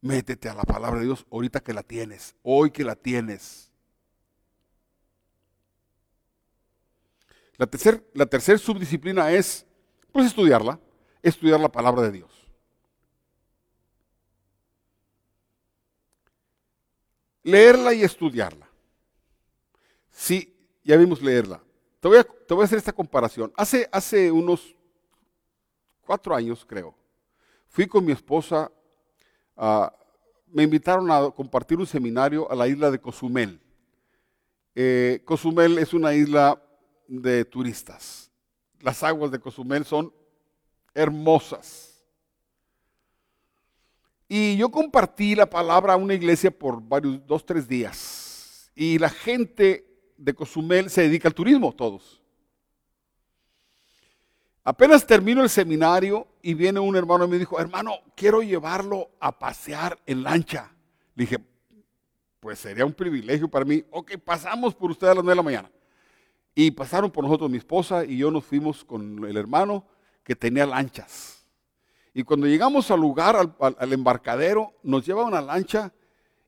Métete 0.00 0.48
a 0.48 0.54
la 0.54 0.62
palabra 0.62 1.00
de 1.00 1.06
Dios 1.06 1.26
ahorita 1.32 1.58
que 1.58 1.72
la 1.72 1.82
tienes, 1.82 2.36
hoy 2.44 2.70
que 2.70 2.84
la 2.84 2.94
tienes. 2.94 3.71
La 7.62 8.26
tercera 8.26 8.58
la 8.58 8.58
subdisciplina 8.58 9.30
es, 9.30 9.64
pues, 10.10 10.26
estudiarla, 10.26 10.80
estudiar 11.22 11.60
la 11.60 11.70
palabra 11.70 12.02
de 12.02 12.10
Dios. 12.10 12.32
Leerla 17.44 17.94
y 17.94 18.02
estudiarla. 18.02 18.68
Sí, 20.10 20.52
ya 20.82 20.96
vimos 20.96 21.22
leerla. 21.22 21.62
Te 22.00 22.08
voy 22.08 22.18
a, 22.18 22.24
te 22.24 22.52
voy 22.52 22.62
a 22.62 22.64
hacer 22.64 22.78
esta 22.78 22.92
comparación. 22.92 23.52
Hace, 23.56 23.88
hace 23.92 24.32
unos 24.32 24.74
cuatro 26.00 26.34
años, 26.34 26.64
creo, 26.68 26.96
fui 27.68 27.86
con 27.86 28.04
mi 28.04 28.10
esposa, 28.10 28.72
me 30.48 30.64
invitaron 30.64 31.08
a 31.12 31.30
compartir 31.30 31.78
un 31.78 31.86
seminario 31.86 32.50
a 32.50 32.56
la 32.56 32.66
isla 32.66 32.90
de 32.90 33.00
Cozumel. 33.00 33.60
Eh, 34.74 35.22
Cozumel 35.24 35.78
es 35.78 35.94
una 35.94 36.12
isla 36.12 36.60
de 37.20 37.44
turistas. 37.44 38.30
Las 38.80 39.02
aguas 39.02 39.30
de 39.30 39.38
Cozumel 39.38 39.84
son 39.84 40.12
hermosas. 40.94 42.02
Y 44.28 44.56
yo 44.56 44.70
compartí 44.70 45.34
la 45.34 45.46
palabra 45.46 45.92
a 45.92 45.96
una 45.96 46.14
iglesia 46.14 46.50
por 46.50 46.80
varios, 46.80 47.24
dos, 47.26 47.44
tres 47.44 47.68
días. 47.68 48.70
Y 48.74 48.98
la 48.98 49.10
gente 49.10 49.86
de 50.16 50.32
Cozumel 50.32 50.88
se 50.88 51.02
dedica 51.02 51.28
al 51.28 51.34
turismo, 51.34 51.72
todos. 51.72 52.22
Apenas 54.64 55.06
termino 55.06 55.42
el 55.42 55.50
seminario 55.50 56.26
y 56.40 56.54
viene 56.54 56.80
un 56.80 56.96
hermano 56.96 57.24
y 57.24 57.28
me 57.28 57.38
dijo, 57.38 57.60
hermano, 57.60 57.96
quiero 58.16 58.42
llevarlo 58.42 59.10
a 59.20 59.38
pasear 59.38 59.98
en 60.06 60.22
lancha. 60.22 60.72
Le 61.14 61.24
dije, 61.24 61.38
pues 62.40 62.60
sería 62.60 62.86
un 62.86 62.92
privilegio 62.92 63.48
para 63.48 63.64
mí. 63.64 63.84
Ok, 63.90 64.12
pasamos 64.24 64.74
por 64.74 64.92
usted 64.92 65.08
a 65.08 65.14
las 65.14 65.24
9 65.24 65.30
de 65.32 65.36
la 65.36 65.42
mañana. 65.42 65.70
Y 66.54 66.70
pasaron 66.72 67.10
por 67.10 67.24
nosotros 67.24 67.50
mi 67.50 67.58
esposa 67.58 68.04
y 68.04 68.18
yo 68.18 68.30
nos 68.30 68.44
fuimos 68.44 68.84
con 68.84 69.24
el 69.24 69.36
hermano 69.36 69.86
que 70.22 70.36
tenía 70.36 70.66
lanchas. 70.66 71.46
Y 72.14 72.24
cuando 72.24 72.46
llegamos 72.46 72.90
al 72.90 73.00
lugar, 73.00 73.36
al, 73.58 73.92
embarcadero, 73.92 74.74
nos 74.82 75.04
lleva 75.06 75.24
una 75.24 75.40
lancha 75.40 75.92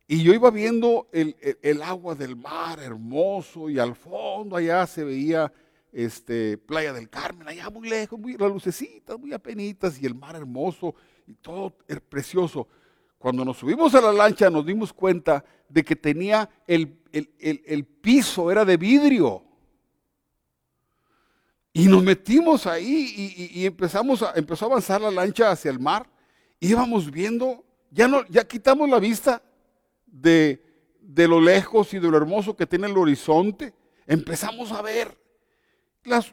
y 0.07 0.23
yo 0.23 0.35
iba 0.35 0.51
viendo 0.51 1.09
el, 1.13 1.83
agua 1.83 2.15
del 2.15 2.37
mar 2.37 2.81
hermoso 2.81 3.71
y 3.71 3.79
al 3.79 3.95
fondo 3.95 4.57
allá 4.57 4.87
se 4.87 5.05
veía 5.05 5.51
este, 5.91 6.59
Playa 6.59 6.93
del 6.93 7.09
Carmen, 7.09 7.49
allá 7.49 7.71
muy 7.71 7.89
lejos, 7.89 8.19
muy, 8.19 8.37
las 8.37 8.51
lucecitas 8.51 9.19
muy 9.19 9.33
apenitas 9.33 10.01
y 10.03 10.05
el 10.05 10.15
mar 10.15 10.37
hermoso 10.37 10.95
y 11.27 11.33
todo 11.33 11.75
precioso. 12.11 12.69
Cuando 13.17 13.43
nos 13.43 13.57
subimos 13.57 13.95
a 13.95 14.03
la 14.03 14.13
lancha 14.13 14.51
nos 14.51 14.67
dimos 14.67 14.93
cuenta 14.93 15.43
de 15.67 15.83
que 15.83 15.97
tenía 15.97 16.51
el, 16.67 16.99
el 17.11 17.85
piso, 17.87 18.51
era 18.51 18.67
de 18.67 18.77
vidrio. 18.77 19.44
Y 21.77 21.89
nos 21.89 22.05
metimos 22.05 22.69
ahí 22.69 23.51
y, 23.53 23.67
empezamos 23.67 24.23
a, 24.23 24.33
empezó 24.37 24.65
a 24.65 24.69
avanzar 24.69 25.01
la 25.01 25.11
lancha 25.11 25.51
hacia 25.51 25.73
el 25.73 25.81
mar. 25.81 26.09
Íbamos 26.61 27.11
viendo, 27.11 27.65
ya, 27.91 28.07
no, 28.07 28.25
ya 28.29 28.47
quitamos 28.47 28.89
la 28.89 29.01
vista 29.01 29.43
de, 30.07 30.63
de 31.01 31.27
lo 31.27 31.41
lejos 31.41 31.93
y 31.93 31.99
de 31.99 32.09
lo 32.09 32.17
hermoso 32.17 32.57
que 32.57 32.65
tiene 32.65 32.87
el 32.87 32.97
horizonte. 32.97 33.75
Empezamos 34.07 34.71
a 34.71 34.83
ver 34.83 35.19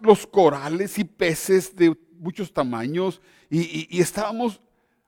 los 0.01 0.27
corales 0.27 0.99
y 0.99 1.05
peces 1.05 1.75
de 1.75 1.97
muchos 2.19 2.53
tamaños 2.53 3.19
y, 3.49 3.87
y, 3.89 3.99
estábamos 3.99 4.61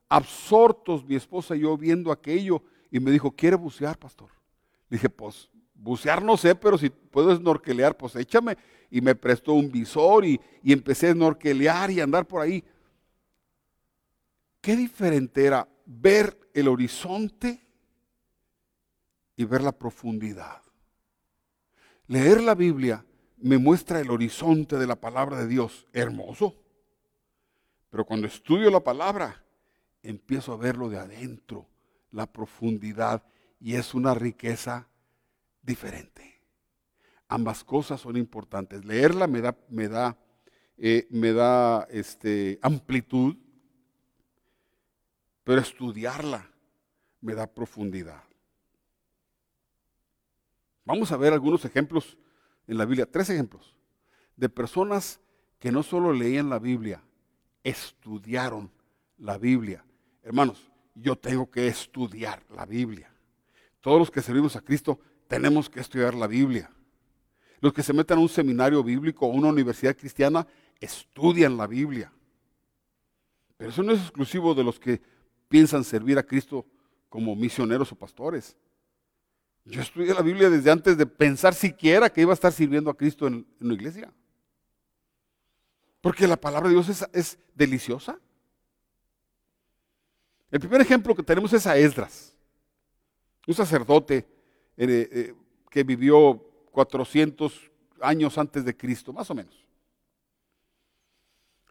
absortos, 0.08 1.04
mi 1.04 1.14
esposa 1.14 1.54
y 1.54 1.60
yo, 1.60 1.78
viendo 1.78 2.10
aquello. 2.10 2.60
Y 2.90 2.98
me 2.98 3.12
dijo, 3.12 3.30
¿quiere 3.30 3.54
bucear, 3.54 3.96
pastor? 3.96 4.30
Le 4.88 4.96
dije, 4.96 5.08
pues 5.08 5.48
bucear 5.84 6.22
no 6.22 6.36
sé, 6.36 6.54
pero 6.54 6.78
si 6.78 6.88
puedo 6.88 7.36
snorkelear, 7.36 7.96
pues 7.96 8.16
échame 8.16 8.56
y 8.90 9.00
me 9.00 9.14
prestó 9.14 9.52
un 9.52 9.70
visor 9.70 10.24
y, 10.24 10.40
empecé 10.64 11.08
a 11.08 11.12
snorkelear 11.12 11.90
y 11.90 12.00
andar 12.00 12.26
por 12.26 12.40
ahí. 12.40 12.64
Qué 14.60 14.76
diferente 14.76 15.44
era 15.44 15.68
ver 15.84 16.38
el 16.54 16.68
horizonte 16.68 17.60
y 19.36 19.44
ver 19.44 19.60
la 19.60 19.72
profundidad. 19.72 20.62
Leer 22.06 22.40
la 22.42 22.54
Biblia 22.54 23.04
me 23.36 23.58
muestra 23.58 24.00
el 24.00 24.10
horizonte 24.10 24.78
de 24.78 24.86
la 24.86 24.96
palabra 24.96 25.38
de 25.38 25.48
Dios, 25.48 25.86
hermoso. 25.92 26.56
Pero 27.90 28.06
cuando 28.06 28.26
estudio 28.26 28.70
la 28.70 28.80
palabra, 28.80 29.44
empiezo 30.02 30.54
a 30.54 30.56
verlo 30.56 30.88
de 30.88 30.98
adentro, 30.98 31.68
la 32.10 32.26
profundidad, 32.26 33.22
y 33.60 33.74
es 33.74 33.92
una 33.92 34.14
riqueza 34.14 34.88
diferente. 35.64 36.42
Ambas 37.28 37.64
cosas 37.64 38.00
son 38.00 38.16
importantes. 38.16 38.84
Leerla 38.84 39.26
me 39.26 39.40
da, 39.40 39.56
me 39.68 39.88
da, 39.88 40.18
eh, 40.76 41.06
me 41.10 41.32
da 41.32 41.86
este, 41.90 42.58
amplitud, 42.62 43.36
pero 45.42 45.60
estudiarla 45.60 46.50
me 47.20 47.34
da 47.34 47.46
profundidad. 47.46 48.22
Vamos 50.84 51.10
a 51.12 51.16
ver 51.16 51.32
algunos 51.32 51.64
ejemplos 51.64 52.18
en 52.66 52.78
la 52.78 52.84
Biblia, 52.84 53.10
tres 53.10 53.30
ejemplos, 53.30 53.74
de 54.36 54.48
personas 54.48 55.20
que 55.58 55.72
no 55.72 55.82
solo 55.82 56.12
leían 56.12 56.50
la 56.50 56.58
Biblia, 56.58 57.02
estudiaron 57.62 58.70
la 59.16 59.38
Biblia. 59.38 59.84
Hermanos, 60.22 60.70
yo 60.94 61.16
tengo 61.16 61.50
que 61.50 61.66
estudiar 61.66 62.44
la 62.50 62.66
Biblia. 62.66 63.10
Todos 63.80 63.98
los 63.98 64.10
que 64.10 64.22
servimos 64.22 64.56
a 64.56 64.60
Cristo 64.60 65.00
tenemos 65.34 65.68
que 65.68 65.80
estudiar 65.80 66.14
la 66.14 66.28
Biblia. 66.28 66.70
Los 67.58 67.72
que 67.72 67.82
se 67.82 67.92
meten 67.92 68.18
a 68.18 68.20
un 68.20 68.28
seminario 68.28 68.84
bíblico 68.84 69.26
o 69.26 69.30
una 69.30 69.48
universidad 69.48 69.96
cristiana 69.96 70.46
estudian 70.78 71.56
la 71.56 71.66
Biblia. 71.66 72.12
Pero 73.56 73.70
eso 73.70 73.82
no 73.82 73.90
es 73.90 74.00
exclusivo 74.00 74.54
de 74.54 74.62
los 74.62 74.78
que 74.78 75.02
piensan 75.48 75.82
servir 75.82 76.18
a 76.18 76.22
Cristo 76.22 76.64
como 77.08 77.34
misioneros 77.34 77.90
o 77.90 77.96
pastores. 77.96 78.56
Yo 79.64 79.80
estudié 79.80 80.14
la 80.14 80.22
Biblia 80.22 80.48
desde 80.48 80.70
antes 80.70 80.96
de 80.96 81.04
pensar 81.04 81.52
siquiera 81.52 82.10
que 82.10 82.20
iba 82.20 82.30
a 82.30 82.34
estar 82.34 82.52
sirviendo 82.52 82.88
a 82.88 82.96
Cristo 82.96 83.26
en, 83.26 83.44
la 83.58 83.74
iglesia. 83.74 84.12
Porque 86.00 86.28
la 86.28 86.36
palabra 86.36 86.68
de 86.68 86.76
Dios 86.76 87.08
es, 87.12 87.38
deliciosa. 87.56 88.20
El 90.52 90.60
primer 90.60 90.80
ejemplo 90.80 91.12
que 91.12 91.24
tenemos 91.24 91.52
es 91.52 91.66
a 91.66 91.76
Esdras, 91.76 92.36
un 93.48 93.54
sacerdote 93.54 94.33
eh, 94.76 95.08
eh, 95.12 95.34
que 95.70 95.84
vivió 95.84 96.42
400 96.72 97.70
años 98.00 98.36
antes 98.38 98.64
de 98.64 98.76
Cristo, 98.76 99.12
más 99.12 99.30
o 99.30 99.34
menos. 99.34 99.54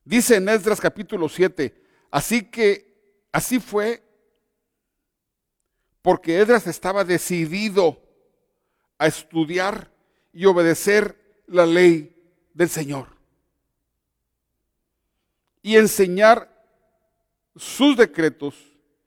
Dice 0.05 0.35
en 0.35 0.49
Esdras 0.49 0.81
capítulo 0.81 1.29
7, 1.29 1.73
así 2.11 2.43
que 2.49 3.25
así 3.31 3.59
fue 3.59 4.03
porque 6.01 6.41
Esdras 6.41 6.67
estaba 6.67 7.05
decidido 7.05 8.01
a 8.97 9.07
estudiar 9.07 9.91
y 10.33 10.45
obedecer 10.45 11.41
la 11.47 11.65
ley 11.65 12.15
del 12.53 12.69
Señor 12.69 13.07
y 15.61 15.77
enseñar 15.77 16.49
sus 17.55 17.95
decretos 17.95 18.55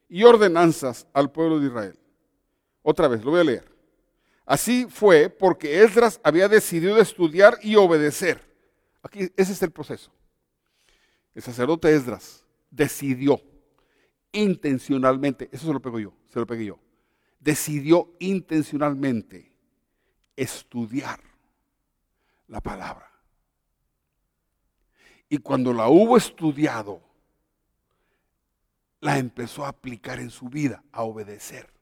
y 0.08 0.24
ordenanzas 0.24 1.06
al 1.12 1.30
pueblo 1.30 1.60
de 1.60 1.66
Israel. 1.66 1.98
Otra 2.82 3.08
vez, 3.08 3.22
lo 3.24 3.32
voy 3.32 3.40
a 3.40 3.44
leer. 3.44 3.75
Así 4.46 4.86
fue 4.88 5.28
porque 5.28 5.82
Esdras 5.82 6.20
había 6.22 6.48
decidido 6.48 6.98
estudiar 6.98 7.58
y 7.62 7.74
obedecer. 7.74 8.40
Aquí, 9.02 9.30
ese 9.36 9.52
es 9.52 9.62
el 9.62 9.72
proceso. 9.72 10.12
El 11.34 11.42
sacerdote 11.42 11.92
Esdras 11.92 12.44
decidió 12.70 13.42
intencionalmente, 14.30 15.48
eso 15.50 15.66
se 15.66 15.72
lo 15.72 15.82
pego 15.82 15.98
yo, 15.98 16.12
se 16.32 16.38
lo 16.38 16.46
pegué 16.46 16.66
yo, 16.66 16.78
decidió 17.40 18.14
intencionalmente 18.20 19.52
estudiar 20.36 21.20
la 22.46 22.60
palabra. 22.60 23.10
Y 25.28 25.38
cuando 25.38 25.72
la 25.72 25.88
hubo 25.88 26.16
estudiado, 26.16 27.02
la 29.00 29.18
empezó 29.18 29.64
a 29.64 29.68
aplicar 29.68 30.20
en 30.20 30.30
su 30.30 30.48
vida, 30.48 30.84
a 30.92 31.02
obedecer. 31.02 31.75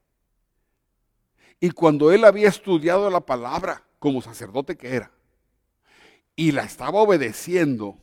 Y 1.61 1.71
cuando 1.71 2.13
él 2.13 2.25
había 2.25 2.49
estudiado 2.49 3.09
la 3.11 3.21
palabra 3.21 3.85
como 3.99 4.21
sacerdote 4.21 4.77
que 4.77 4.95
era, 4.95 5.11
y 6.37 6.53
la 6.53 6.65
estaba 6.65 7.01
obedeciendo, 7.01 7.99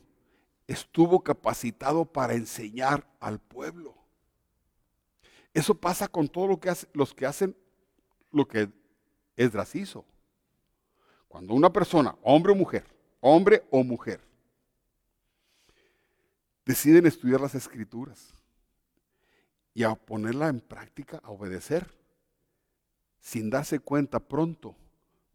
estuvo 0.66 1.22
capacitado 1.22 2.04
para 2.04 2.34
enseñar 2.34 3.06
al 3.20 3.38
pueblo. 3.38 3.94
Eso 5.54 5.74
pasa 5.74 6.08
con 6.08 6.28
todo 6.28 6.46
lo 6.46 6.60
que 6.60 6.70
hace, 6.70 6.88
los 6.94 7.14
que 7.14 7.26
hacen 7.26 7.56
lo 8.30 8.48
que 8.48 8.70
Esdras 9.36 9.74
hizo. 9.74 10.04
Cuando 11.28 11.54
una 11.54 11.72
persona, 11.72 12.16
hombre 12.22 12.52
o 12.52 12.54
mujer, 12.54 12.84
hombre 13.20 13.62
o 13.70 13.84
mujer, 13.84 14.20
deciden 16.64 17.06
estudiar 17.06 17.40
las 17.40 17.54
escrituras 17.54 18.32
y 19.74 19.82
a 19.82 19.94
ponerla 19.94 20.48
en 20.48 20.60
práctica, 20.60 21.20
a 21.22 21.30
obedecer, 21.30 22.01
sin 23.22 23.50
darse 23.50 23.78
cuenta 23.78 24.18
pronto, 24.18 24.76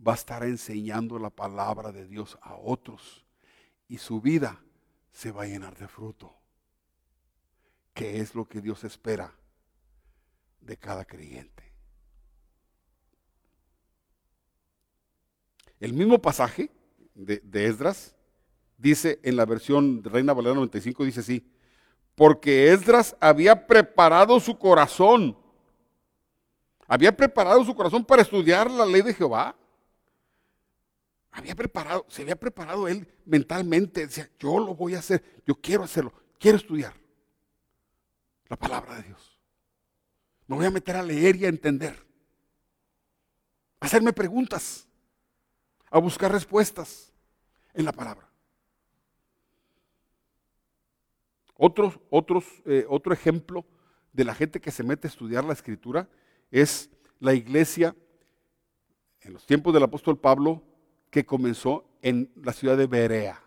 va 0.05 0.11
a 0.11 0.15
estar 0.15 0.43
enseñando 0.43 1.17
la 1.17 1.29
palabra 1.29 1.91
de 1.93 2.05
Dios 2.05 2.37
a 2.41 2.53
otros 2.55 3.25
y 3.87 3.97
su 3.97 4.19
vida 4.21 4.61
se 5.09 5.31
va 5.31 5.43
a 5.43 5.47
llenar 5.47 5.75
de 5.77 5.87
fruto, 5.87 6.35
que 7.93 8.19
es 8.19 8.35
lo 8.35 8.45
que 8.45 8.61
Dios 8.61 8.83
espera 8.83 9.33
de 10.59 10.75
cada 10.75 11.05
creyente. 11.05 11.63
El 15.79 15.93
mismo 15.93 16.21
pasaje 16.21 16.69
de, 17.15 17.41
Esdras 17.65 18.15
dice 18.77 19.19
en 19.23 19.37
la 19.37 19.45
versión 19.45 20.01
de 20.01 20.09
Reina 20.09 20.33
Valera 20.33 20.55
95, 20.55 21.05
dice 21.05 21.21
así, 21.21 21.49
porque 22.15 22.73
Esdras 22.73 23.15
había 23.21 23.65
preparado 23.65 24.41
su 24.41 24.57
corazón, 24.57 25.37
había 26.87 27.15
preparado 27.15 27.63
su 27.65 27.75
corazón 27.75 28.05
para 28.05 28.21
estudiar 28.21 28.71
la 28.71 28.85
ley 28.85 29.01
de 29.01 29.13
Jehová. 29.13 29.55
Había 31.31 31.53
preparado, 31.53 32.05
se 32.07 32.21
había 32.23 32.35
preparado 32.35 32.87
él 32.87 33.07
mentalmente, 33.25 34.07
decía, 34.07 34.29
yo 34.39 34.57
lo 34.57 34.73
voy 34.73 34.95
a 34.95 34.99
hacer, 34.99 35.43
yo 35.45 35.55
quiero 35.55 35.83
hacerlo, 35.83 36.13
quiero 36.39 36.57
estudiar 36.57 36.93
la 38.47 38.55
palabra 38.55 38.95
de 38.95 39.03
Dios. 39.03 39.37
Me 40.47 40.55
voy 40.55 40.65
a 40.65 40.71
meter 40.71 40.95
a 40.95 41.03
leer 41.03 41.35
y 41.35 41.45
a 41.45 41.49
entender, 41.49 42.07
a 43.79 43.85
hacerme 43.85 44.13
preguntas 44.13 44.87
a 45.91 45.99
buscar 45.99 46.31
respuestas 46.31 47.13
en 47.73 47.85
la 47.85 47.91
palabra. 47.91 48.27
Eh, 52.65 52.85
otro 52.89 53.13
ejemplo 53.13 53.65
de 54.13 54.23
la 54.23 54.33
gente 54.33 54.59
que 54.59 54.71
se 54.71 54.83
mete 54.83 55.07
a 55.07 55.11
estudiar 55.11 55.43
la 55.43 55.53
escritura 55.53 56.07
es 56.51 56.89
la 57.19 57.33
iglesia 57.33 57.95
en 59.21 59.33
los 59.33 59.45
tiempos 59.45 59.73
del 59.73 59.83
apóstol 59.83 60.17
Pablo 60.17 60.63
que 61.09 61.25
comenzó 61.25 61.85
en 62.01 62.31
la 62.35 62.53
ciudad 62.53 62.77
de 62.77 62.87
Berea. 62.87 63.41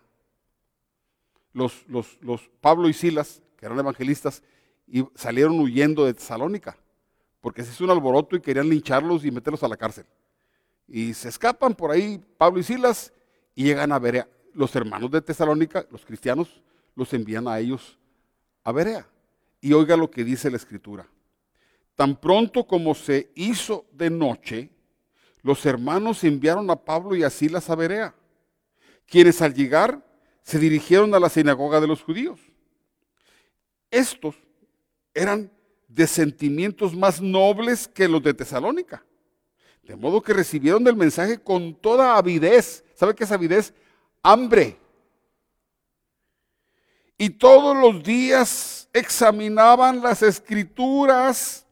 Los, 1.52 1.84
los, 1.88 2.18
los 2.22 2.48
Pablo 2.60 2.88
y 2.88 2.92
Silas, 2.92 3.42
que 3.56 3.66
eran 3.66 3.78
evangelistas, 3.78 4.42
y 4.86 5.04
salieron 5.14 5.58
huyendo 5.58 6.04
de 6.04 6.14
Tesalónica, 6.14 6.76
porque 7.40 7.62
se 7.62 7.72
hizo 7.72 7.84
un 7.84 7.90
alboroto 7.90 8.36
y 8.36 8.40
querían 8.40 8.68
lincharlos 8.68 9.24
y 9.24 9.30
meterlos 9.30 9.62
a 9.62 9.68
la 9.68 9.76
cárcel. 9.76 10.06
Y 10.86 11.14
se 11.14 11.28
escapan 11.28 11.74
por 11.74 11.90
ahí 11.90 12.20
Pablo 12.36 12.60
y 12.60 12.64
Silas 12.64 13.12
y 13.54 13.64
llegan 13.64 13.92
a 13.92 13.98
Berea. 13.98 14.28
Los 14.52 14.74
hermanos 14.74 15.10
de 15.10 15.22
Tesalónica, 15.22 15.86
los 15.90 16.04
cristianos, 16.04 16.62
los 16.96 17.12
envían 17.14 17.46
a 17.46 17.58
ellos 17.58 17.98
a 18.64 18.72
Berea. 18.72 19.08
Y 19.60 19.72
oiga 19.72 19.96
lo 19.96 20.10
que 20.10 20.24
dice 20.24 20.50
la 20.50 20.56
escritura. 20.56 21.06
Tan 22.00 22.16
pronto 22.16 22.66
como 22.66 22.94
se 22.94 23.30
hizo 23.34 23.84
de 23.92 24.08
noche, 24.08 24.70
los 25.42 25.66
hermanos 25.66 26.24
enviaron 26.24 26.70
a 26.70 26.76
Pablo 26.76 27.14
y 27.14 27.24
a 27.24 27.28
Silas 27.28 27.68
a 27.68 27.74
Berea, 27.74 28.14
quienes 29.04 29.42
al 29.42 29.52
llegar 29.52 30.02
se 30.42 30.58
dirigieron 30.58 31.14
a 31.14 31.20
la 31.20 31.28
sinagoga 31.28 31.78
de 31.78 31.86
los 31.86 32.02
judíos. 32.02 32.40
Estos 33.90 34.34
eran 35.12 35.52
de 35.88 36.06
sentimientos 36.06 36.96
más 36.96 37.20
nobles 37.20 37.86
que 37.86 38.08
los 38.08 38.22
de 38.22 38.32
Tesalónica 38.32 39.04
de 39.82 39.94
modo 39.94 40.22
que 40.22 40.32
recibieron 40.32 40.86
el 40.88 40.96
mensaje 40.96 41.36
con 41.36 41.74
toda 41.74 42.16
avidez. 42.16 42.82
¿Sabe 42.94 43.14
qué 43.14 43.24
es 43.24 43.30
avidez? 43.30 43.74
Hambre. 44.22 44.78
Y 47.18 47.28
todos 47.28 47.76
los 47.76 48.02
días 48.02 48.88
examinaban 48.94 50.00
las 50.00 50.22
escrituras 50.22 51.66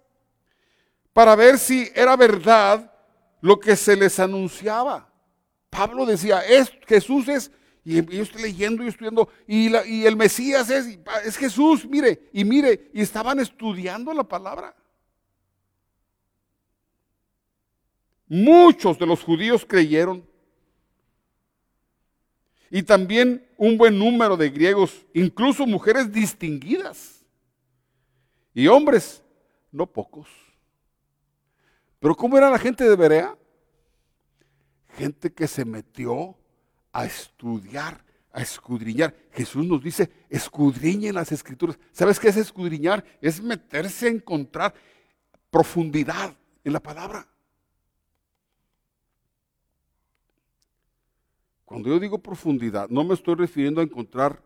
para 1.18 1.34
ver 1.34 1.58
si 1.58 1.90
era 1.96 2.14
verdad 2.14 2.92
lo 3.40 3.58
que 3.58 3.74
se 3.74 3.96
les 3.96 4.20
anunciaba. 4.20 5.12
Pablo 5.68 6.06
decía, 6.06 6.46
es, 6.46 6.70
Jesús 6.86 7.26
es, 7.26 7.50
y 7.84 7.96
yo 7.96 8.22
estoy 8.22 8.42
leyendo 8.42 8.84
y 8.84 8.86
estudiando, 8.86 9.28
y, 9.44 9.76
y 9.88 10.06
el 10.06 10.14
Mesías 10.14 10.70
es, 10.70 10.96
es 11.24 11.36
Jesús, 11.36 11.84
mire, 11.86 12.30
y 12.32 12.44
mire, 12.44 12.92
y 12.94 13.00
estaban 13.00 13.40
estudiando 13.40 14.14
la 14.14 14.22
palabra. 14.22 14.76
Muchos 18.28 18.96
de 18.96 19.06
los 19.06 19.20
judíos 19.20 19.66
creyeron. 19.66 20.24
Y 22.70 22.84
también 22.84 23.44
un 23.56 23.76
buen 23.76 23.98
número 23.98 24.36
de 24.36 24.50
griegos, 24.50 25.04
incluso 25.12 25.66
mujeres 25.66 26.12
distinguidas. 26.12 27.26
Y 28.54 28.68
hombres, 28.68 29.20
no 29.72 29.84
pocos. 29.84 30.28
Pero 32.00 32.14
¿cómo 32.14 32.38
era 32.38 32.50
la 32.50 32.58
gente 32.58 32.88
de 32.88 32.96
Berea? 32.96 33.36
Gente 34.96 35.32
que 35.32 35.46
se 35.46 35.64
metió 35.64 36.36
a 36.92 37.04
estudiar, 37.04 38.04
a 38.32 38.42
escudriñar. 38.42 39.14
Jesús 39.32 39.66
nos 39.66 39.82
dice, 39.82 40.10
escudriñen 40.28 41.14
las 41.14 41.32
escrituras. 41.32 41.78
¿Sabes 41.92 42.18
qué 42.20 42.28
es 42.28 42.36
escudriñar? 42.36 43.04
Es 43.20 43.42
meterse 43.42 44.06
a 44.06 44.10
encontrar 44.10 44.74
profundidad 45.50 46.36
en 46.64 46.72
la 46.72 46.80
palabra. 46.80 47.26
Cuando 51.64 51.90
yo 51.90 52.00
digo 52.00 52.18
profundidad, 52.18 52.88
no 52.88 53.04
me 53.04 53.14
estoy 53.14 53.34
refiriendo 53.34 53.80
a 53.80 53.84
encontrar 53.84 54.42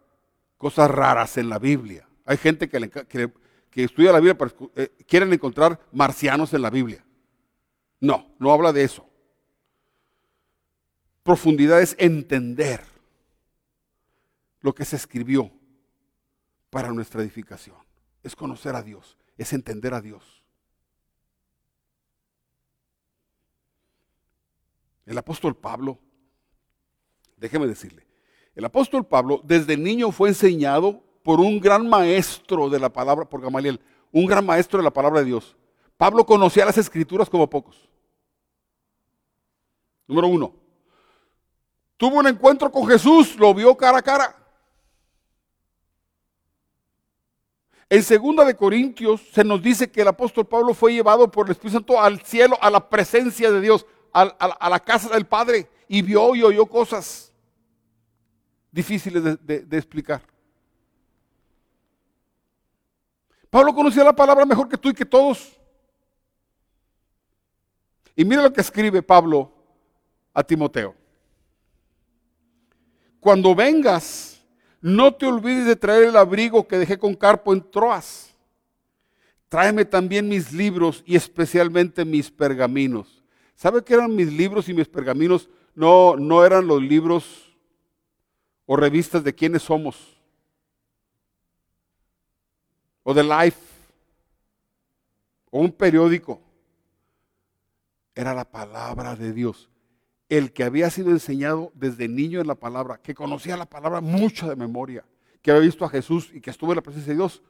cosas 0.56 0.90
raras 0.90 1.36
en 1.36 1.48
la 1.48 1.58
Biblia. 1.58 2.08
Hay 2.24 2.36
gente 2.36 2.68
que, 2.68 3.32
estudia 3.74 4.12
la 4.12 4.18
Biblia, 4.18 4.36
pero 4.36 4.72
eh, 4.74 4.90
quieren 5.06 5.32
encontrar 5.32 5.78
marcianos 5.92 6.52
en 6.52 6.62
la 6.62 6.70
Biblia. 6.70 7.04
No, 8.02 8.34
no 8.38 8.52
habla 8.52 8.70
de 8.74 8.84
eso. 8.84 9.08
Profundidad 11.22 11.80
es 11.80 11.96
entender 11.98 12.84
lo 14.60 14.74
que 14.74 14.84
se 14.84 14.96
escribió 14.96 15.50
para 16.68 16.92
nuestra 16.92 17.22
edificación. 17.22 17.78
Es 18.22 18.36
conocer 18.36 18.76
a 18.76 18.82
Dios, 18.82 19.16
es 19.38 19.54
entender 19.54 19.94
a 19.94 20.02
Dios. 20.02 20.42
El 25.06 25.16
apóstol 25.16 25.56
Pablo 25.56 25.98
Déjeme 27.42 27.66
decirle, 27.66 28.06
el 28.54 28.64
apóstol 28.64 29.04
Pablo 29.04 29.40
desde 29.42 29.76
niño 29.76 30.12
fue 30.12 30.28
enseñado 30.28 31.02
por 31.24 31.40
un 31.40 31.58
gran 31.58 31.88
maestro 31.88 32.70
de 32.70 32.78
la 32.78 32.92
palabra, 32.92 33.28
por 33.28 33.40
Gamaliel, 33.40 33.80
un 34.12 34.26
gran 34.26 34.46
maestro 34.46 34.78
de 34.78 34.84
la 34.84 34.92
palabra 34.92 35.18
de 35.18 35.26
Dios. 35.26 35.56
Pablo 35.96 36.24
conocía 36.24 36.64
las 36.64 36.78
escrituras 36.78 37.28
como 37.28 37.50
pocos. 37.50 37.90
Número 40.12 40.28
uno, 40.28 40.54
tuvo 41.96 42.18
un 42.18 42.26
encuentro 42.26 42.70
con 42.70 42.86
Jesús, 42.86 43.34
lo 43.36 43.54
vio 43.54 43.74
cara 43.74 43.96
a 43.96 44.02
cara. 44.02 44.36
En 47.88 48.02
segunda 48.02 48.44
de 48.44 48.54
Corintios 48.54 49.22
se 49.32 49.42
nos 49.42 49.62
dice 49.62 49.90
que 49.90 50.02
el 50.02 50.08
apóstol 50.08 50.46
Pablo 50.46 50.74
fue 50.74 50.92
llevado 50.92 51.30
por 51.30 51.46
el 51.46 51.52
Espíritu 51.52 51.78
Santo 51.78 51.98
al 51.98 52.20
cielo, 52.20 52.58
a 52.60 52.68
la 52.68 52.90
presencia 52.90 53.50
de 53.50 53.62
Dios, 53.62 53.86
a, 54.12 54.68
la 54.68 54.80
casa 54.80 55.08
del 55.08 55.24
Padre, 55.24 55.70
y 55.88 56.02
vio 56.02 56.34
y 56.34 56.42
oyó 56.42 56.66
cosas 56.66 57.32
difíciles 58.70 59.22
de, 59.40 59.78
explicar. 59.78 60.20
Pablo 63.48 63.74
conocía 63.74 64.04
la 64.04 64.14
palabra 64.14 64.44
mejor 64.44 64.68
que 64.68 64.76
tú 64.76 64.90
y 64.90 64.94
que 64.94 65.06
todos. 65.06 65.58
Y 68.14 68.26
mira 68.26 68.42
lo 68.42 68.52
que 68.52 68.60
escribe 68.60 69.02
Pablo 69.02 69.61
a 70.32 70.42
Timoteo. 70.42 70.94
Cuando 73.20 73.54
vengas, 73.54 74.42
no 74.80 75.14
te 75.14 75.26
olvides 75.26 75.66
de 75.66 75.76
traer 75.76 76.04
el 76.04 76.16
abrigo 76.16 76.66
que 76.66 76.78
dejé 76.78 76.98
con 76.98 77.14
Carpo 77.14 77.52
en 77.52 77.70
Troas. 77.70 78.34
Tráeme 79.48 79.84
también 79.84 80.28
mis 80.28 80.52
libros 80.52 81.04
y 81.06 81.14
especialmente 81.14 82.04
mis 82.04 82.30
pergaminos. 82.30 83.22
¿Sabe 83.54 83.84
qué 83.84 83.94
eran 83.94 84.16
mis 84.16 84.32
libros 84.32 84.68
y 84.68 84.74
mis 84.74 84.88
pergaminos? 84.88 85.48
No, 85.74 86.16
no 86.16 86.44
eran 86.44 86.66
los 86.66 86.82
libros 86.82 87.52
o 88.66 88.76
revistas 88.76 89.22
de 89.22 89.34
quiénes 89.34 89.62
somos, 89.62 90.20
o 93.02 93.12
de 93.12 93.22
Life, 93.22 93.60
o 95.50 95.60
un 95.60 95.70
periódico. 95.70 96.40
Era 98.14 98.34
la 98.34 98.44
palabra 98.44 99.14
de 99.14 99.32
Dios. 99.32 99.68
El 100.32 100.54
que 100.54 100.64
había 100.64 100.88
sido 100.88 101.10
enseñado 101.10 101.72
desde 101.74 102.08
niño 102.08 102.40
en 102.40 102.46
la 102.46 102.54
palabra, 102.54 102.96
que 102.96 103.14
conocía 103.14 103.54
la 103.54 103.66
palabra 103.66 104.00
mucho 104.00 104.48
de 104.48 104.56
memoria, 104.56 105.04
que 105.42 105.50
había 105.50 105.64
visto 105.64 105.84
a 105.84 105.90
Jesús 105.90 106.30
y 106.32 106.40
que 106.40 106.48
estuvo 106.48 106.72
en 106.72 106.76
la 106.76 106.82
presencia 106.82 107.12
de 107.12 107.18
Dios, 107.18 107.42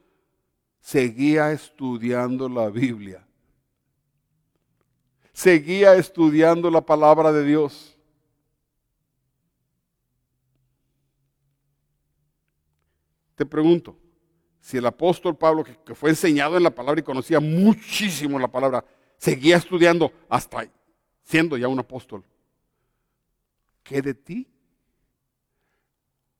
seguía 0.80 1.52
estudiando 1.52 2.48
la 2.48 2.70
Biblia. 2.70 3.24
Seguía 5.32 5.94
estudiando 5.94 6.72
la 6.72 6.80
palabra 6.80 7.30
de 7.30 7.44
Dios. 7.44 7.96
Te 13.36 13.46
pregunto, 13.46 13.96
si 14.58 14.78
el 14.78 14.86
apóstol 14.86 15.36
Pablo, 15.36 15.62
que, 15.62 15.94
fue 15.94 16.10
enseñado 16.10 16.56
en 16.56 16.64
la 16.64 16.74
palabra 16.74 17.00
y 17.00 17.04
conocía 17.04 17.38
muchísimo 17.38 18.40
la 18.40 18.48
palabra, 18.48 18.84
seguía 19.18 19.56
estudiando 19.56 20.12
hasta 20.28 20.68
siendo 21.22 21.56
ya 21.56 21.68
un 21.68 21.78
apóstol, 21.78 22.24
¿qué 23.82 24.02
de 24.02 24.14
ti? 24.14 24.48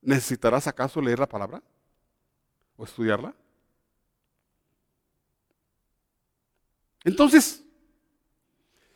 ¿Necesitarás 0.01 0.66
acaso 0.66 1.01
leer 1.01 1.18
la 1.18 1.28
palabra 1.28 1.62
o 2.76 2.84
estudiarla? 2.84 3.34
Entonces, 7.05 7.64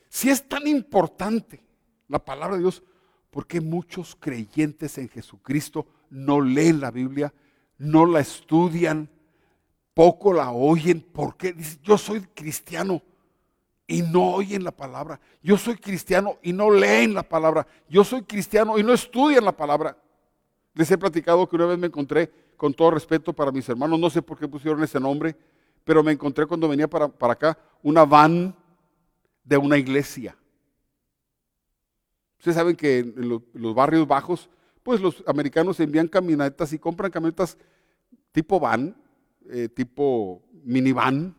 si 0.09 0.29
es 0.29 0.47
tan 0.47 0.67
importante 0.67 1.63
la 2.07 2.23
palabra 2.23 2.55
de 2.55 2.63
Dios, 2.63 2.83
¿por 3.29 3.47
qué 3.47 3.61
muchos 3.61 4.15
creyentes 4.15 4.97
en 4.97 5.09
Jesucristo 5.09 5.87
no 6.09 6.41
leen 6.41 6.79
la 6.79 6.91
Biblia, 6.91 7.33
no 7.77 8.05
la 8.05 8.21
estudian, 8.21 9.09
poco 9.93 10.33
la 10.33 10.51
oyen? 10.51 11.01
¿Por 11.01 11.37
qué? 11.37 11.55
Yo 11.83 11.97
soy 11.97 12.21
cristiano 12.21 13.01
y 13.87 14.01
no 14.01 14.33
oyen 14.33 14.65
la 14.65 14.71
palabra. 14.71 15.19
Yo 15.41 15.57
soy 15.57 15.77
cristiano 15.77 16.37
y 16.43 16.51
no 16.51 16.69
leen 16.69 17.13
la 17.13 17.23
palabra. 17.23 17.65
Yo 17.89 18.03
soy 18.03 18.23
cristiano 18.23 18.77
y 18.77 18.83
no 18.83 18.93
estudian 18.93 19.45
la 19.45 19.55
palabra. 19.55 19.97
Les 20.73 20.91
he 20.91 20.97
platicado 20.97 21.47
que 21.47 21.55
una 21.55 21.65
vez 21.65 21.79
me 21.79 21.87
encontré, 21.87 22.31
con 22.57 22.73
todo 22.73 22.91
respeto 22.91 23.33
para 23.33 23.51
mis 23.51 23.69
hermanos, 23.69 23.99
no 23.99 24.09
sé 24.09 24.21
por 24.21 24.37
qué 24.37 24.47
pusieron 24.47 24.83
ese 24.83 24.99
nombre, 24.99 25.35
pero 25.85 26.03
me 26.03 26.11
encontré 26.11 26.45
cuando 26.45 26.67
venía 26.67 26.87
para, 26.87 27.05
acá 27.05 27.57
una 27.81 28.03
van 28.03 28.53
de 29.43 29.57
una 29.57 29.77
iglesia. 29.77 30.35
Ustedes 32.39 32.55
saben 32.55 32.75
que 32.75 32.99
en 32.99 33.29
los, 33.29 33.75
barrios 33.75 34.05
bajos, 34.07 34.49
pues 34.83 34.99
los 34.99 35.23
americanos 35.27 35.79
envían 35.79 36.07
camionetas 36.07 36.73
y 36.73 36.79
compran 36.79 37.11
camionetas 37.11 37.57
tipo 38.31 38.59
van, 38.59 38.95
eh, 39.49 39.69
tipo 39.69 40.43
minivan, 40.63 41.35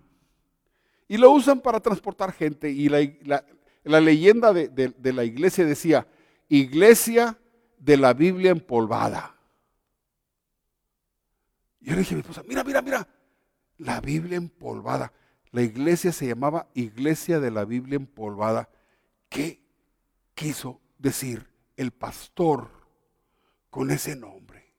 y 1.09 1.17
lo 1.17 1.31
usan 1.31 1.61
para 1.61 1.81
transportar 1.81 2.33
gente. 2.33 2.71
Y 2.71 2.89
la, 2.89 4.01
leyenda 4.01 4.53
de, 4.53 4.69
de, 4.69 5.13
la 5.13 5.25
iglesia 5.25 5.65
decía, 5.65 6.07
iglesia 6.49 7.39
de 7.79 7.97
la 7.97 8.13
Biblia 8.13 8.51
empolvada. 8.51 9.35
Y 11.81 11.87
yo 11.87 11.93
le 11.93 12.01
dije 12.01 12.15
a 12.15 12.17
mi 12.17 12.21
esposa, 12.21 12.43
mira, 12.47 12.63
mira, 12.63 12.83
mira, 12.83 13.09
la 13.79 14.01
Biblia 14.01 14.37
empolvada. 14.37 15.13
La 15.51 15.63
iglesia 15.63 16.13
se 16.13 16.27
llamaba 16.27 16.69
Iglesia 16.75 17.41
de 17.41 17.51
la 17.51 17.65
Biblia 17.65 17.97
empolvada. 17.97 18.69
¿Qué 19.31 19.65
quiso 20.35 20.81
decir 20.99 21.49
el 21.77 21.91
pastor 21.91 22.71
con 23.71 23.91
ese 23.91 24.15
nombre? 24.15 24.75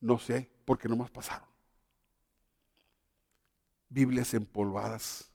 No 0.00 0.18
sé, 0.18 0.50
porque 0.64 0.88
no 0.88 0.96
más 0.96 1.10
pasaron. 1.10 1.48
Biblias 3.90 4.32
empolvadas. 4.32 5.33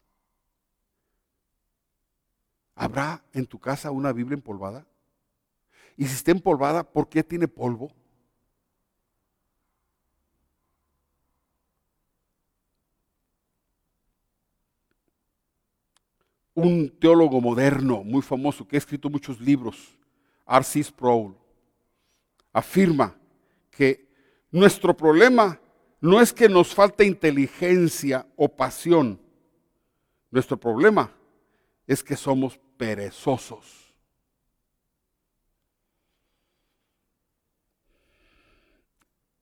¿Habrá 2.82 3.22
en 3.34 3.46
tu 3.46 3.60
casa 3.60 3.92
una 3.92 4.14
Biblia 4.14 4.36
empolvada? 4.36 4.88
Y 5.98 6.06
si 6.06 6.16
está 6.16 6.32
empolvada, 6.32 6.90
¿por 6.90 7.10
qué 7.10 7.22
tiene 7.26 7.46
polvo? 7.46 7.92
un 16.54 16.90
teólogo 16.90 17.40
moderno 17.40 18.04
muy 18.04 18.22
famoso 18.22 18.68
que 18.68 18.76
ha 18.76 18.80
escrito 18.80 19.10
muchos 19.10 19.40
libros, 19.40 19.98
R.C. 20.46 20.84
Sproul, 20.84 21.34
afirma 22.52 23.16
que 23.72 24.10
nuestro 24.52 24.96
problema 24.96 25.58
no 26.02 26.20
es 26.20 26.34
que 26.34 26.50
nos 26.50 26.76
falte 26.76 27.06
inteligencia 27.06 28.28
o 28.36 28.50
pasión, 28.50 29.22
nuestro 30.32 30.58
problema 30.58 31.14
es 31.88 32.04
que 32.04 32.18
somos 32.18 32.60
perezosos. 32.80 33.94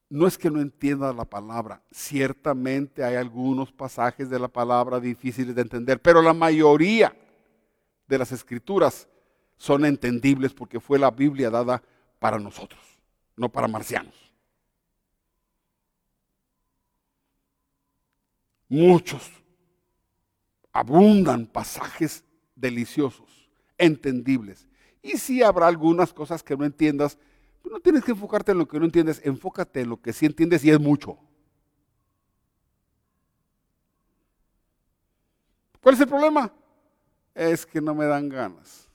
No 0.09 0.25
es 0.25 0.39
que 0.39 0.49
no 0.49 0.59
entienda 0.59 1.13
la 1.13 1.25
palabra, 1.25 1.83
ciertamente 1.91 3.03
hay 3.03 3.15
algunos 3.15 3.71
pasajes 3.71 4.29
de 4.29 4.39
la 4.39 4.47
palabra 4.47 4.99
difíciles 4.99 5.53
de 5.53 5.61
entender, 5.61 6.01
pero 6.01 6.23
la 6.23 6.33
mayoría 6.33 7.15
de 8.07 8.17
las 8.17 8.31
escrituras 8.31 9.07
son 9.55 9.85
entendibles 9.85 10.53
porque 10.53 10.79
fue 10.79 10.97
la 10.97 11.11
Biblia 11.11 11.51
dada 11.51 11.83
para 12.17 12.39
nosotros, 12.39 12.81
no 13.35 13.49
para 13.49 13.67
marcianos. 13.67 14.15
Muchos 18.67 19.29
abundan 20.71 21.45
pasajes 21.45 22.23
deliciosos, 22.57 23.49
entendibles. 23.77 24.67
Y 25.01 25.17
si 25.17 25.41
habrá 25.43 25.67
algunas 25.67 26.11
cosas 26.11 26.43
que 26.43 26.57
no 26.57 26.65
entiendas, 26.65 27.17
no 27.63 27.79
tienes 27.79 28.03
que 28.03 28.11
enfocarte 28.11 28.51
en 28.51 28.57
lo 28.57 28.67
que 28.67 28.79
no 28.79 28.85
entiendes, 28.85 29.21
enfócate 29.23 29.81
en 29.81 29.89
lo 29.89 30.01
que 30.01 30.13
sí 30.13 30.25
entiendes 30.25 30.63
y 30.65 30.71
es 30.71 30.79
mucho. 30.79 31.17
¿Cuál 35.81 35.95
es 35.95 36.01
el 36.01 36.07
problema? 36.07 36.51
Es 37.33 37.65
que 37.65 37.79
no 37.79 37.93
me 37.93 38.05
dan 38.05 38.27
ganas. 38.29 38.89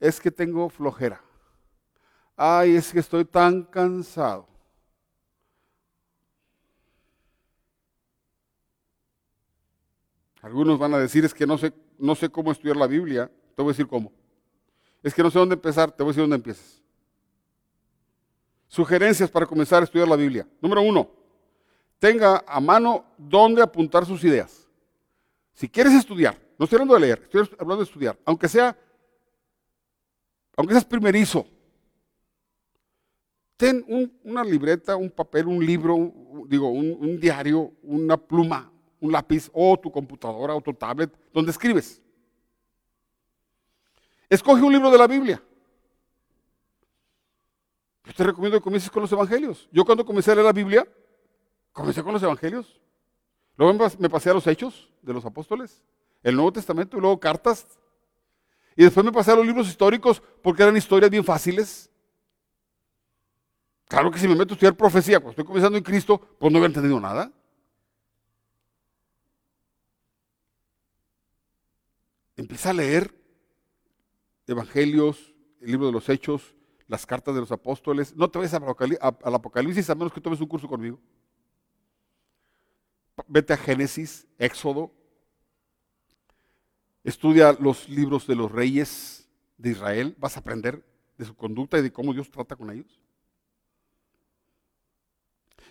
Es 0.00 0.20
que 0.20 0.30
tengo 0.30 0.68
flojera. 0.68 1.20
Ay, 2.36 2.76
es 2.76 2.90
que 2.92 3.00
estoy 3.00 3.24
tan 3.24 3.62
cansado. 3.64 4.48
Algunos 10.42 10.78
van 10.78 10.94
a 10.94 10.98
decir, 10.98 11.24
es 11.24 11.34
que 11.34 11.46
no 11.46 11.58
sé, 11.58 11.72
no 12.00 12.14
sé 12.14 12.28
cómo 12.28 12.50
estudiar 12.50 12.76
la 12.76 12.86
Biblia. 12.86 13.30
Te 13.54 13.62
voy 13.62 13.70
a 13.70 13.72
decir 13.72 13.86
cómo. 13.86 14.12
Es 15.02 15.14
que 15.14 15.22
no 15.22 15.30
sé 15.30 15.38
dónde 15.38 15.54
empezar, 15.54 15.90
te 15.90 16.02
voy 16.02 16.10
a 16.10 16.12
decir 16.12 16.22
dónde 16.22 16.36
empieces. 16.36 16.82
Sugerencias 18.66 19.30
para 19.30 19.46
comenzar 19.46 19.82
a 19.82 19.84
estudiar 19.84 20.08
la 20.08 20.16
Biblia. 20.16 20.46
Número 20.60 20.82
uno, 20.82 21.10
tenga 21.98 22.44
a 22.46 22.60
mano 22.60 23.04
dónde 23.16 23.62
apuntar 23.62 24.04
sus 24.06 24.22
ideas. 24.24 24.68
Si 25.52 25.68
quieres 25.68 25.92
estudiar, 25.94 26.40
no 26.58 26.64
estoy 26.64 26.76
hablando 26.76 26.94
de 26.94 27.00
leer, 27.00 27.22
estoy 27.22 27.42
hablando 27.58 27.78
de 27.78 27.84
estudiar, 27.84 28.18
aunque 28.24 28.48
sea, 28.48 28.76
aunque 30.56 30.74
seas 30.74 30.84
primerizo, 30.84 31.46
ten 33.56 33.84
una 34.24 34.42
libreta, 34.44 34.96
un 34.96 35.10
papel, 35.10 35.46
un 35.46 35.64
libro, 35.64 36.12
digo, 36.46 36.70
un 36.70 37.18
diario, 37.20 37.72
una 37.82 38.16
pluma, 38.16 38.72
un 39.00 39.12
lápiz 39.12 39.50
o 39.52 39.78
tu 39.78 39.90
computadora 39.90 40.54
o 40.54 40.60
tu 40.60 40.72
tablet 40.74 41.10
donde 41.32 41.50
escribes. 41.50 42.00
Escoge 44.28 44.62
un 44.62 44.72
libro 44.72 44.90
de 44.90 44.98
la 44.98 45.06
Biblia. 45.06 45.42
Yo 48.04 48.12
te 48.12 48.24
recomiendo 48.24 48.58
que 48.58 48.62
comiences 48.62 48.90
con 48.90 49.02
los 49.02 49.12
evangelios. 49.12 49.68
Yo 49.72 49.84
cuando 49.84 50.04
comencé 50.04 50.30
a 50.30 50.34
leer 50.34 50.46
la 50.46 50.52
Biblia, 50.52 50.86
comencé 51.72 52.02
con 52.02 52.12
los 52.12 52.22
evangelios. 52.22 52.80
Luego 53.56 53.90
me 53.98 54.08
pasé 54.08 54.30
a 54.30 54.34
los 54.34 54.46
hechos 54.46 54.90
de 55.02 55.12
los 55.12 55.24
apóstoles, 55.24 55.82
el 56.22 56.34
Nuevo 56.34 56.52
Testamento 56.52 56.96
y 56.96 57.00
luego 57.00 57.18
cartas. 57.18 57.66
Y 58.76 58.84
después 58.84 59.04
me 59.04 59.12
pasé 59.12 59.32
a 59.32 59.36
los 59.36 59.46
libros 59.46 59.68
históricos 59.68 60.22
porque 60.42 60.62
eran 60.62 60.76
historias 60.76 61.10
bien 61.10 61.24
fáciles. 61.24 61.90
Claro 63.86 64.10
que 64.10 64.18
si 64.18 64.28
me 64.28 64.36
meto 64.36 64.52
a 64.52 64.54
estudiar 64.54 64.76
profecía 64.76 65.18
cuando 65.18 65.30
estoy 65.30 65.44
comenzando 65.44 65.76
en 65.76 65.84
Cristo, 65.84 66.20
pues 66.38 66.52
no 66.52 66.58
había 66.58 66.68
entendido 66.68 67.00
nada. 67.00 67.32
Empieza 72.50 72.70
a 72.70 72.72
leer 72.72 73.14
evangelios, 74.48 75.32
el 75.60 75.70
libro 75.70 75.86
de 75.86 75.92
los 75.92 76.08
hechos, 76.08 76.56
las 76.88 77.06
cartas 77.06 77.32
de 77.32 77.40
los 77.40 77.52
apóstoles. 77.52 78.16
No 78.16 78.28
te 78.28 78.40
vayas 78.40 78.54
al 78.54 79.34
Apocalipsis 79.36 79.88
a 79.88 79.94
menos 79.94 80.12
que 80.12 80.20
tomes 80.20 80.40
un 80.40 80.48
curso 80.48 80.66
conmigo. 80.66 80.98
Vete 83.28 83.52
a 83.52 83.56
Génesis, 83.56 84.26
Éxodo. 84.36 84.90
Estudia 87.04 87.52
los 87.52 87.88
libros 87.88 88.26
de 88.26 88.34
los 88.34 88.50
reyes 88.50 89.28
de 89.56 89.70
Israel. 89.70 90.16
Vas 90.18 90.36
a 90.36 90.40
aprender 90.40 90.84
de 91.18 91.26
su 91.26 91.36
conducta 91.36 91.78
y 91.78 91.82
de 91.82 91.92
cómo 91.92 92.12
Dios 92.12 92.32
trata 92.32 92.56
con 92.56 92.68
ellos. 92.68 92.98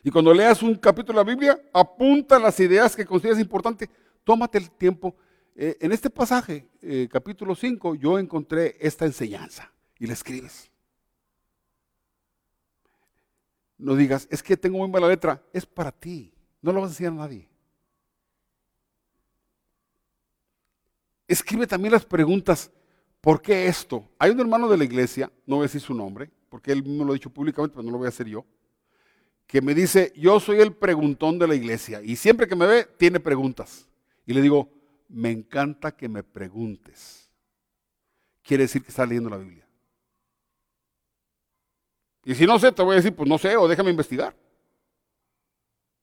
Y 0.02 0.12
cuando 0.12 0.34
leas 0.34 0.64
un 0.64 0.76
capítulo 0.76 1.20
de 1.20 1.26
la 1.26 1.30
Biblia, 1.30 1.62
apunta 1.74 2.40
las 2.40 2.58
ideas 2.62 2.96
que 2.96 3.06
consideras 3.06 3.42
importantes. 3.42 3.90
Tómate 4.24 4.60
el 4.60 4.72
tiempo. 4.72 5.14
Eh, 5.62 5.76
en 5.82 5.92
este 5.92 6.10
pasaje, 6.10 6.70
eh, 6.82 7.10
capítulo 7.12 7.54
5, 7.54 7.96
yo 7.96 8.18
encontré 8.18 8.78
esta 8.80 9.06
enseñanza 9.06 9.70
y 10.00 10.08
la 10.08 10.14
escribes. 10.14 10.72
no 13.78 13.96
digas, 13.96 14.26
es 14.32 14.42
que 14.42 14.56
tengo 14.56 14.78
muy 14.78 14.88
mala 14.88 15.10
letra, 15.10 15.42
es 15.52 15.66
para 15.66 15.92
ti, 15.92 16.34
no 16.62 16.72
lo 16.72 16.80
vas 16.80 16.92
a 16.92 16.94
decir 16.94 17.08
a 17.08 17.12
nadie. 17.12 17.50
Escribe 21.28 21.68
también 21.68 21.92
las 21.92 22.06
preguntas, 22.06 22.72
¿por 23.20 23.42
qué 23.42 23.68
esto? 23.68 24.10
Hay 24.18 24.32
un 24.32 24.40
hermano 24.40 24.70
de 24.70 24.78
la 24.78 24.86
iglesia, 24.86 25.30
no 25.46 25.58
voy 25.58 25.64
a 25.64 25.68
decir 25.68 25.82
su 25.82 25.94
nombre, 25.94 26.30
porque 26.48 26.72
él 26.72 26.84
mismo 26.84 27.04
lo 27.04 27.12
ha 27.12 27.16
dicho 27.16 27.30
públicamente, 27.30 27.76
pero 27.76 27.84
no 27.84 27.92
lo 27.92 27.98
voy 27.98 28.06
a 28.06 28.10
hacer 28.10 28.28
yo, 28.28 28.46
que 29.46 29.62
me 29.62 29.74
dice, 29.74 30.14
yo 30.16 30.40
soy 30.40 30.62
el 30.62 30.74
preguntón 30.74 31.38
de 31.38 31.48
la 31.48 31.56
iglesia 31.56 32.02
y 32.02 32.16
siempre 32.16 32.48
que 32.48 32.56
me 32.56 32.66
ve 32.66 32.88
tiene 32.98 33.20
preguntas. 33.20 33.90
Y 34.26 34.34
le 34.34 34.42
digo, 34.42 34.79
me 35.10 35.32
encanta 35.32 35.92
que 35.92 36.08
me 36.08 36.24
preguntes. 36.24 37.30
Quiere 38.44 38.64
decir 38.64 38.82
que 38.82 38.90
está 38.90 39.06
leyendo 39.06 39.30
la 39.30 39.38
Biblia. 39.38 39.68
Y 42.24 42.36
si 42.36 42.46
no 42.46 42.60
sé, 42.60 42.72
te 42.72 42.84
voy 42.84 42.94
a 42.94 42.98
decir, 42.98 43.16
pues 43.16 43.28
no 43.28 43.38
sé, 43.38 43.58
o 43.58 43.68
déjame 43.68 43.90
investigar. 43.90 44.36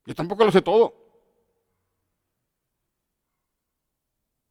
Yo 0.05 0.13
tampoco 0.13 0.43
lo 0.43 0.51
sé 0.51 0.61
todo. 0.61 0.93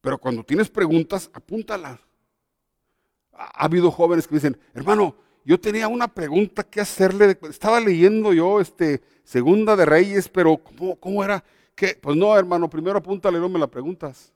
Pero 0.00 0.18
cuando 0.18 0.44
tienes 0.44 0.70
preguntas, 0.70 1.30
apúntalas. 1.32 2.00
Ha 3.32 3.64
habido 3.64 3.90
jóvenes 3.90 4.26
que 4.26 4.36
dicen, 4.36 4.58
hermano, 4.72 5.16
yo 5.44 5.60
tenía 5.60 5.88
una 5.88 6.08
pregunta 6.08 6.62
que 6.62 6.80
hacerle. 6.80 7.38
Estaba 7.42 7.80
leyendo 7.80 8.32
yo 8.32 8.60
este, 8.60 9.02
Segunda 9.24 9.76
de 9.76 9.84
Reyes, 9.84 10.28
pero 10.28 10.56
¿cómo, 10.56 10.96
cómo 10.96 11.24
era? 11.24 11.44
¿Qué? 11.74 11.98
Pues 12.00 12.16
no, 12.16 12.36
hermano, 12.36 12.70
primero 12.70 12.98
apúntale, 12.98 13.38
no 13.38 13.48
me 13.48 13.58
la 13.58 13.66
preguntas. 13.66 14.32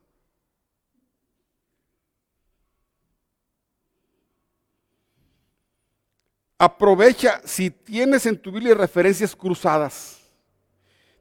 Aprovecha 6.62 7.40
si 7.46 7.70
tienes 7.70 8.26
en 8.26 8.36
tu 8.36 8.52
Biblia 8.52 8.74
referencias 8.74 9.34
cruzadas. 9.34 10.30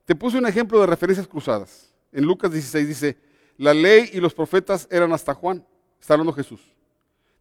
Te 0.03 0.13
puse 0.13 0.37
un 0.37 0.45
ejemplo 0.45 0.81
de 0.81 0.85
referencias 0.85 1.25
cruzadas. 1.29 1.93
En 2.11 2.25
Lucas 2.25 2.51
16 2.51 2.85
dice, 2.85 3.17
la 3.55 3.73
ley 3.73 4.09
y 4.11 4.19
los 4.19 4.33
profetas 4.33 4.85
eran 4.91 5.13
hasta 5.13 5.33
Juan. 5.33 5.65
Está 5.97 6.15
hablando 6.15 6.33
Jesús. 6.33 6.59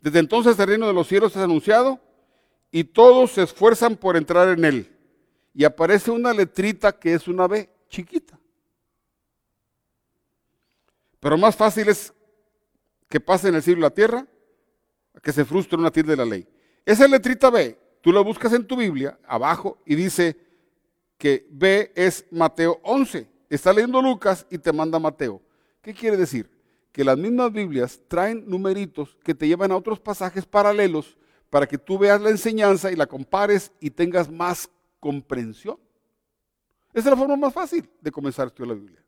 Desde 0.00 0.20
entonces 0.20 0.56
el 0.60 0.68
reino 0.68 0.86
de 0.86 0.92
los 0.92 1.08
cielos 1.08 1.32
es 1.34 1.42
anunciado 1.42 1.98
y 2.70 2.84
todos 2.84 3.32
se 3.32 3.42
esfuerzan 3.42 3.96
por 3.96 4.16
entrar 4.16 4.48
en 4.56 4.64
él. 4.64 4.96
Y 5.52 5.64
aparece 5.64 6.12
una 6.12 6.32
letrita 6.32 6.92
que 6.92 7.14
es 7.14 7.26
una 7.26 7.48
B 7.48 7.68
chiquita. 7.88 8.38
Pero 11.18 11.36
más 11.36 11.56
fácil 11.56 11.88
es 11.88 12.14
que 13.08 13.18
pase 13.18 13.48
en 13.48 13.56
el 13.56 13.62
cielo 13.64 13.80
la 13.80 13.90
tierra 13.90 14.24
que 15.20 15.32
se 15.32 15.44
frustre 15.44 15.76
una 15.76 15.90
tilde 15.90 16.12
de 16.12 16.16
la 16.16 16.24
ley. 16.24 16.46
Esa 16.86 17.08
letrita 17.08 17.50
B 17.50 17.87
Tú 18.00 18.12
lo 18.12 18.22
buscas 18.22 18.52
en 18.52 18.66
tu 18.66 18.76
Biblia, 18.76 19.18
abajo, 19.26 19.78
y 19.84 19.94
dice 19.94 20.36
que 21.16 21.46
B 21.50 21.92
es 21.96 22.24
Mateo 22.30 22.80
11. 22.82 23.28
Está 23.50 23.72
leyendo 23.72 24.00
Lucas 24.00 24.46
y 24.50 24.58
te 24.58 24.72
manda 24.72 24.98
Mateo. 24.98 25.42
¿Qué 25.82 25.92
quiere 25.92 26.16
decir? 26.16 26.50
Que 26.92 27.04
las 27.04 27.18
mismas 27.18 27.52
Biblias 27.52 28.00
traen 28.08 28.44
numeritos 28.46 29.16
que 29.24 29.34
te 29.34 29.48
llevan 29.48 29.72
a 29.72 29.76
otros 29.76 29.98
pasajes 30.00 30.46
paralelos 30.46 31.16
para 31.50 31.66
que 31.66 31.78
tú 31.78 31.98
veas 31.98 32.20
la 32.20 32.30
enseñanza 32.30 32.92
y 32.92 32.96
la 32.96 33.06
compares 33.06 33.72
y 33.80 33.90
tengas 33.90 34.30
más 34.30 34.70
comprensión. 35.00 35.78
Esa 36.92 37.08
es 37.08 37.12
la 37.12 37.16
forma 37.16 37.36
más 37.36 37.52
fácil 37.52 37.88
de 38.00 38.10
comenzar 38.10 38.44
a 38.44 38.48
estudiar 38.48 38.68
la 38.68 38.80
Biblia. 38.80 39.02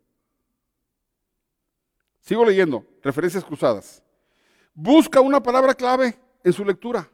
Sigo 2.20 2.44
leyendo, 2.44 2.84
referencias 3.02 3.44
cruzadas. 3.44 4.02
Busca 4.74 5.20
una 5.20 5.42
palabra 5.42 5.74
clave 5.74 6.18
en 6.44 6.52
su 6.52 6.64
lectura 6.64 7.08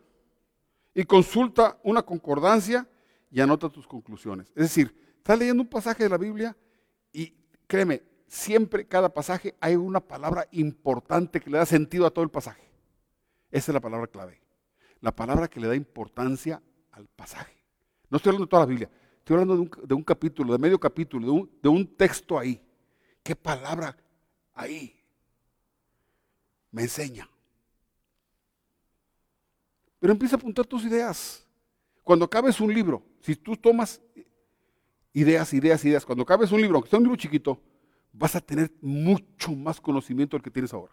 y 0.96 1.04
consulta 1.04 1.78
una 1.82 2.02
concordancia 2.02 2.88
y 3.30 3.42
anota 3.42 3.68
tus 3.68 3.86
conclusiones. 3.86 4.48
Es 4.56 4.62
decir, 4.62 4.96
estás 5.18 5.38
leyendo 5.38 5.62
un 5.62 5.68
pasaje 5.68 6.02
de 6.02 6.08
la 6.08 6.16
Biblia 6.16 6.56
y 7.12 7.34
créeme, 7.66 8.02
siempre 8.26 8.86
cada 8.86 9.12
pasaje 9.12 9.54
hay 9.60 9.76
una 9.76 10.00
palabra 10.00 10.48
importante 10.52 11.38
que 11.38 11.50
le 11.50 11.58
da 11.58 11.66
sentido 11.66 12.06
a 12.06 12.10
todo 12.10 12.24
el 12.24 12.30
pasaje. 12.30 12.72
Esa 13.50 13.72
es 13.72 13.74
la 13.74 13.80
palabra 13.80 14.06
clave. 14.06 14.40
La 15.02 15.14
palabra 15.14 15.48
que 15.48 15.60
le 15.60 15.68
da 15.68 15.76
importancia 15.76 16.62
al 16.92 17.06
pasaje. 17.08 17.62
No 18.08 18.16
estoy 18.16 18.30
hablando 18.30 18.46
de 18.46 18.50
toda 18.50 18.62
la 18.62 18.66
Biblia, 18.66 18.90
estoy 19.18 19.34
hablando 19.34 19.68
de 19.82 19.94
un, 19.94 20.02
capítulo, 20.02 20.54
de 20.54 20.58
medio 20.58 20.80
capítulo, 20.80 21.26
de 21.26 21.32
un, 21.32 21.58
de 21.62 21.68
un 21.68 21.94
texto 21.94 22.38
ahí. 22.38 22.58
¿Qué 23.22 23.36
palabra 23.36 23.94
ahí 24.54 24.98
me 26.70 26.84
enseña? 26.84 27.28
Pero 29.98 30.12
empieza 30.12 30.36
a 30.36 30.38
apuntar 30.38 30.66
tus 30.66 30.84
ideas. 30.84 31.46
Cuando 32.02 32.24
acabes 32.24 32.60
un 32.60 32.72
libro, 32.72 33.02
si 33.20 33.34
tú 33.34 33.56
tomas 33.56 34.00
ideas, 35.12 35.52
ideas, 35.54 35.84
ideas, 35.84 36.04
cuando 36.04 36.22
acabes 36.22 36.52
un 36.52 36.60
libro, 36.60 36.76
aunque 36.76 36.90
sea 36.90 36.98
un 36.98 37.04
libro 37.04 37.16
chiquito, 37.16 37.60
vas 38.12 38.36
a 38.36 38.40
tener 38.40 38.70
mucho 38.80 39.52
más 39.52 39.80
conocimiento 39.80 40.36
del 40.36 40.42
que 40.42 40.50
tienes 40.50 40.72
ahora. 40.72 40.92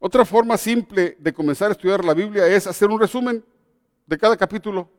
Otra 0.00 0.24
forma 0.24 0.56
simple 0.56 1.16
de 1.18 1.32
comenzar 1.32 1.68
a 1.68 1.72
estudiar 1.72 2.04
la 2.04 2.14
Biblia 2.14 2.46
es 2.46 2.66
hacer 2.66 2.88
un 2.88 3.00
resumen 3.00 3.44
de 4.06 4.18
cada 4.18 4.36
capítulo. 4.36 4.90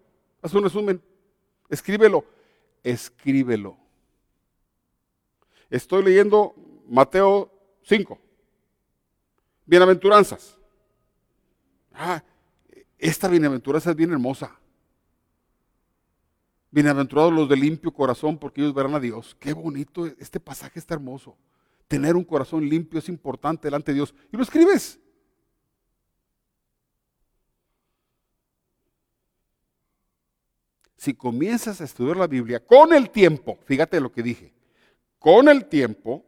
Haz 0.42 0.54
un 0.54 0.64
resumen. 0.64 1.02
Escríbelo. 1.70 2.26
Escríbelo. 2.84 3.78
Estoy 5.70 6.04
leyendo 6.04 6.54
Mateo 6.88 7.52
5 7.84 8.29
bienaventuranzas. 9.70 10.58
Ah, 11.94 12.24
esta 12.98 13.28
bienaventuranza 13.28 13.92
es 13.92 13.96
bien 13.96 14.12
hermosa. 14.12 14.60
Bienaventurados 16.72 17.32
los 17.32 17.48
de 17.48 17.56
limpio 17.56 17.94
corazón, 17.94 18.38
porque 18.38 18.62
ellos 18.62 18.74
verán 18.74 18.96
a 18.96 19.00
Dios. 19.00 19.36
Qué 19.40 19.54
bonito, 19.54 20.06
este 20.06 20.40
pasaje 20.40 20.80
está 20.80 20.96
hermoso. 20.96 21.38
Tener 21.88 22.16
un 22.16 22.24
corazón 22.24 22.68
limpio 22.68 23.00
es 23.00 23.10
importante 23.10 23.68
delante 23.68 23.92
de 23.92 23.98
Dios. 23.98 24.14
Y 24.32 24.38
lo 24.38 24.44
escribes. 24.44 25.00
Si 30.98 31.14
comienzas 31.14 31.80
a 31.80 31.86
estudiar 31.86 32.18
la 32.18 32.28
Biblia 32.28 32.60
con 32.60 32.92
el 32.92 33.10
tiempo, 33.10 33.58
fíjate 33.66 34.02
lo 34.02 34.12
que 34.12 34.22
dije, 34.22 34.54
con 35.18 35.48
el 35.48 35.66
tiempo, 35.66 36.26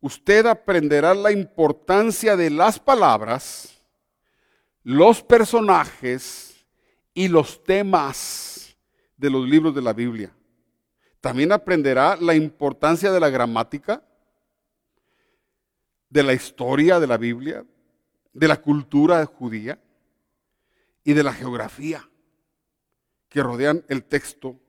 usted 0.00 0.46
aprenderá 0.46 1.14
la 1.14 1.32
importancia 1.32 2.36
de 2.36 2.50
las 2.50 2.78
palabras, 2.78 3.80
los 4.82 5.22
personajes 5.22 6.64
y 7.14 7.28
los 7.28 7.62
temas 7.64 8.76
de 9.16 9.30
los 9.30 9.48
libros 9.48 9.74
de 9.74 9.82
la 9.82 9.92
Biblia. 9.92 10.32
También 11.20 11.50
aprenderá 11.50 12.16
la 12.16 12.34
importancia 12.34 13.10
de 13.10 13.18
la 13.18 13.30
gramática, 13.30 14.02
de 16.08 16.22
la 16.22 16.32
historia 16.32 17.00
de 17.00 17.06
la 17.06 17.16
Biblia, 17.16 17.64
de 18.32 18.48
la 18.48 18.60
cultura 18.60 19.24
judía 19.26 19.80
y 21.02 21.14
de 21.14 21.22
la 21.22 21.32
geografía 21.32 22.08
que 23.28 23.42
rodean 23.42 23.84
el 23.88 24.04
texto 24.04 24.60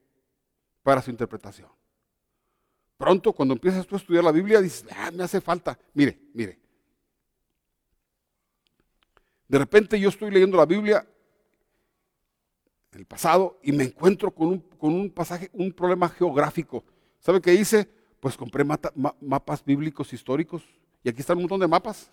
para 0.84 1.01
su 1.01 1.11
interpretación. 1.11 1.76
Pronto, 2.97 3.31
cuando 3.31 3.53
empiezas 3.53 3.85
tú 3.85 3.95
a 3.95 3.99
estudiar 3.99 4.23
la 4.23 4.31
Biblia, 4.31 4.59
dices, 4.59 4.85
ah, 4.95 5.11
me 5.11 5.23
hace 5.23 5.39
falta. 5.39 5.77
Mire, 5.93 6.19
mire. 6.33 6.59
De 9.47 9.57
repente 9.59 9.99
yo 9.99 10.09
estoy 10.09 10.31
leyendo 10.31 10.57
la 10.57 10.65
Biblia 10.65 11.07
el 12.91 13.05
pasado 13.05 13.59
y 13.61 13.71
me 13.71 13.83
encuentro 13.83 14.31
con 14.31 14.47
un, 14.47 14.59
con 14.59 14.93
un 14.93 15.09
pasaje, 15.11 15.49
un 15.53 15.71
problema 15.71 16.09
geográfico. 16.09 16.83
¿Sabe 17.19 17.39
qué 17.39 17.53
hice? 17.53 17.87
Pues 18.19 18.35
compré 18.35 18.65
mapas 19.21 19.63
bíblicos 19.63 20.11
históricos 20.11 20.63
y 21.03 21.09
aquí 21.09 21.21
están 21.21 21.37
un 21.37 21.43
montón 21.43 21.59
de 21.59 21.67
mapas. 21.67 22.09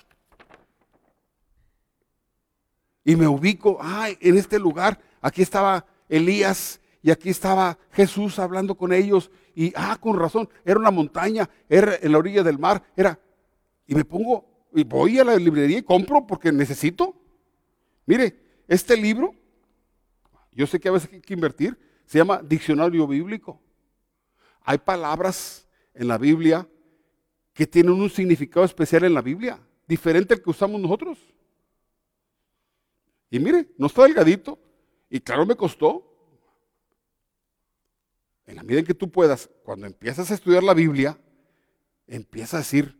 Y 3.02 3.16
me 3.16 3.26
ubico, 3.26 3.78
ay, 3.80 4.16
en 4.20 4.36
este 4.36 4.58
lugar, 4.58 5.00
aquí 5.20 5.42
estaba 5.42 5.86
Elías 6.08 6.80
y 7.04 7.10
aquí 7.10 7.28
estaba 7.28 7.76
Jesús 7.92 8.38
hablando 8.38 8.76
con 8.76 8.90
ellos 8.90 9.30
y, 9.54 9.74
ah, 9.76 9.98
con 10.00 10.18
razón, 10.18 10.48
era 10.64 10.78
una 10.78 10.90
montaña, 10.90 11.50
era 11.68 11.96
en 12.00 12.10
la 12.10 12.16
orilla 12.16 12.42
del 12.42 12.58
mar, 12.58 12.82
era, 12.96 13.20
y 13.86 13.94
me 13.94 14.06
pongo, 14.06 14.66
y 14.72 14.84
voy 14.84 15.18
a 15.18 15.24
la 15.24 15.36
librería 15.36 15.76
y 15.76 15.82
compro 15.82 16.26
porque 16.26 16.50
necesito. 16.50 17.14
Mire, 18.06 18.62
este 18.66 18.96
libro, 18.96 19.34
yo 20.52 20.66
sé 20.66 20.80
que 20.80 20.88
a 20.88 20.92
veces 20.92 21.10
hay 21.12 21.20
que 21.20 21.34
invertir, 21.34 21.78
se 22.06 22.16
llama 22.16 22.40
Diccionario 22.42 23.06
Bíblico. 23.06 23.60
Hay 24.62 24.78
palabras 24.78 25.68
en 25.92 26.08
la 26.08 26.16
Biblia 26.16 26.66
que 27.52 27.66
tienen 27.66 27.92
un 27.92 28.08
significado 28.08 28.64
especial 28.64 29.04
en 29.04 29.12
la 29.12 29.20
Biblia, 29.20 29.60
diferente 29.86 30.32
al 30.32 30.40
que 30.40 30.48
usamos 30.48 30.80
nosotros. 30.80 31.18
Y 33.28 33.38
mire, 33.40 33.68
no 33.76 33.88
está 33.88 34.04
delgadito, 34.04 34.58
y 35.10 35.20
claro 35.20 35.44
me 35.44 35.54
costó, 35.54 36.13
en 38.46 38.56
la 38.56 38.62
medida 38.62 38.80
en 38.80 38.86
que 38.86 38.94
tú 38.94 39.10
puedas, 39.10 39.48
cuando 39.64 39.86
empiezas 39.86 40.30
a 40.30 40.34
estudiar 40.34 40.62
la 40.62 40.74
Biblia, 40.74 41.18
empieza 42.06 42.56
a 42.56 42.60
decir, 42.60 42.98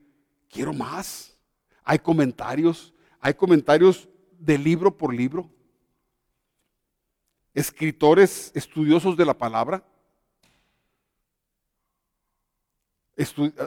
quiero 0.49 0.73
más. 0.73 1.37
Hay 1.83 1.99
comentarios, 1.99 2.95
hay 3.21 3.35
comentarios 3.35 4.09
de 4.39 4.59
libro 4.59 4.97
por 4.97 5.13
libro. 5.15 5.51
escritores 7.53 8.51
estudiosos 8.55 9.17
de 9.17 9.25
la 9.25 9.35
palabra. 9.37 9.85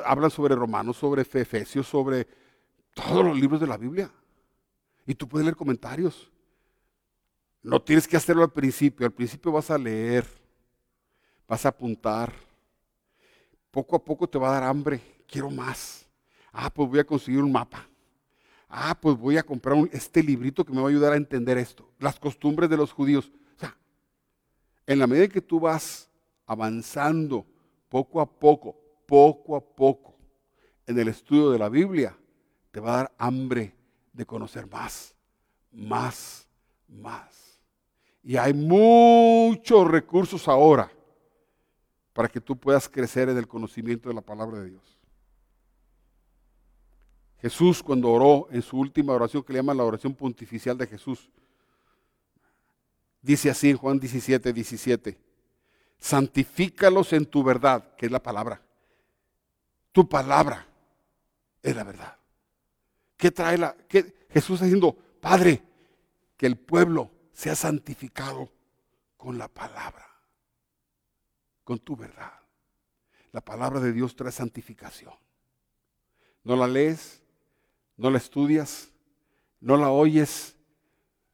hablan 0.06 0.30
sobre 0.30 0.56
Romanos, 0.56 0.98
sobre 0.98 1.22
Efesios, 1.22 1.88
sobre 1.88 2.28
todos 2.94 3.24
los 3.24 3.40
libros 3.40 3.62
de 3.62 3.68
la 3.68 3.78
Biblia. 3.78 4.12
Y 5.06 5.16
tú 5.16 5.28
puedes 5.28 5.46
leer 5.46 5.56
comentarios. 5.56 6.30
No 7.62 7.82
tienes 7.82 8.08
que 8.08 8.18
hacerlo 8.18 8.44
al 8.44 8.52
principio. 8.52 9.06
Al 9.06 9.14
principio 9.14 9.52
vas 9.54 9.72
a 9.72 9.78
leer, 9.78 10.28
vas 11.48 11.66
a 11.66 11.70
apuntar. 11.70 12.34
Poco 13.72 13.96
a 13.96 14.04
poco 14.04 14.28
te 14.28 14.38
va 14.38 14.50
a 14.50 14.60
dar 14.60 14.64
hambre. 14.64 15.02
Quiero 15.28 15.50
más. 15.50 16.06
Ah, 16.52 16.70
pues 16.70 16.90
voy 16.90 17.00
a 17.00 17.06
conseguir 17.06 17.42
un 17.42 17.52
mapa. 17.52 17.88
Ah, 18.70 18.98
pues 19.00 19.18
voy 19.18 19.38
a 19.38 19.44
comprar 19.44 19.78
este 19.92 20.22
librito 20.22 20.66
que 20.66 20.74
me 20.74 20.82
va 20.82 20.88
a 20.88 20.90
ayudar 20.90 21.14
a 21.14 21.18
entender 21.18 21.58
esto. 21.58 21.90
Las 22.00 22.20
costumbres 22.20 22.70
de 22.70 22.78
los 22.78 22.92
judíos. 22.92 23.32
O 23.56 23.60
sea, 23.60 23.78
en 24.86 25.00
la 25.00 25.08
medida 25.08 25.28
que 25.28 25.42
tú 25.42 25.60
vas 25.60 26.10
avanzando 26.46 27.46
poco 27.88 28.20
a 28.20 28.26
poco, 28.26 28.76
poco 29.06 29.56
a 29.56 29.62
poco 29.62 30.16
en 30.86 31.00
el 31.00 31.08
estudio 31.08 31.52
de 31.52 31.60
la 31.60 31.70
Biblia, 31.70 32.18
te 32.72 32.80
va 32.80 32.94
a 32.94 32.98
dar 32.98 33.16
hambre 33.18 33.74
de 34.12 34.26
conocer 34.26 34.68
más, 34.68 35.16
más, 35.72 36.48
más. 36.88 37.60
Y 38.24 38.36
hay 38.36 38.54
muchos 38.54 39.88
recursos 39.88 40.48
ahora 40.48 40.92
para 42.18 42.30
que 42.30 42.42
tú 42.42 42.58
puedas 42.58 42.90
crecer 42.90 43.30
en 43.30 43.38
el 43.38 43.48
conocimiento 43.48 44.10
de 44.10 44.16
la 44.16 44.22
palabra 44.22 44.58
de 44.58 44.72
Dios. 44.72 44.98
Jesús 47.40 47.84
cuando 47.84 48.10
oró 48.10 48.48
en 48.50 48.64
su 48.64 48.76
última 48.80 49.14
oración, 49.14 49.44
que 49.44 49.54
le 49.54 49.60
llaman 49.60 49.78
la 49.78 49.84
oración 49.84 50.16
pontificial 50.16 50.76
de 50.80 50.88
Jesús, 50.88 51.30
dice 53.22 53.52
así 53.52 53.70
en 53.70 53.78
Juan 53.78 54.00
17, 54.00 54.52
17, 54.52 55.20
santifícalos 56.00 57.14
en 57.14 57.28
tu 57.28 57.44
verdad, 57.44 57.94
que 57.96 58.08
es 58.08 58.12
la 58.12 58.24
palabra. 58.24 58.64
Tu 59.92 60.10
palabra 60.10 60.66
es 61.62 61.76
la 61.76 61.84
verdad. 61.84 62.18
¿Qué 63.16 63.30
trae 63.30 63.60
la? 63.60 63.78
Qué, 63.88 64.26
Jesús 64.32 64.56
está 64.56 64.66
diciendo, 64.66 64.98
Padre, 65.22 65.62
que 66.36 66.48
el 66.48 66.58
pueblo 66.58 67.12
sea 67.32 67.54
santificado 67.54 68.52
con 69.18 69.38
la 69.38 69.48
palabra, 69.48 70.07
con 71.68 71.80
tu 71.80 71.98
verdad. 71.98 72.32
La 73.34 73.42
palabra 73.42 73.82
de 73.82 73.92
Dios 73.92 74.16
trae 74.16 74.32
santificación. 74.32 75.14
No 76.46 76.56
la 76.56 76.66
lees, 76.66 77.22
no 77.98 78.10
la 78.10 78.20
estudias, 78.20 78.88
no 79.60 79.76
la 79.76 79.90
oyes, 79.90 80.56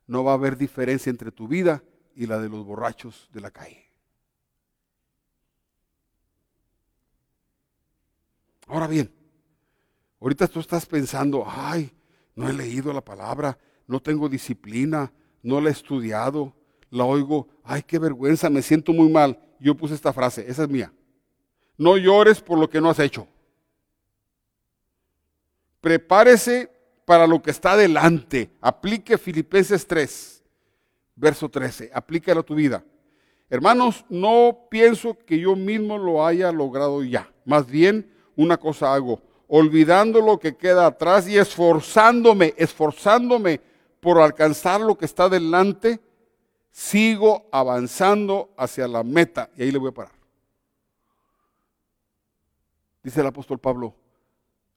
no 0.08 0.24
va 0.24 0.32
a 0.32 0.34
haber 0.34 0.58
diferencia 0.58 1.12
entre 1.12 1.32
tu 1.32 1.48
vida 1.48 1.84
y 2.16 2.26
la 2.26 2.40
de 2.40 2.50
los 2.50 2.66
borrachos 2.66 3.30
de 3.32 3.42
la 3.42 3.52
calle. 3.52 3.86
Ahora 8.66 8.88
bien, 8.88 9.14
ahorita 10.20 10.48
tú 10.48 10.62
estás 10.62 10.88
pensando, 10.88 11.46
ay, 11.48 11.96
no 12.34 12.50
he 12.50 12.54
leído 12.54 12.92
la 12.92 13.06
palabra, 13.06 13.56
no 13.86 14.02
tengo 14.02 14.28
disciplina, 14.28 15.14
no 15.44 15.62
la 15.62 15.70
he 15.70 15.74
estudiado, 15.74 16.56
la 16.90 17.06
oigo, 17.06 17.50
ay, 17.64 17.84
qué 17.84 18.00
vergüenza, 18.00 18.50
me 18.50 18.64
siento 18.64 18.94
muy 18.94 19.12
mal. 19.12 19.40
Yo 19.64 19.76
puse 19.76 19.94
esta 19.94 20.12
frase, 20.12 20.44
esa 20.46 20.64
es 20.64 20.70
mía. 20.70 20.92
No 21.78 21.96
llores 21.96 22.42
por 22.42 22.60
lo 22.60 22.70
que 22.70 22.82
no 22.82 22.90
has 22.90 23.00
hecho. 23.00 23.26
Prepárese 25.80 26.70
para 27.06 27.26
lo 27.26 27.42
que 27.42 27.52
está 27.52 27.78
delante. 27.78 28.50
Aplique 28.60 29.18
Filipenses 29.18 29.88
3, 29.88 30.44
verso 31.16 31.48
13. 31.48 31.92
Aplícalo 31.94 32.42
a 32.42 32.44
tu 32.44 32.56
vida. 32.56 32.84
Hermanos, 33.50 34.04
no 34.10 34.68
pienso 34.70 35.18
que 35.26 35.40
yo 35.40 35.56
mismo 35.56 35.98
lo 35.98 36.26
haya 36.26 36.52
logrado 36.52 37.02
ya. 37.02 37.32
Más 37.46 37.66
bien, 37.66 38.12
una 38.36 38.58
cosa 38.58 38.94
hago, 38.94 39.22
olvidando 39.48 40.20
lo 40.20 40.40
que 40.40 40.58
queda 40.58 40.88
atrás 40.88 41.26
y 41.26 41.38
esforzándome, 41.38 42.54
esforzándome 42.58 43.62
por 44.02 44.20
alcanzar 44.20 44.82
lo 44.82 44.98
que 44.98 45.06
está 45.06 45.30
delante, 45.30 46.02
sigo 46.74 47.48
avanzando 47.52 48.54
hacia 48.58 48.88
la 48.88 49.04
meta. 49.04 49.50
Y 49.56 49.62
ahí 49.62 49.72
le 49.72 49.78
voy 49.78 49.92
a 49.92 49.94
parar. 49.94 50.12
Dice 53.04 53.22
el 53.22 53.28
apóstol 53.28 53.60
Pablo, 53.60 53.96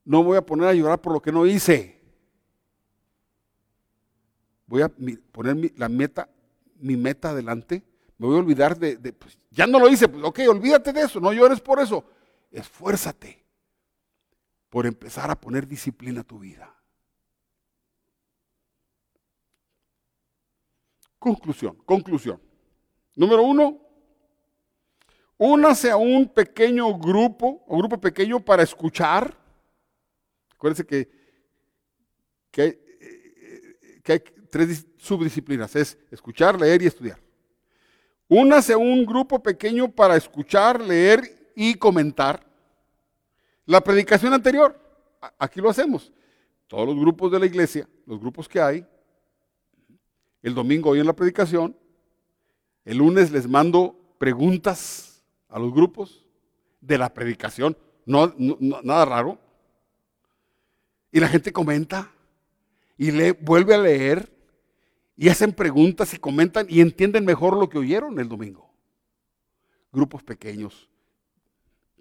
no 0.04 0.22
voy 0.22 0.36
a 0.36 0.44
poner 0.44 0.68
a 0.68 0.74
llorar 0.74 1.00
por 1.00 1.12
lo 1.14 1.22
que 1.22 1.32
no 1.32 1.46
hice. 1.46 2.00
Voy 4.66 4.82
a 4.82 4.88
poner 5.32 5.72
la 5.76 5.88
meta, 5.88 6.28
mi 6.76 6.96
meta 6.96 7.30
adelante. 7.30 7.82
Me 8.18 8.26
voy 8.26 8.36
a 8.36 8.40
olvidar 8.40 8.78
de, 8.78 8.96
pues, 9.12 9.38
ya 9.50 9.66
no 9.66 9.78
lo 9.78 9.88
hice, 9.88 10.08
pues, 10.08 10.22
ok, 10.22 10.40
olvídate 10.48 10.92
de 10.92 11.02
eso, 11.02 11.18
no 11.20 11.32
llores 11.32 11.60
por 11.60 11.80
eso. 11.80 12.04
Esfuérzate 12.50 13.44
por 14.68 14.86
empezar 14.86 15.30
a 15.30 15.40
poner 15.40 15.66
disciplina 15.66 16.22
a 16.22 16.24
tu 16.24 16.38
vida. 16.38 16.75
Conclusión, 21.18 21.76
conclusión. 21.84 22.40
Número 23.14 23.42
uno, 23.42 23.80
únase 25.38 25.90
a 25.90 25.96
un 25.96 26.28
pequeño 26.28 26.98
grupo, 26.98 27.64
o 27.66 27.78
grupo 27.78 27.98
pequeño 28.00 28.40
para 28.40 28.62
escuchar. 28.62 29.36
Acuérdense 30.54 30.86
que, 30.86 31.10
que, 32.50 32.62
hay, 32.62 32.78
que 34.02 34.12
hay 34.12 34.20
tres 34.50 34.86
subdisciplinas, 34.98 35.74
es 35.76 35.98
escuchar, 36.10 36.60
leer 36.60 36.82
y 36.82 36.86
estudiar. 36.86 37.18
Únase 38.28 38.72
a 38.72 38.78
un 38.78 39.06
grupo 39.06 39.42
pequeño 39.42 39.90
para 39.90 40.16
escuchar, 40.16 40.80
leer 40.80 41.52
y 41.54 41.74
comentar. 41.74 42.44
La 43.64 43.80
predicación 43.80 44.32
anterior, 44.32 44.78
aquí 45.38 45.60
lo 45.60 45.70
hacemos. 45.70 46.12
Todos 46.66 46.86
los 46.86 46.98
grupos 46.98 47.30
de 47.30 47.38
la 47.38 47.46
iglesia, 47.46 47.88
los 48.04 48.20
grupos 48.20 48.48
que 48.48 48.60
hay, 48.60 48.86
el 50.46 50.54
domingo 50.54 50.90
hoy 50.90 51.00
en 51.00 51.06
la 51.06 51.16
predicación, 51.16 51.76
el 52.84 52.98
lunes 52.98 53.32
les 53.32 53.48
mando 53.48 53.98
preguntas 54.16 55.24
a 55.48 55.58
los 55.58 55.74
grupos 55.74 56.24
de 56.80 56.98
la 56.98 57.12
predicación, 57.12 57.76
no, 58.04 58.32
nada 58.38 59.04
raro. 59.04 59.40
Y 61.10 61.18
la 61.18 61.26
gente 61.26 61.52
comenta 61.52 62.12
y 62.96 63.10
le, 63.10 63.32
vuelve 63.32 63.74
a 63.74 63.78
leer 63.78 64.32
y 65.16 65.30
hacen 65.30 65.52
preguntas 65.52 66.14
y 66.14 66.18
comentan 66.18 66.66
y 66.68 66.80
entienden 66.80 67.24
mejor 67.24 67.56
lo 67.56 67.68
que 67.68 67.78
oyeron 67.78 68.20
el 68.20 68.28
domingo. 68.28 68.70
Grupos 69.90 70.22
pequeños. 70.22 70.88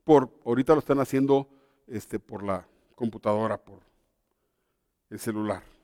Por, 0.03 0.30
ahorita 0.45 0.73
lo 0.73 0.80
están 0.81 0.99
haciendo 0.99 1.49
este, 1.88 2.19
por 2.19 2.43
la 2.43 2.67
computadora, 2.93 3.57
por 3.57 3.80
el 5.09 5.17
celular. 5.17 5.74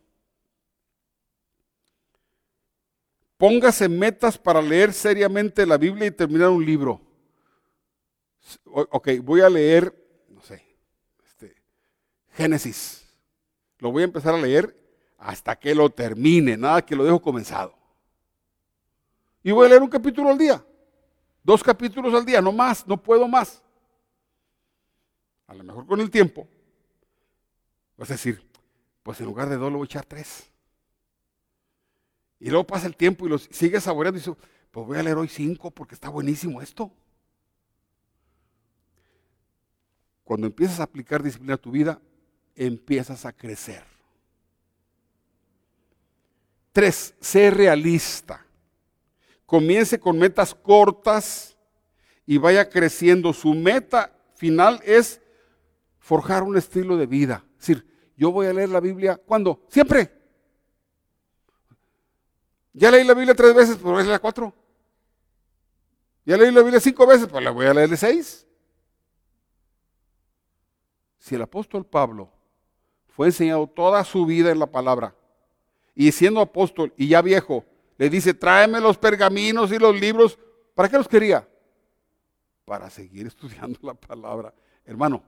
Póngase 3.41 3.89
metas 3.89 4.37
para 4.37 4.61
leer 4.61 4.93
seriamente 4.93 5.65
la 5.65 5.75
Biblia 5.75 6.05
y 6.05 6.11
terminar 6.11 6.49
un 6.49 6.63
libro. 6.63 7.01
Ok, 8.65 9.09
voy 9.23 9.41
a 9.41 9.49
leer, 9.49 9.91
no 10.29 10.43
sé, 10.43 10.63
este, 11.25 11.55
Génesis. 12.33 13.03
Lo 13.79 13.91
voy 13.91 14.03
a 14.03 14.05
empezar 14.05 14.35
a 14.35 14.37
leer 14.37 14.77
hasta 15.17 15.55
que 15.55 15.73
lo 15.73 15.89
termine, 15.89 16.55
nada 16.55 16.85
que 16.85 16.95
lo 16.95 17.03
dejo 17.03 17.19
comenzado. 17.19 17.73
Y 19.41 19.49
voy 19.49 19.65
a 19.65 19.69
leer 19.69 19.81
un 19.81 19.89
capítulo 19.89 20.29
al 20.29 20.37
día, 20.37 20.63
dos 21.41 21.63
capítulos 21.63 22.13
al 22.13 22.23
día, 22.23 22.43
no 22.43 22.51
más, 22.51 22.85
no 22.85 23.01
puedo 23.01 23.27
más. 23.27 23.63
A 25.47 25.55
lo 25.55 25.63
mejor 25.63 25.87
con 25.87 25.99
el 25.99 26.11
tiempo 26.11 26.47
vas 27.97 28.11
a 28.11 28.13
decir, 28.13 28.47
pues 29.01 29.19
en 29.19 29.25
lugar 29.25 29.49
de 29.49 29.57
dos 29.57 29.71
lo 29.71 29.79
voy 29.79 29.85
a 29.85 29.89
echar 29.89 30.05
tres. 30.05 30.50
Y 32.41 32.49
luego 32.49 32.65
pasa 32.65 32.87
el 32.87 32.95
tiempo 32.95 33.27
y 33.27 33.29
lo 33.29 33.37
sigues 33.37 33.83
saboreando 33.83 34.17
y 34.17 34.21
dices, 34.21 34.35
pues 34.71 34.87
voy 34.87 34.97
a 34.97 35.03
leer 35.03 35.15
hoy 35.15 35.27
cinco 35.27 35.69
porque 35.69 35.93
está 35.93 36.09
buenísimo 36.09 36.59
esto. 36.59 36.91
Cuando 40.23 40.47
empiezas 40.47 40.79
a 40.79 40.83
aplicar 40.83 41.21
disciplina 41.21 41.53
a 41.53 41.57
tu 41.57 41.69
vida, 41.69 42.01
empiezas 42.55 43.27
a 43.27 43.31
crecer. 43.31 43.83
Tres, 46.71 47.13
sé 47.19 47.51
realista. 47.51 48.43
Comience 49.45 49.99
con 49.99 50.17
metas 50.17 50.55
cortas 50.55 51.55
y 52.25 52.39
vaya 52.39 52.67
creciendo. 52.67 53.33
Su 53.33 53.53
meta 53.53 54.17
final 54.33 54.81
es 54.83 55.21
forjar 55.99 56.41
un 56.41 56.57
estilo 56.57 56.97
de 56.97 57.05
vida. 57.05 57.45
Es 57.59 57.67
decir, 57.67 57.87
yo 58.17 58.31
voy 58.31 58.47
a 58.47 58.53
leer 58.53 58.69
la 58.69 58.79
Biblia, 58.79 59.17
¿cuándo? 59.17 59.63
Siempre. 59.69 60.20
Ya 62.73 62.89
leí 62.91 63.03
la 63.03 63.13
Biblia 63.13 63.35
tres 63.35 63.53
veces, 63.53 63.77
pues 63.77 63.91
voy 63.93 64.01
a 64.01 64.05
leer 64.05 64.21
cuatro. 64.21 64.53
Ya 66.25 66.37
leí 66.37 66.51
la 66.51 66.61
Biblia 66.61 66.79
cinco 66.79 67.05
veces, 67.05 67.27
pues 67.27 67.43
la 67.43 67.51
voy 67.51 67.65
a 67.65 67.73
leer 67.73 67.95
seis. 67.97 68.45
Si 71.17 71.35
el 71.35 71.41
apóstol 71.41 71.85
Pablo 71.85 72.29
fue 73.09 73.27
enseñado 73.27 73.67
toda 73.67 74.03
su 74.03 74.25
vida 74.25 74.51
en 74.51 74.59
la 74.59 74.67
palabra, 74.67 75.15
y 75.95 76.11
siendo 76.11 76.41
apóstol 76.41 76.93
y 76.97 77.09
ya 77.09 77.21
viejo, 77.21 77.65
le 77.97 78.09
dice, 78.09 78.33
tráeme 78.33 78.79
los 78.79 78.97
pergaminos 78.97 79.71
y 79.71 79.77
los 79.77 79.99
libros. 79.99 80.39
¿Para 80.73 80.89
qué 80.89 80.97
los 80.97 81.07
quería? 81.07 81.47
Para 82.65 82.89
seguir 82.89 83.27
estudiando 83.27 83.79
la 83.83 83.93
palabra. 83.93 84.53
Hermano, 84.85 85.21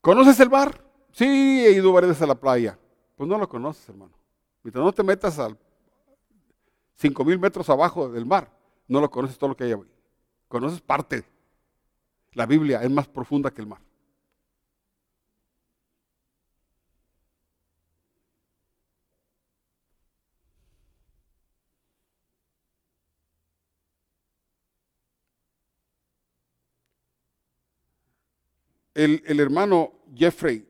¿conoces 0.00 0.40
el 0.40 0.50
mar? 0.50 0.82
Sí, 1.12 1.24
he 1.24 1.70
ido 1.70 1.92
varias 1.92 2.10
veces 2.10 2.22
a 2.22 2.26
la 2.26 2.34
playa. 2.34 2.78
Pues 3.16 3.28
no 3.28 3.38
lo 3.38 3.48
conoces, 3.48 3.88
hermano. 3.88 4.12
Mientras 4.62 4.84
no 4.84 4.92
te 4.92 5.02
metas 5.02 5.38
al 5.38 5.58
5 6.96 7.24
mil 7.24 7.38
metros 7.38 7.68
abajo 7.68 8.08
del 8.08 8.26
mar, 8.26 8.50
no 8.88 9.00
lo 9.00 9.10
conoces 9.10 9.38
todo 9.38 9.50
lo 9.50 9.56
que 9.56 9.64
hay 9.64 9.72
ahí. 9.72 9.90
Conoces 10.48 10.80
parte. 10.80 11.24
La 12.32 12.46
Biblia 12.46 12.82
es 12.82 12.90
más 12.90 13.06
profunda 13.06 13.50
que 13.50 13.60
el 13.60 13.66
mar. 13.68 13.80
El, 28.94 29.40
hermano 29.40 29.92
Jeffrey, 30.14 30.64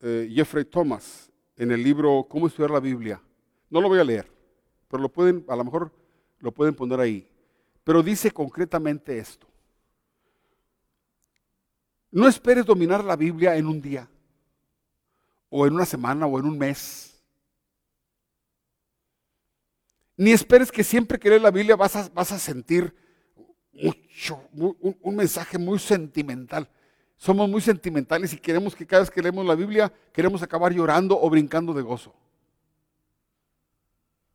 eh, 0.00 0.28
Jeffrey 0.34 0.64
Thomas, 0.64 1.31
en 1.62 1.70
el 1.70 1.80
libro 1.80 2.26
Cómo 2.28 2.48
estudiar 2.48 2.72
la 2.72 2.80
Biblia, 2.80 3.22
no 3.70 3.80
lo 3.80 3.88
voy 3.88 4.00
a 4.00 4.04
leer, 4.04 4.28
pero 4.88 5.00
lo 5.00 5.08
pueden, 5.08 5.44
a 5.46 5.54
lo 5.54 5.62
mejor 5.62 5.92
lo 6.40 6.50
pueden 6.50 6.74
poner 6.74 6.98
ahí. 6.98 7.28
Pero 7.84 8.02
dice 8.02 8.32
concretamente 8.32 9.16
esto. 9.16 9.46
No 12.10 12.26
esperes 12.26 12.66
dominar 12.66 13.04
la 13.04 13.14
Biblia 13.14 13.56
en 13.56 13.68
un 13.68 13.80
día, 13.80 14.08
o 15.50 15.64
en 15.64 15.74
una 15.74 15.86
semana, 15.86 16.26
o 16.26 16.36
en 16.40 16.46
un 16.46 16.58
mes. 16.58 17.22
Ni 20.16 20.32
esperes 20.32 20.72
que 20.72 20.82
siempre 20.82 21.16
que 21.16 21.30
lees 21.30 21.42
la 21.42 21.52
Biblia 21.52 21.76
vas 21.76 21.94
a, 21.94 22.08
vas 22.08 22.32
a 22.32 22.40
sentir 22.40 22.92
mucho, 23.72 24.48
un 24.52 25.14
mensaje 25.14 25.58
muy 25.58 25.78
sentimental. 25.78 26.68
Somos 27.22 27.48
muy 27.48 27.60
sentimentales 27.60 28.32
y 28.32 28.36
queremos 28.36 28.74
que 28.74 28.84
cada 28.84 29.02
vez 29.02 29.08
que 29.08 29.22
leemos 29.22 29.46
la 29.46 29.54
Biblia 29.54 29.92
queremos 30.12 30.42
acabar 30.42 30.72
llorando 30.72 31.16
o 31.16 31.30
brincando 31.30 31.72
de 31.72 31.80
gozo. 31.80 32.12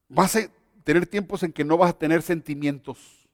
Vas 0.07 0.37
a 0.37 0.49
tener 0.85 1.05
tiempos 1.05 1.43
en 1.43 1.51
que 1.51 1.65
no 1.65 1.77
vas 1.77 1.89
a 1.89 1.97
tener 1.97 2.21
sentimientos. 2.21 3.27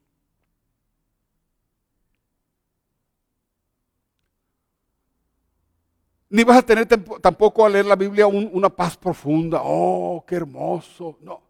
Ni 6.31 6.43
vas 6.43 6.57
a 6.57 6.63
tener 6.63 6.88
tampoco 6.88 7.63
a 7.63 7.69
leer 7.69 7.85
la 7.85 7.95
Biblia 7.95 8.25
una 8.25 8.69
paz 8.69 8.97
profunda. 8.97 9.61
Oh, 9.63 10.25
qué 10.25 10.34
hermoso. 10.34 11.19
No. 11.21 11.43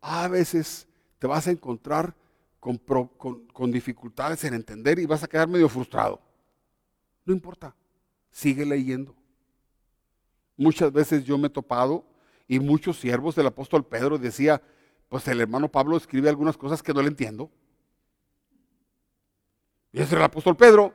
A 0.00 0.26
veces 0.26 0.88
te 1.18 1.26
vas 1.26 1.46
a 1.46 1.50
encontrar 1.50 2.14
con, 2.58 2.78
con 2.78 3.70
dificultades 3.70 4.42
en 4.44 4.54
entender 4.54 4.98
y 4.98 5.04
vas 5.04 5.22
a 5.22 5.28
quedar 5.28 5.48
medio 5.48 5.68
frustrado. 5.68 6.31
No 7.24 7.32
importa, 7.32 7.74
sigue 8.30 8.64
leyendo. 8.64 9.14
Muchas 10.56 10.92
veces 10.92 11.24
yo 11.24 11.38
me 11.38 11.46
he 11.46 11.50
topado 11.50 12.04
y 12.48 12.60
muchos 12.60 12.98
siervos 12.98 13.34
del 13.34 13.46
apóstol 13.46 13.86
Pedro 13.86 14.18
decía, 14.18 14.62
pues 15.08 15.26
el 15.28 15.40
hermano 15.40 15.70
Pablo 15.70 15.96
escribe 15.96 16.28
algunas 16.28 16.56
cosas 16.56 16.82
que 16.82 16.92
no 16.92 17.02
le 17.02 17.08
entiendo. 17.08 17.50
Y 19.92 20.00
es 20.00 20.12
el 20.12 20.22
apóstol 20.22 20.56
Pedro. 20.56 20.94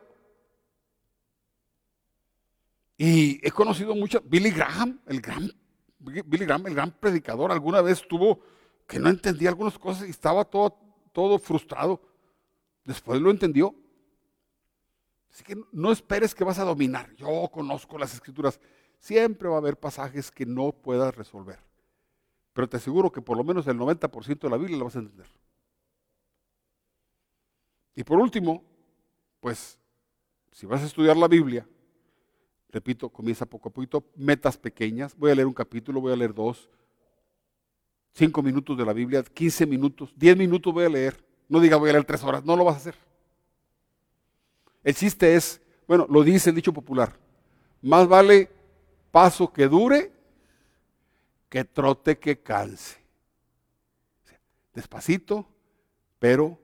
Y 2.98 3.46
he 3.46 3.52
conocido 3.52 3.96
mucho, 3.96 4.22
Billy 4.22 4.50
Graham, 4.50 5.00
el 5.06 5.22
gran, 5.22 5.52
Billy 6.00 6.46
Graham, 6.46 6.68
el 6.68 6.74
gran 6.74 6.92
predicador, 6.92 7.52
alguna 7.52 7.82
vez 7.82 8.08
tuvo 8.08 8.40
que 8.88 9.00
no 9.00 9.10
entendía 9.10 9.50
algunas 9.50 9.78
cosas 9.78 10.08
y 10.08 10.12
estaba 10.12 10.46
todo, 10.46 10.80
todo 11.12 11.38
frustrado. 11.38 12.02
Después 12.86 13.22
lo 13.22 13.30
entendió. 13.30 13.76
Así 15.32 15.44
que 15.44 15.56
no 15.72 15.92
esperes 15.92 16.34
que 16.34 16.44
vas 16.44 16.60
a 16.60 16.66
dominar. 16.66 17.14
Yo 17.16 17.50
conozco 17.52 17.98
las 17.98 18.14
escrituras. 18.14 18.60
Siempre 19.00 19.48
va 19.48 19.56
a 19.56 19.60
haber 19.60 19.78
pasajes 19.78 20.32
que 20.32 20.46
no 20.46 20.72
puedas 20.72 21.16
resolver. 21.16 21.60
Pero 22.54 22.68
te 22.68 22.78
aseguro 22.78 23.12
que 23.12 23.22
por 23.22 23.38
lo 23.38 23.44
menos 23.44 23.68
el 23.68 23.78
90% 23.78 24.40
de 24.40 24.50
la 24.50 24.58
Biblia 24.58 24.78
la 24.78 24.84
vas 24.86 24.96
a 24.96 25.00
entender. 25.00 25.28
Y 27.96 28.04
por 28.04 28.20
último, 28.20 28.64
pues, 29.40 29.80
si 30.52 30.66
vas 30.66 30.82
a 30.82 30.86
estudiar 30.86 31.18
la 31.18 31.28
Biblia, 31.28 31.68
repito, 32.70 33.10
comienza 33.10 33.46
poco 33.46 33.70
a 33.70 33.74
poquito, 33.74 34.04
metas 34.16 34.58
pequeñas. 34.58 35.16
Voy 35.16 35.32
a 35.32 35.36
leer 35.36 35.48
un 35.48 35.54
capítulo, 35.54 36.02
voy 36.02 36.14
a 36.14 36.16
leer 36.16 36.34
dos, 36.34 36.70
cinco 38.14 38.42
minutos 38.42 38.78
de 38.78 38.86
la 38.86 38.94
Biblia, 38.94 39.24
15 39.24 39.66
minutos, 39.66 40.14
10 40.16 40.38
minutos 40.38 40.74
voy 40.74 40.86
a 40.86 40.90
leer. 40.90 41.24
No 41.50 41.60
diga 41.60 41.78
voy 41.78 41.90
a 41.90 41.94
leer 41.94 42.06
tres 42.06 42.24
horas, 42.24 42.44
no 42.44 42.56
lo 42.56 42.66
vas 42.66 42.76
a 42.76 42.78
hacer. 42.78 43.07
El 44.84 44.96
chiste 44.96 45.36
es, 45.36 45.62
bueno, 45.88 46.06
lo 46.10 46.24
dice 46.24 46.50
el 46.50 46.56
dicho 46.56 46.74
popular, 46.74 47.18
más 47.82 48.08
vale 48.08 48.50
paso 49.12 49.52
que 49.52 49.68
dure 49.68 50.12
que 51.50 51.64
trote 51.64 52.18
que 52.18 52.42
canse. 52.42 52.98
Despacito, 54.74 55.48
pero 56.20 56.60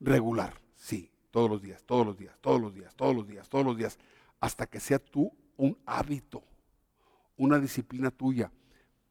regular, 0.00 0.60
sí, 0.76 1.10
todos 1.30 1.50
los 1.50 1.62
días, 1.62 1.82
todos 1.84 2.06
los 2.06 2.16
días, 2.16 2.36
todos 2.40 2.60
los 2.60 2.74
días, 2.74 2.94
todos 2.96 3.14
los 3.14 3.26
días, 3.26 3.48
todos 3.48 3.64
los 3.64 3.76
días, 3.76 3.98
hasta 4.40 4.66
que 4.66 4.80
sea 4.80 4.98
tú 4.98 5.32
un 5.56 5.76
hábito, 5.86 6.42
una 7.36 7.58
disciplina 7.58 8.10
tuya, 8.10 8.50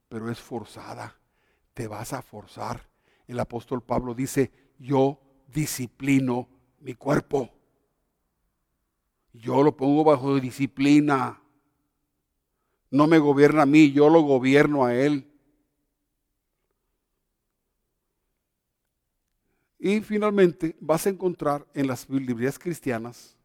pero 0.09 0.29
es 0.31 0.39
forzada, 0.39 1.15
te 1.73 1.87
vas 1.87 2.13
a 2.13 2.21
forzar. 2.21 2.89
El 3.27 3.39
apóstol 3.39 3.83
Pablo 3.83 4.13
dice, 4.13 4.51
yo 4.79 5.19
disciplino 5.47 6.49
mi 6.79 6.93
cuerpo. 6.93 7.49
Yo 9.33 9.63
lo 9.63 9.75
pongo 9.75 10.03
bajo 10.03 10.39
disciplina. 10.39 11.41
No 12.89 13.07
me 13.07 13.19
gobierna 13.19 13.63
a 13.63 13.65
mí, 13.65 13.91
yo 13.91 14.09
lo 14.09 14.21
gobierno 14.21 14.85
a 14.85 14.95
él. 14.95 15.29
Y 19.79 20.01
finalmente 20.01 20.75
vas 20.79 21.05
a 21.05 21.09
encontrar 21.09 21.67
en 21.73 21.87
las 21.87 22.09
librerías 22.09 22.57
cristianas 22.57 23.37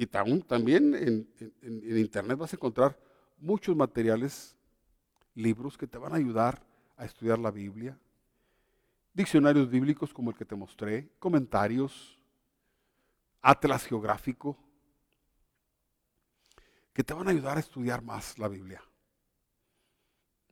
y 0.00 0.06
también 0.06 0.94
en, 0.94 1.28
en, 1.62 1.98
internet 1.98 2.38
vas 2.38 2.52
a 2.52 2.56
encontrar 2.56 2.98
muchos 3.38 3.74
materiales, 3.74 4.56
libros 5.34 5.76
que 5.76 5.86
te 5.86 5.98
van 5.98 6.12
a 6.12 6.16
ayudar 6.16 6.62
a 6.96 7.04
estudiar 7.04 7.38
la 7.38 7.50
Biblia, 7.50 7.98
diccionarios 9.12 9.68
bíblicos 9.68 10.12
como 10.12 10.30
el 10.30 10.36
que 10.36 10.44
te 10.44 10.54
mostré, 10.54 11.08
comentarios, 11.18 12.17
atlas 13.48 13.86
geográfico, 13.86 14.58
que 16.92 17.02
te 17.02 17.14
van 17.14 17.28
a 17.28 17.30
ayudar 17.30 17.56
a 17.56 17.60
estudiar 17.60 18.02
más 18.02 18.38
la 18.38 18.46
Biblia. 18.46 18.82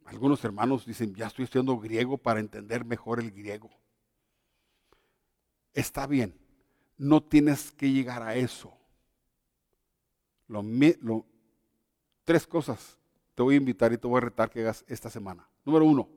Algunos 0.06 0.42
hermanos 0.44 0.86
dicen, 0.86 1.14
ya 1.14 1.26
estoy 1.26 1.44
estudiando 1.44 1.78
griego 1.78 2.16
para 2.16 2.40
entender 2.40 2.86
mejor 2.86 3.20
el 3.20 3.32
griego. 3.32 3.68
Está 5.74 6.06
bien, 6.06 6.40
no 6.96 7.22
tienes 7.22 7.70
que 7.70 7.90
llegar 7.90 8.22
a 8.22 8.34
eso. 8.34 8.72
tres 12.24 12.46
cosas 12.46 12.98
te 13.34 13.42
voy 13.42 13.56
a 13.56 13.58
invitar 13.58 13.92
y 13.92 13.98
te 13.98 14.06
voy 14.06 14.16
a 14.16 14.20
retar 14.22 14.48
que 14.48 14.60
hagas 14.60 14.86
esta 14.88 15.10
semana. 15.10 15.46
Número 15.66 15.84
uno, 15.84 16.08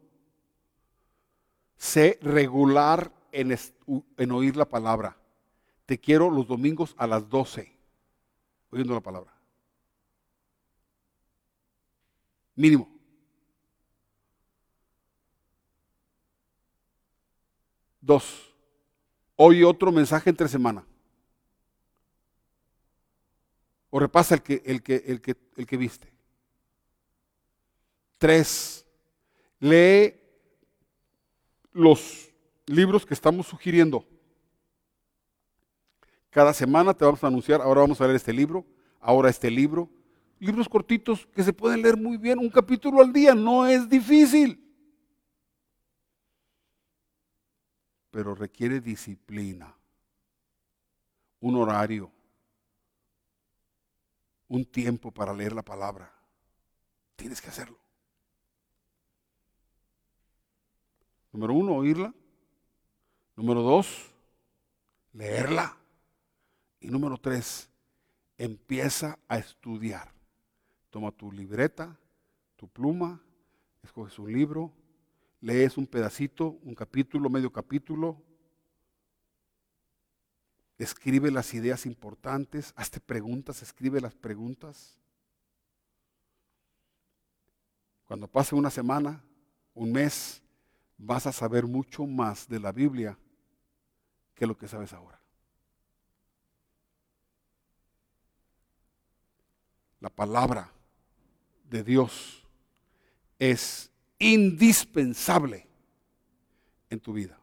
sé 1.76 2.20
regular 2.22 3.12
en, 3.34 3.58
en 4.16 4.32
oír 4.32 4.56
la 4.56 4.70
palabra 4.70 5.18
te 5.90 5.98
quiero 5.98 6.30
los 6.30 6.46
domingos 6.46 6.94
a 7.00 7.08
las 7.08 7.28
12, 7.28 7.76
oyendo 8.70 8.94
la 8.94 9.00
palabra. 9.00 9.34
Mínimo. 12.56 12.88
Dos, 18.00 18.54
hoy 19.36 19.64
otro 19.64 19.92
mensaje 19.92 20.30
entre 20.30 20.48
semana. 20.48 20.86
O 23.90 24.00
repasa 24.00 24.36
el 24.36 24.44
que, 24.44 24.62
el 24.64 24.84
que, 24.84 24.98
el 25.08 25.20
que, 25.20 25.36
el 25.56 25.66
que 25.66 25.78
viste. 25.78 26.14
Tres, 28.20 28.86
lee 29.60 30.14
los 31.72 32.30
libros 32.68 33.08
que 33.08 33.16
estamos 33.16 33.48
sugiriendo. 33.48 34.06
Cada 36.30 36.54
semana 36.54 36.94
te 36.94 37.06
vamos 37.06 37.24
a 37.24 37.28
anunciar, 37.28 37.62
ahora 37.62 37.82
vamos 37.82 38.00
a 38.00 38.04
leer 38.04 38.16
este 38.16 38.34
libro, 38.34 38.66
ahora 39.00 39.30
este 39.30 39.50
libro. 39.50 39.90
Libros 40.40 40.70
cortitos 40.70 41.26
que 41.28 41.44
se 41.44 41.52
pueden 41.52 41.82
leer 41.82 41.98
muy 41.98 42.18
bien, 42.18 42.40
un 42.40 42.50
capítulo 42.50 43.02
al 43.02 43.12
día, 43.12 43.34
no 43.34 43.66
es 43.68 43.90
difícil. 43.90 44.64
Pero 48.12 48.36
requiere 48.36 48.80
disciplina, 48.80 49.76
un 51.40 51.56
horario, 51.56 52.12
un 54.48 54.66
tiempo 54.66 55.12
para 55.12 55.34
leer 55.34 55.54
la 55.54 55.64
palabra. 55.64 56.12
Tienes 57.16 57.42
que 57.42 57.50
hacerlo. 57.50 57.78
Número 61.32 61.54
uno, 61.54 61.76
oírla. 61.76 62.14
Número 63.36 63.62
dos, 63.62 64.12
leerla. 65.14 65.79
Y 66.80 66.88
número 66.90 67.18
tres, 67.18 67.70
empieza 68.38 69.20
a 69.28 69.38
estudiar. 69.38 70.14
Toma 70.90 71.12
tu 71.12 71.32
libreta, 71.32 71.98
tu 72.56 72.68
pluma, 72.68 73.22
escoges 73.84 74.18
un 74.18 74.32
libro, 74.32 74.74
lees 75.42 75.78
un 75.78 75.86
pedacito, 75.86 76.58
un 76.64 76.74
capítulo, 76.74 77.30
medio 77.30 77.52
capítulo, 77.52 78.22
escribe 80.78 81.30
las 81.30 81.54
ideas 81.54 81.86
importantes, 81.86 82.74
hazte 82.76 83.00
preguntas, 83.00 83.62
escribe 83.62 84.00
las 84.00 84.16
preguntas. 84.16 84.98
Cuando 88.06 88.28
pase 88.28 88.56
una 88.56 88.70
semana, 88.70 89.24
un 89.74 89.92
mes, 89.92 90.42
vas 90.98 91.28
a 91.28 91.32
saber 91.32 91.68
mucho 91.68 92.06
más 92.08 92.48
de 92.48 92.60
la 92.60 92.72
Biblia 92.72 93.18
que 94.34 94.48
lo 94.48 94.58
que 94.58 94.68
sabes 94.68 94.94
ahora. 94.94 95.19
La 100.00 100.10
palabra 100.10 100.72
de 101.70 101.84
Dios 101.84 102.44
es 103.38 103.92
indispensable 104.18 105.68
en 106.90 107.00
tu 107.00 107.14
vida. 107.14 107.38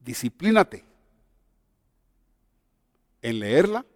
Disciplínate 0.00 0.84
en 3.20 3.38
leerla, 3.38 3.86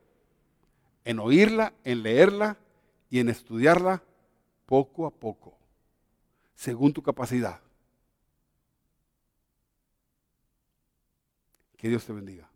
en 1.04 1.18
oírla, 1.18 1.72
en 1.84 2.02
leerla 2.02 2.56
y 3.10 3.20
en 3.20 3.28
estudiarla 3.28 4.02
poco 4.66 5.06
a 5.06 5.10
poco, 5.10 5.56
según 6.54 6.92
tu 6.92 7.02
capacidad. 7.02 7.60
Que 11.76 11.88
Dios 11.88 12.04
te 12.04 12.12
bendiga. 12.12 12.48